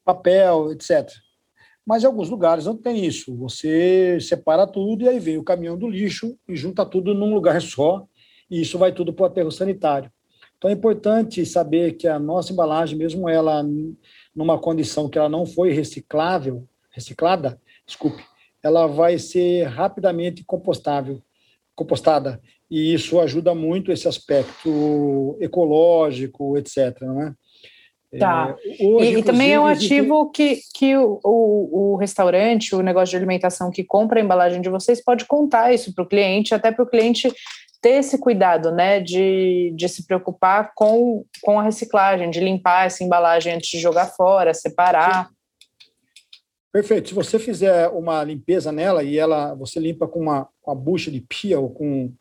papel, 0.05 0.72
etc. 0.72 1.09
Mas 1.86 2.03
em 2.03 2.05
alguns 2.05 2.30
lugares 2.30 2.65
não 2.65 2.78
tem 2.78 3.05
isso. 3.05 3.36
Você 3.36 4.17
separa 4.22 4.65
tudo 4.65 5.03
e 5.03 5.09
aí 5.09 5.20
vem 5.20 5.38
o 5.38 5.43
caminhão 5.43 5.78
do 5.78 5.89
lixo 5.89 6.38
e 6.47 6.55
junta 6.55 6.86
tudo 6.86 7.13
num 7.13 7.34
lugar 7.34 7.59
só, 7.63 8.05
e 8.49 8.61
isso 8.61 8.78
vai 8.78 8.93
tudo 8.93 9.11
para 9.11 9.24
o 9.24 9.26
aterro 9.26 9.51
sanitário. 9.51 10.11
Então 10.57 10.70
é 10.70 10.74
importante 10.74 11.45
saber 11.45 11.93
que 11.93 12.07
a 12.07 12.20
nossa 12.20 12.53
embalagem, 12.53 12.97
mesmo 12.97 13.30
ela 13.30 13.65
numa 14.39 14.57
condição 14.57 15.09
que 15.09 15.17
ela 15.17 15.27
não 15.27 15.45
foi 15.45 15.73
reciclável, 15.73 16.63
reciclada, 16.91 17.59
desculpe, 17.85 18.23
ela 18.63 18.87
vai 18.87 19.19
ser 19.19 19.63
rapidamente 19.63 20.45
compostável, 20.45 21.21
compostada, 21.75 22.39
e 22.71 22.93
isso 22.93 23.19
ajuda 23.19 23.53
muito 23.53 23.91
esse 23.91 24.07
aspecto 24.07 25.37
ecológico, 25.41 26.57
etc. 26.57 27.01
Não 27.01 27.21
é? 27.21 27.33
Tá. 28.17 28.55
É, 28.65 28.85
hoje, 28.87 29.19
e, 29.19 29.23
também 29.23 29.53
é 29.53 29.59
um 29.59 29.65
ativo 29.65 30.31
que, 30.31 30.61
que 30.73 30.95
o, 30.95 31.19
o, 31.21 31.91
o, 31.91 31.95
restaurante, 31.97 32.73
o 32.73 32.81
negócio 32.81 33.11
de 33.11 33.17
alimentação 33.17 33.69
que 33.69 33.83
compra 33.83 34.21
a 34.21 34.23
embalagem 34.23 34.61
de 34.61 34.69
vocês 34.69 35.03
pode 35.03 35.25
contar 35.25 35.73
isso 35.73 35.93
para 35.93 36.05
o 36.05 36.07
cliente, 36.07 36.55
até 36.55 36.71
para 36.71 36.83
o 36.83 36.89
cliente 36.89 37.29
ter 37.82 37.91
esse 37.91 38.17
cuidado, 38.17 38.71
né, 38.71 38.99
de, 38.99 39.71
de 39.75 39.88
se 39.88 40.05
preocupar 40.05 40.73
com, 40.75 41.25
com 41.41 41.59
a 41.59 41.63
reciclagem, 41.63 42.30
de 42.30 42.39
limpar 42.39 42.86
essa 42.86 43.03
embalagem 43.03 43.53
antes 43.53 43.69
de 43.69 43.80
jogar 43.80 44.07
fora, 44.07 44.53
separar. 44.53 45.27
Sim. 45.27 45.39
Perfeito. 46.71 47.09
Se 47.09 47.15
você 47.15 47.39
fizer 47.39 47.88
uma 47.89 48.23
limpeza 48.23 48.71
nela 48.71 49.03
e 49.03 49.17
ela 49.17 49.55
você 49.55 49.80
limpa 49.80 50.07
com 50.07 50.19
uma, 50.19 50.47
uma 50.65 50.75
bucha 50.75 51.09
de 51.09 51.19
pia 51.19 51.59
ou 51.59 51.69
com 51.71 52.13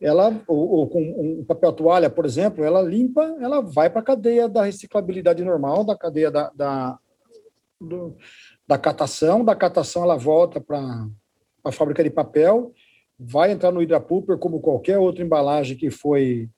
ela 0.00 0.42
ou, 0.46 0.70
ou, 0.70 0.88
com 0.88 1.00
um 1.00 1.44
papel 1.44 1.72
toalha, 1.72 2.10
por 2.10 2.24
exemplo, 2.24 2.64
ela 2.64 2.82
limpa, 2.82 3.36
ela 3.40 3.60
vai 3.60 3.88
para 3.88 4.00
a 4.00 4.04
cadeia 4.04 4.48
da 4.48 4.64
reciclabilidade 4.64 5.44
normal, 5.44 5.84
da 5.84 5.96
cadeia 5.96 6.30
da, 6.30 6.50
da, 6.54 6.98
do, 7.80 8.16
da 8.66 8.78
catação, 8.78 9.44
da 9.44 9.54
catação 9.54 10.02
ela 10.02 10.16
volta 10.16 10.60
para 10.60 11.06
a 11.64 11.72
fábrica 11.72 12.02
de 12.02 12.10
papel 12.10 12.72
vai 13.22 13.52
entrar 13.52 13.70
no 13.70 13.82
hidrapulper 13.82 14.38
como 14.38 14.60
qualquer 14.60 14.98
outra 14.98 15.22
embalagem 15.22 15.76
que 15.76 15.90
foi 15.90 16.48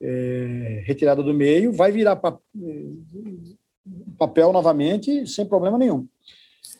é, 0.00 0.82
retirada 0.86 1.22
do 1.22 1.34
meio, 1.34 1.72
vai 1.72 1.92
virar 1.92 2.16
pa 2.16 2.38
papel 4.18 4.52
novamente 4.52 5.26
sem 5.26 5.46
problema 5.46 5.78
nenhum. 5.78 6.08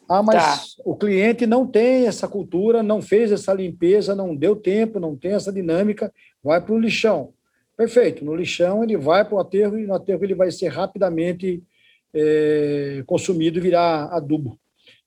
Ah, 0.09 0.23
mas 0.23 0.75
tá. 0.75 0.83
o 0.85 0.97
cliente 0.97 1.47
não 1.47 1.67
tem 1.67 2.07
essa 2.07 2.27
cultura, 2.27 2.83
não 2.83 3.03
fez 3.03 3.31
essa 3.31 3.53
limpeza, 3.53 4.15
não 4.15 4.35
deu 4.35 4.57
tempo, 4.57 4.99
não 4.99 5.15
tem 5.17 5.33
essa 5.33 5.53
dinâmica, 5.53 6.13
vai 6.43 6.61
para 6.61 6.75
o 6.75 6.79
lixão. 6.79 7.33
Perfeito, 7.77 8.25
no 8.25 8.35
lixão 8.35 8.83
ele 8.83 8.97
vai 8.97 9.25
para 9.25 9.35
o 9.35 9.39
aterro 9.39 9.79
e 9.79 9.87
no 9.87 9.95
aterro 9.95 10.25
ele 10.25 10.35
vai 10.35 10.51
ser 10.51 10.69
rapidamente 10.69 11.63
é, 12.15 13.05
consumido 13.07 13.59
e 13.59 13.63
virar 13.63 14.07
adubo. 14.07 14.59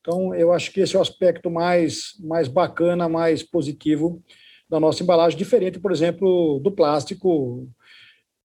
Então, 0.09 0.33
eu 0.33 0.51
acho 0.51 0.71
que 0.71 0.79
esse 0.79 0.95
é 0.95 0.99
o 0.99 1.03
aspecto 1.03 1.51
mais, 1.51 2.15
mais 2.19 2.47
bacana, 2.47 3.07
mais 3.07 3.43
positivo 3.43 4.23
da 4.67 4.79
nossa 4.79 5.03
embalagem, 5.03 5.37
diferente, 5.37 5.79
por 5.79 5.91
exemplo, 5.91 6.59
do 6.63 6.71
plástico, 6.71 7.69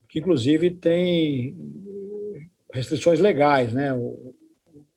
que 0.06 0.18
inclusive 0.18 0.72
tem 0.72 1.56
restrições 2.70 3.18
legais, 3.18 3.72
né? 3.72 3.92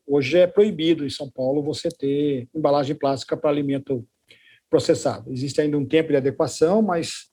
Hoje 0.05 0.39
é 0.39 0.45
proibido 0.45 1.05
em 1.05 1.09
São 1.09 1.31
Paulo 1.31 1.63
você 1.63 1.87
ter 1.87 2.49
embalagem 2.53 2.97
plástica 2.97 3.37
para 3.37 3.49
alimento 3.49 4.05
processado. 4.69 5.31
Existe 5.31 5.61
ainda 5.61 5.77
um 5.77 5.85
tempo 5.85 6.09
de 6.09 6.17
adequação, 6.17 6.81
mas 6.81 7.29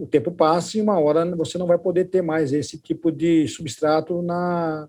o 0.00 0.06
tempo 0.06 0.32
passa 0.32 0.78
e 0.78 0.80
uma 0.80 0.98
hora 0.98 1.26
você 1.36 1.58
não 1.58 1.66
vai 1.66 1.76
poder 1.76 2.06
ter 2.06 2.22
mais 2.22 2.54
esse 2.54 2.80
tipo 2.80 3.12
de 3.12 3.46
substrato 3.48 4.22
na, 4.22 4.88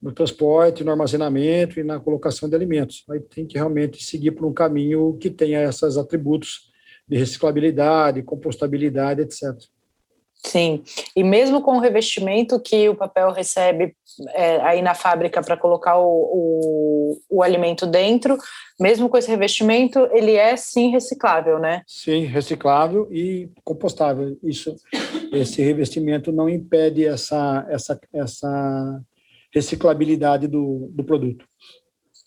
no 0.00 0.12
transporte, 0.12 0.84
no 0.84 0.90
armazenamento 0.90 1.80
e 1.80 1.84
na 1.84 1.98
colocação 1.98 2.48
de 2.48 2.54
alimentos. 2.54 3.04
Aí 3.10 3.20
tem 3.20 3.46
que 3.46 3.56
realmente 3.56 4.04
seguir 4.04 4.32
por 4.32 4.46
um 4.46 4.52
caminho 4.52 5.16
que 5.18 5.30
tenha 5.30 5.62
esses 5.62 5.96
atributos 5.96 6.70
de 7.08 7.16
reciclabilidade, 7.16 8.22
compostabilidade, 8.22 9.22
etc. 9.22 9.54
Sim, 10.34 10.82
e 11.16 11.24
mesmo 11.24 11.60
com 11.60 11.76
o 11.76 11.80
revestimento 11.80 12.60
que 12.60 12.88
o 12.88 12.94
papel 12.94 13.32
recebe 13.32 13.96
é, 14.28 14.60
aí 14.60 14.82
na 14.82 14.94
fábrica 14.94 15.42
para 15.42 15.56
colocar 15.56 15.98
o, 15.98 16.06
o, 16.08 17.20
o, 17.28 17.42
alimento 17.42 17.86
dentro, 17.86 18.38
mesmo 18.78 19.08
com 19.08 19.16
esse 19.16 19.28
revestimento, 19.28 20.08
ele 20.12 20.34
é 20.34 20.56
sim 20.56 20.90
reciclável, 20.90 21.58
né? 21.58 21.82
Sim, 21.86 22.26
reciclável 22.26 23.08
e 23.10 23.50
compostável. 23.64 24.38
Isso, 24.42 24.76
esse 25.32 25.62
revestimento 25.62 26.30
não 26.30 26.48
impede 26.48 27.04
essa, 27.04 27.66
essa, 27.68 27.98
essa 28.12 29.00
reciclabilidade 29.56 30.46
do, 30.46 30.90
do 30.92 31.02
produto. 31.02 31.46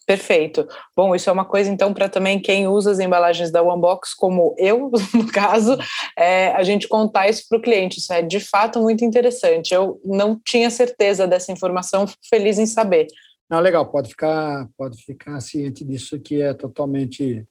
Perfeito. 0.04 0.68
Bom, 0.96 1.14
isso 1.14 1.30
é 1.30 1.34
uma 1.34 1.46
coisa, 1.46 1.70
então, 1.70 1.94
para 1.94 2.10
também 2.10 2.42
quem 2.42 2.68
usa 2.68 2.90
as 2.90 3.00
embalagens 3.00 3.52
da 3.52 3.62
Onebox, 3.62 4.16
como 4.16 4.56
eu, 4.58 4.90
no 5.14 5.32
caso, 5.32 5.78
é, 6.18 6.48
a 6.54 6.64
gente 6.64 6.88
contar 6.88 7.30
isso 7.30 7.46
para 7.48 7.60
o 7.60 7.62
cliente. 7.62 8.00
Isso 8.00 8.12
é 8.12 8.24
de 8.24 8.40
fato 8.40 8.82
muito 8.82 9.06
interessante. 9.06 9.72
Eu 9.72 10.02
não 10.04 10.40
tinha 10.44 10.72
certeza 10.72 11.28
dessa 11.28 11.52
informação, 11.52 12.08
fico 12.08 12.24
feliz 12.28 12.58
em 12.58 12.66
saber. 12.66 13.06
Não, 13.48 13.60
legal, 13.60 13.86
pode 13.86 14.10
ficar, 14.10 14.68
pode 14.76 15.00
ficar 15.04 15.40
ciente 15.42 15.86
disso 15.86 16.20
que 16.20 16.42
é 16.42 16.56
totalmente 16.56 17.46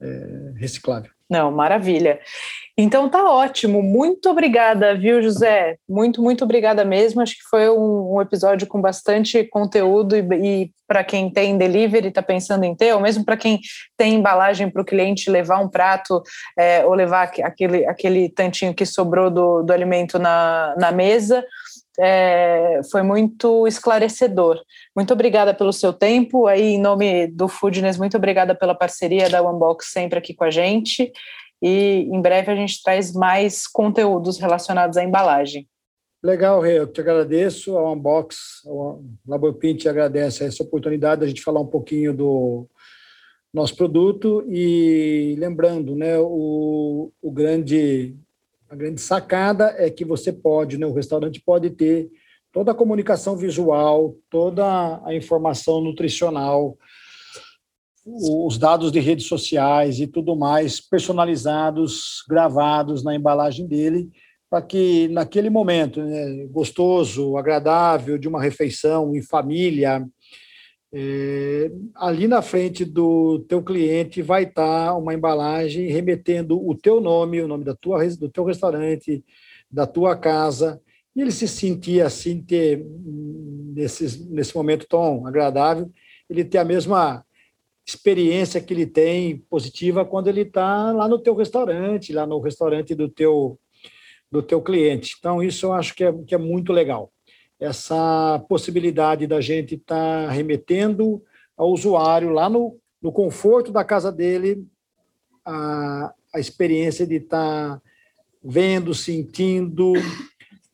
é, 0.00 0.52
reciclável. 0.54 1.10
Não, 1.28 1.50
maravilha. 1.50 2.20
Então 2.78 3.08
tá 3.08 3.24
ótimo. 3.24 3.82
Muito 3.82 4.28
obrigada, 4.28 4.94
viu, 4.94 5.22
José? 5.22 5.76
Muito, 5.88 6.22
muito 6.22 6.44
obrigada 6.44 6.84
mesmo. 6.84 7.22
Acho 7.22 7.34
que 7.34 7.48
foi 7.50 7.70
um, 7.70 8.16
um 8.16 8.20
episódio 8.20 8.66
com 8.66 8.80
bastante 8.80 9.42
conteúdo 9.44 10.14
e, 10.14 10.20
e 10.20 10.70
para 10.86 11.02
quem 11.02 11.30
tem 11.30 11.56
delivery, 11.56 12.08
está 12.08 12.22
pensando 12.22 12.64
em 12.64 12.74
ter, 12.74 12.92
ou 12.92 13.00
mesmo 13.00 13.24
para 13.24 13.36
quem 13.36 13.60
tem 13.96 14.14
embalagem 14.14 14.70
para 14.70 14.82
o 14.82 14.84
cliente 14.84 15.30
levar 15.30 15.58
um 15.58 15.68
prato 15.68 16.22
é, 16.56 16.84
ou 16.84 16.94
levar 16.94 17.30
aquele, 17.42 17.86
aquele 17.86 18.28
tantinho 18.28 18.74
que 18.74 18.86
sobrou 18.86 19.30
do, 19.30 19.62
do 19.62 19.72
alimento 19.72 20.18
na, 20.18 20.74
na 20.78 20.92
mesa. 20.92 21.44
É, 21.98 22.80
foi 22.90 23.02
muito 23.02 23.66
esclarecedor. 23.66 24.60
Muito 24.94 25.12
obrigada 25.12 25.54
pelo 25.54 25.72
seu 25.72 25.92
tempo. 25.92 26.46
Aí, 26.46 26.74
em 26.74 26.80
nome 26.80 27.26
do 27.28 27.48
Foodness, 27.48 27.98
muito 27.98 28.16
obrigada 28.16 28.54
pela 28.54 28.74
parceria 28.74 29.28
da 29.28 29.42
Unbox 29.42 29.86
sempre 29.92 30.18
aqui 30.18 30.34
com 30.34 30.44
a 30.44 30.50
gente. 30.50 31.12
E 31.62 32.08
em 32.12 32.20
breve 32.20 32.52
a 32.52 32.56
gente 32.56 32.82
traz 32.82 33.12
mais 33.12 33.66
conteúdos 33.66 34.38
relacionados 34.38 34.96
à 34.96 35.04
embalagem. 35.04 35.66
Legal, 36.22 36.60
Rê, 36.60 36.78
eu 36.78 36.86
te 36.86 37.00
agradeço. 37.00 37.76
A 37.76 37.92
Unbox, 37.92 38.62
a 38.66 39.30
Laborpin 39.30 39.76
te 39.76 39.88
agradece 39.88 40.44
essa 40.44 40.62
oportunidade 40.62 41.20
de 41.20 41.24
a 41.24 41.28
gente 41.28 41.42
falar 41.42 41.60
um 41.60 41.66
pouquinho 41.66 42.12
do 42.12 42.68
nosso 43.52 43.74
produto 43.76 44.44
e 44.48 45.34
lembrando, 45.38 45.94
né, 45.94 46.18
o, 46.18 47.10
o 47.22 47.30
grande 47.30 48.14
a 48.68 48.74
grande 48.74 49.00
sacada 49.00 49.74
é 49.78 49.90
que 49.90 50.04
você 50.04 50.32
pode, 50.32 50.78
né, 50.78 50.86
o 50.86 50.92
restaurante 50.92 51.40
pode 51.44 51.70
ter 51.70 52.10
toda 52.52 52.72
a 52.72 52.74
comunicação 52.74 53.36
visual, 53.36 54.16
toda 54.30 55.00
a 55.04 55.14
informação 55.14 55.80
nutricional, 55.80 56.76
os 58.06 58.56
dados 58.56 58.92
de 58.92 59.00
redes 59.00 59.26
sociais 59.26 59.98
e 59.98 60.06
tudo 60.06 60.36
mais 60.36 60.80
personalizados, 60.80 62.22
gravados 62.28 63.02
na 63.02 63.14
embalagem 63.14 63.66
dele, 63.66 64.08
para 64.48 64.62
que 64.62 65.08
naquele 65.08 65.50
momento 65.50 66.00
né, 66.00 66.46
gostoso, 66.50 67.36
agradável 67.36 68.16
de 68.16 68.28
uma 68.28 68.40
refeição 68.40 69.14
em 69.14 69.22
família, 69.22 70.06
é, 70.98 71.70
ali 71.94 72.26
na 72.26 72.40
frente 72.40 72.82
do 72.82 73.40
teu 73.40 73.62
cliente 73.62 74.22
vai 74.22 74.44
estar 74.44 74.86
tá 74.86 74.96
uma 74.96 75.12
embalagem 75.12 75.90
remetendo 75.90 76.58
o 76.58 76.74
teu 76.74 77.02
nome, 77.02 77.42
o 77.42 77.46
nome 77.46 77.64
da 77.64 77.74
tua, 77.74 78.02
do 78.16 78.30
teu 78.30 78.44
restaurante, 78.44 79.22
da 79.70 79.86
tua 79.86 80.16
casa, 80.16 80.80
e 81.14 81.20
ele 81.20 81.30
se 81.30 81.46
sentir 81.46 82.00
assim, 82.00 82.42
ter, 82.42 82.82
nesse, 83.74 84.26
nesse 84.30 84.56
momento 84.56 84.86
tão 84.88 85.26
agradável, 85.26 85.90
ele 86.30 86.42
ter 86.42 86.56
a 86.56 86.64
mesma 86.64 87.22
experiência 87.86 88.58
que 88.58 88.72
ele 88.72 88.86
tem 88.86 89.36
positiva 89.50 90.02
quando 90.02 90.28
ele 90.28 90.42
está 90.42 90.92
lá 90.92 91.06
no 91.06 91.18
teu 91.18 91.34
restaurante, 91.34 92.10
lá 92.10 92.26
no 92.26 92.40
restaurante 92.40 92.94
do 92.94 93.06
teu, 93.06 93.60
do 94.32 94.42
teu 94.42 94.62
cliente. 94.62 95.14
Então, 95.18 95.42
isso 95.42 95.66
eu 95.66 95.74
acho 95.74 95.94
que 95.94 96.04
é, 96.04 96.12
que 96.26 96.34
é 96.34 96.38
muito 96.38 96.72
legal 96.72 97.12
essa 97.58 98.44
possibilidade 98.48 99.26
da 99.26 99.40
gente 99.40 99.74
estar 99.74 100.26
tá 100.26 100.30
remetendo 100.30 101.22
ao 101.56 101.72
usuário 101.72 102.30
lá 102.30 102.48
no, 102.48 102.78
no 103.00 103.10
conforto 103.10 103.72
da 103.72 103.84
casa 103.84 104.12
dele 104.12 104.66
a, 105.44 106.12
a 106.34 106.40
experiência 106.40 107.06
de 107.06 107.16
estar 107.16 107.76
tá 107.76 107.82
vendo, 108.42 108.94
sentindo 108.94 109.94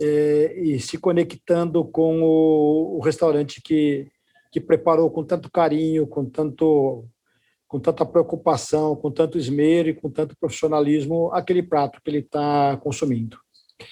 é, 0.01 0.61
e 0.61 0.81
se 0.81 0.99
conectando 0.99 1.85
com 1.85 2.23
o, 2.23 2.99
o 2.99 3.01
restaurante 3.01 3.63
que, 3.63 4.11
que 4.51 4.61
preparou 4.61 5.11
com 5.11 5.25
tanto 5.25 5.51
carinho, 5.51 6.07
com 6.07 6.25
tanto 6.25 7.07
com 7.69 7.81
tanta 7.81 8.05
preocupação, 8.05 8.95
com 8.95 9.11
tanto 9.11 9.39
esmero 9.39 9.89
e 9.89 9.95
com 9.95 10.11
tanto 10.11 10.37
profissionalismo 10.37 11.33
aquele 11.33 11.63
prato 11.63 12.03
que 12.03 12.11
ele 12.11 12.19
está 12.19 12.77
consumindo. 12.77 13.39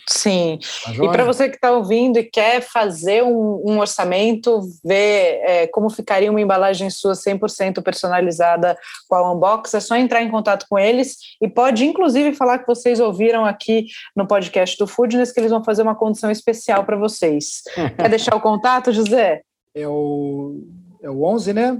Sim. 0.06 0.58
Tá 0.84 0.92
e 0.92 1.08
para 1.08 1.24
você 1.24 1.48
que 1.48 1.56
está 1.56 1.72
ouvindo 1.72 2.18
e 2.18 2.24
quer 2.24 2.60
fazer 2.60 3.22
um, 3.22 3.62
um 3.66 3.78
orçamento, 3.78 4.60
ver 4.84 5.40
é, 5.42 5.66
como 5.68 5.90
ficaria 5.90 6.30
uma 6.30 6.40
embalagem 6.40 6.90
sua 6.90 7.12
100% 7.12 7.82
personalizada 7.82 8.76
com 9.08 9.14
a 9.14 9.32
Unbox, 9.32 9.74
é 9.74 9.80
só 9.80 9.96
entrar 9.96 10.22
em 10.22 10.30
contato 10.30 10.66
com 10.68 10.78
eles 10.78 11.16
e 11.40 11.48
pode, 11.48 11.84
inclusive, 11.84 12.34
falar 12.34 12.58
que 12.58 12.66
vocês 12.66 13.00
ouviram 13.00 13.44
aqui 13.44 13.86
no 14.14 14.26
podcast 14.26 14.76
do 14.78 14.86
Foodness 14.86 15.32
que 15.32 15.40
eles 15.40 15.50
vão 15.50 15.64
fazer 15.64 15.82
uma 15.82 15.94
condição 15.94 16.30
especial 16.30 16.84
para 16.84 16.96
vocês. 16.96 17.62
quer 17.96 18.08
deixar 18.08 18.34
o 18.34 18.40
contato, 18.40 18.92
José? 18.92 19.42
É 19.74 19.86
o, 19.86 20.62
é 21.02 21.10
o 21.10 21.24
11, 21.24 21.52
né? 21.52 21.78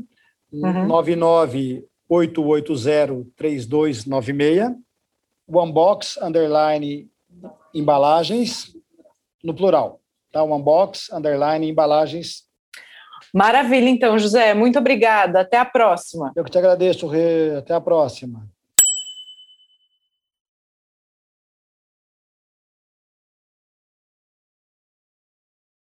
Uhum. 0.53 0.89
998803296. 2.11 4.77
O 5.47 5.63
Unbox, 5.63 6.17
underline 6.23 7.09
embalagens, 7.75 8.75
no 9.43 9.55
plural. 9.55 10.01
Tá? 10.33 10.43
One 10.43 10.63
box, 10.63 11.13
underline, 11.13 11.69
embalagens. 11.69 12.45
Maravilha, 13.33 13.89
então, 13.89 14.19
José. 14.19 14.55
Muito 14.55 14.79
obrigada. 14.79 15.41
Até 15.41 15.59
a 15.59 15.65
próxima. 15.65 16.33
Eu 16.35 16.45
que 16.45 16.51
te 16.51 16.59
agradeço, 16.59 17.07
Rê. 17.07 17.57
Até 17.57 17.75
a 17.75 17.81
próxima. 17.81 18.49